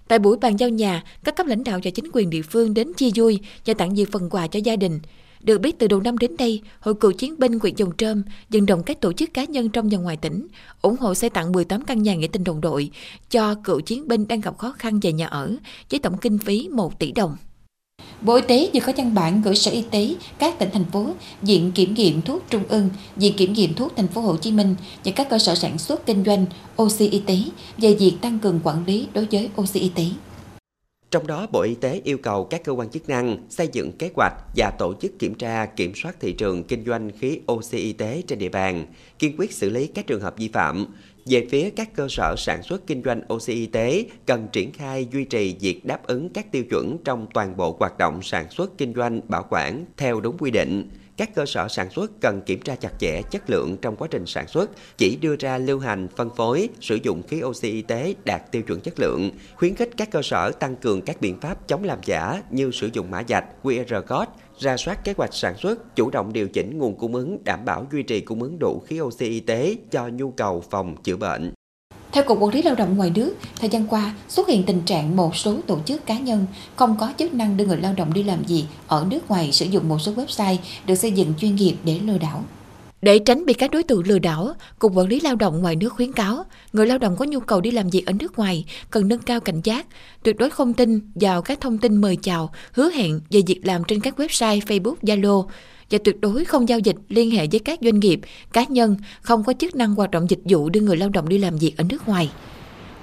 Tại 0.08 0.20
buổi 0.20 0.38
bàn 0.38 0.58
giao 0.58 0.70
nhà, 0.70 1.04
các 1.24 1.36
cấp 1.36 1.48
lãnh 1.48 1.64
đạo 1.64 1.80
và 1.84 1.92
chính 1.92 2.06
quyền 2.14 2.30
địa 2.30 2.42
phương 2.42 2.74
đến 2.74 2.94
chia 2.94 3.10
vui 3.16 3.40
và 3.66 3.74
tặng 3.74 3.94
nhiều 3.94 4.06
phần 4.12 4.30
quà 4.30 4.48
cho 4.48 4.60
gia 4.64 4.76
đình. 4.76 5.00
Được 5.46 5.62
biết 5.62 5.80
từ 5.80 5.88
đầu 5.88 6.00
năm 6.00 6.18
đến 6.18 6.38
đây, 6.38 6.62
Hội 6.80 6.96
cựu 6.96 7.12
chiến 7.12 7.36
binh 7.38 7.60
huyện 7.60 7.76
Dòng 7.76 7.92
Trơm 7.98 8.24
vận 8.50 8.66
động 8.66 8.84
các 8.84 9.02
tổ 9.02 9.14
chức 9.14 9.34
cá 9.34 9.46
nhân 9.46 9.70
trong 9.70 9.90
và 9.90 9.98
ngoài 9.98 10.18
tỉnh 10.18 10.48
ủng 10.82 10.96
hộ 11.00 11.14
xây 11.14 11.30
tặng 11.30 11.52
18 11.52 11.82
căn 11.82 12.04
nhà 12.04 12.16
nghĩa 12.16 12.28
tình 12.28 12.44
đồng 12.44 12.62
đội 12.62 12.90
cho 13.30 13.56
cựu 13.56 13.80
chiến 13.80 14.08
binh 14.08 14.28
đang 14.28 14.42
gặp 14.42 14.58
khó 14.58 14.72
khăn 14.78 15.00
về 15.00 15.14
nhà 15.14 15.28
ở 15.28 15.56
với 15.92 16.00
tổng 16.00 16.18
kinh 16.18 16.38
phí 16.38 16.70
1 16.72 17.00
tỷ 17.00 17.12
đồng. 17.12 17.38
Bộ 18.22 18.36
Y 18.36 18.42
tế 18.48 18.70
vừa 18.74 18.80
có 18.86 18.94
văn 18.98 19.16
bản 19.16 19.42
gửi 19.42 19.56
Sở 19.56 19.72
Y 19.72 19.82
tế 19.82 20.16
các 20.40 20.60
tỉnh 20.60 20.70
thành 20.74 20.86
phố, 20.86 21.08
Viện 21.42 21.72
Kiểm 21.76 21.94
nghiệm 21.94 22.22
thuốc 22.22 22.44
Trung 22.50 22.64
ương, 22.70 22.90
Viện 23.16 23.34
Kiểm 23.38 23.54
nghiệm 23.54 23.74
thuốc 23.74 23.94
thành 23.96 24.08
phố 24.08 24.22
Hồ 24.22 24.38
Chí 24.38 24.52
Minh 24.52 24.76
và 25.06 25.12
các 25.16 25.30
cơ 25.30 25.40
sở 25.40 25.56
sản 25.56 25.78
xuất 25.78 26.06
kinh 26.06 26.24
doanh 26.24 26.46
oxy 26.82 27.08
y 27.08 27.20
tế 27.20 27.38
về 27.78 27.94
việc 27.94 28.14
tăng 28.22 28.40
cường 28.40 28.60
quản 28.64 28.86
lý 28.86 29.08
đối 29.14 29.28
với 29.32 29.50
oxy 29.62 29.80
y 29.80 29.90
tế. 29.90 30.06
Trong 31.12 31.28
đó, 31.28 31.48
Bộ 31.52 31.62
Y 31.62 31.76
tế 31.76 32.02
yêu 32.04 32.18
cầu 32.18 32.44
các 32.44 32.64
cơ 32.64 32.72
quan 32.72 32.90
chức 32.90 33.10
năng 33.10 33.38
xây 33.50 33.70
dựng 33.72 33.92
kế 33.92 34.10
hoạch 34.16 34.34
và 34.56 34.72
tổ 34.80 34.94
chức 35.02 35.20
kiểm 35.20 35.36
tra, 35.36 35.66
kiểm 35.66 35.92
soát 35.96 36.16
thị 36.20 36.34
trường 36.34 36.64
kinh 36.64 36.86
doanh 36.86 37.12
khí 37.20 37.40
oxy 37.52 37.78
y 37.78 37.94
tế 37.94 38.22
trên 38.28 38.40
địa 38.40 38.50
bàn, 38.50 38.86
kiên 39.20 39.36
quyết 39.38 39.54
xử 39.54 39.70
lý 39.70 39.88
các 39.88 40.08
trường 40.08 40.22
hợp 40.22 40.38
vi 40.38 40.48
phạm. 40.48 40.86
Về 41.26 41.48
phía 41.52 41.70
các 41.70 41.96
cơ 41.96 42.08
sở 42.10 42.36
sản 42.38 42.64
xuất 42.64 42.88
kinh 42.88 43.02
doanh 43.06 43.22
oxy 43.34 43.54
y 43.54 43.66
tế, 43.66 44.06
cần 44.26 44.48
triển 44.52 44.72
khai 44.72 45.08
duy 45.14 45.24
trì 45.24 45.56
việc 45.60 45.86
đáp 45.86 46.08
ứng 46.08 46.30
các 46.30 46.52
tiêu 46.52 46.64
chuẩn 46.70 46.98
trong 47.04 47.28
toàn 47.34 47.58
bộ 47.58 47.76
hoạt 47.80 47.98
động 47.98 48.22
sản 48.22 48.50
xuất 48.50 48.78
kinh 48.78 48.94
doanh 48.94 49.22
bảo 49.28 49.46
quản 49.50 49.86
theo 49.98 50.22
đúng 50.22 50.38
quy 50.38 50.52
định 50.52 50.90
các 51.18 51.36
cơ 51.36 51.46
sở 51.46 51.68
sản 51.68 51.90
xuất 51.90 52.12
cần 52.22 52.42
kiểm 52.42 52.62
tra 52.62 52.76
chặt 52.76 52.92
chẽ 53.00 53.22
chất 53.32 53.50
lượng 53.50 53.78
trong 53.82 53.96
quá 53.96 54.08
trình 54.12 54.26
sản 54.26 54.48
xuất, 54.48 54.70
chỉ 54.98 55.16
đưa 55.16 55.36
ra 55.36 55.58
lưu 55.58 55.80
hành, 55.80 56.08
phân 56.16 56.30
phối, 56.36 56.70
sử 56.82 56.96
dụng 56.96 57.24
khí 57.28 57.44
oxy 57.44 57.72
y 57.72 57.82
tế 57.82 58.16
đạt 58.26 58.52
tiêu 58.52 58.62
chuẩn 58.62 58.82
chất 58.82 59.00
lượng, 59.00 59.32
khuyến 59.56 59.76
khích 59.76 59.90
các 59.98 60.12
cơ 60.12 60.22
sở 60.22 60.52
tăng 60.52 60.76
cường 60.76 61.02
các 61.02 61.22
biện 61.22 61.40
pháp 61.40 61.68
chống 61.68 61.84
làm 61.84 62.00
giả 62.06 62.44
như 62.50 62.72
sử 62.72 62.90
dụng 62.94 63.12
mã 63.12 63.24
dạch, 63.30 63.46
QR 63.64 64.02
code, 64.02 64.32
ra 64.60 64.78
soát 64.78 65.04
kế 65.04 65.14
hoạch 65.18 65.34
sản 65.34 65.58
xuất, 65.58 65.96
chủ 65.96 66.10
động 66.10 66.34
điều 66.34 66.48
chỉnh 66.48 66.78
nguồn 66.78 66.96
cung 66.96 67.16
ứng 67.16 67.44
đảm 67.44 67.66
bảo 67.66 67.88
duy 67.92 68.04
trì 68.04 68.22
cung 68.22 68.44
ứng 68.44 68.60
đủ 68.60 68.84
khí 68.88 69.02
oxy 69.02 69.30
y 69.30 69.40
tế 69.40 69.76
cho 69.92 70.08
nhu 70.08 70.32
cầu 70.32 70.64
phòng 70.70 70.96
chữa 71.04 71.16
bệnh. 71.16 71.55
Theo 72.16 72.24
Cục 72.24 72.40
Quản 72.42 72.54
lý 72.54 72.62
Lao 72.62 72.76
động 72.76 72.98
ngoài 72.98 73.12
nước, 73.16 73.36
thời 73.60 73.70
gian 73.70 73.88
qua 73.88 74.14
xuất 74.30 74.48
hiện 74.48 74.64
tình 74.64 74.82
trạng 74.82 75.16
một 75.16 75.36
số 75.36 75.58
tổ 75.68 75.80
chức 75.86 76.06
cá 76.06 76.20
nhân 76.20 76.46
không 76.76 76.98
có 77.00 77.14
chức 77.18 77.34
năng 77.34 77.58
đưa 77.58 77.66
người 77.66 77.78
lao 77.78 77.94
động 77.94 78.14
đi 78.14 78.24
làm 78.24 78.44
việc 78.48 78.64
ở 78.88 79.06
nước 79.10 79.30
ngoài 79.30 79.52
sử 79.52 79.66
dụng 79.66 79.90
một 79.90 80.00
số 80.00 80.12
website 80.12 80.58
được 80.86 80.96
xây 80.96 81.12
dựng 81.12 81.34
chuyên 81.40 81.56
nghiệp 81.56 81.76
để 81.84 82.00
lừa 82.00 82.18
đảo. 82.18 82.44
Để 83.02 83.20
tránh 83.20 83.46
bị 83.46 83.54
các 83.54 83.72
đối 83.72 83.84
tượng 83.84 84.08
lừa 84.08 84.20
đảo, 84.20 84.54
Cục 84.80 84.92
Quản 84.96 85.08
lý 85.08 85.20
Lao 85.20 85.36
động 85.36 85.62
ngoài 85.62 85.76
nước 85.76 85.90
khuyến 85.90 86.14
cáo 86.14 86.46
người 86.74 86.88
lao 86.88 86.98
động 86.98 87.16
có 87.18 87.26
nhu 87.26 87.40
cầu 87.40 87.62
đi 87.62 87.72
làm 87.72 87.90
việc 87.90 88.06
ở 88.06 88.14
nước 88.14 88.38
ngoài 88.38 88.66
cần 88.90 89.08
nâng 89.08 89.20
cao 89.20 89.40
cảnh 89.40 89.62
giác, 89.64 89.86
tuyệt 90.24 90.38
đối 90.38 90.50
không 90.50 90.74
tin 90.74 91.00
vào 91.16 91.42
các 91.42 91.62
thông 91.62 91.78
tin 91.78 91.98
mời 91.98 92.18
chào, 92.22 92.50
hứa 92.72 92.90
hẹn 92.90 93.22
về 93.30 93.42
việc 93.48 93.60
làm 93.64 93.84
trên 93.88 94.00
các 94.00 94.20
website 94.20 94.60
Facebook, 94.60 94.96
Zalo, 95.02 95.46
và 95.92 95.98
tuyệt 96.04 96.22
đối 96.22 96.46
không 96.46 96.70
giao 96.70 96.80
dịch 96.80 96.96
liên 97.10 97.32
hệ 97.32 97.48
với 97.52 97.60
các 97.60 97.80
doanh 97.82 98.00
nghiệp, 98.00 98.20
cá 98.54 98.64
nhân 98.64 98.98
không 99.22 99.44
có 99.44 99.54
chức 99.60 99.76
năng 99.76 99.96
hoạt 99.96 100.12
động 100.12 100.30
dịch 100.30 100.42
vụ 100.46 100.70
đưa 100.70 100.82
người 100.82 100.98
lao 100.98 101.10
động 101.10 101.30
đi 101.30 101.38
làm 101.38 101.58
việc 101.58 101.78
ở 101.78 101.84
nước 101.90 102.08
ngoài. 102.08 102.30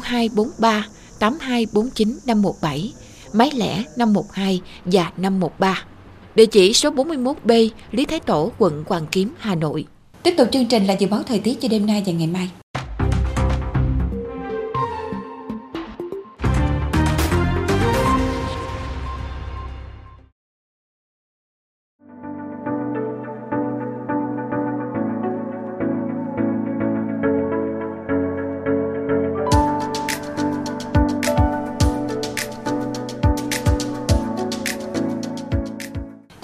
0243 0.02 0.86
8249 1.22 2.18
517, 2.26 2.92
máy 3.32 3.50
lẻ 3.54 3.84
512 3.96 4.60
và 4.84 5.12
513. 5.16 5.84
Địa 6.34 6.46
chỉ 6.46 6.72
số 6.72 6.90
41B, 6.90 7.68
Lý 7.90 8.04
Thái 8.04 8.20
Tổ, 8.20 8.52
quận 8.58 8.84
Hoàng 8.86 9.06
Kiếm, 9.12 9.34
Hà 9.38 9.54
Nội. 9.54 9.84
Tiếp 10.22 10.34
tục 10.36 10.48
chương 10.52 10.66
trình 10.66 10.86
là 10.86 10.94
dự 10.94 11.06
báo 11.06 11.22
thời 11.22 11.38
tiết 11.38 11.60
cho 11.60 11.68
đêm 11.68 11.86
nay 11.86 12.02
và 12.06 12.12
ngày 12.12 12.26
mai. 12.26 12.50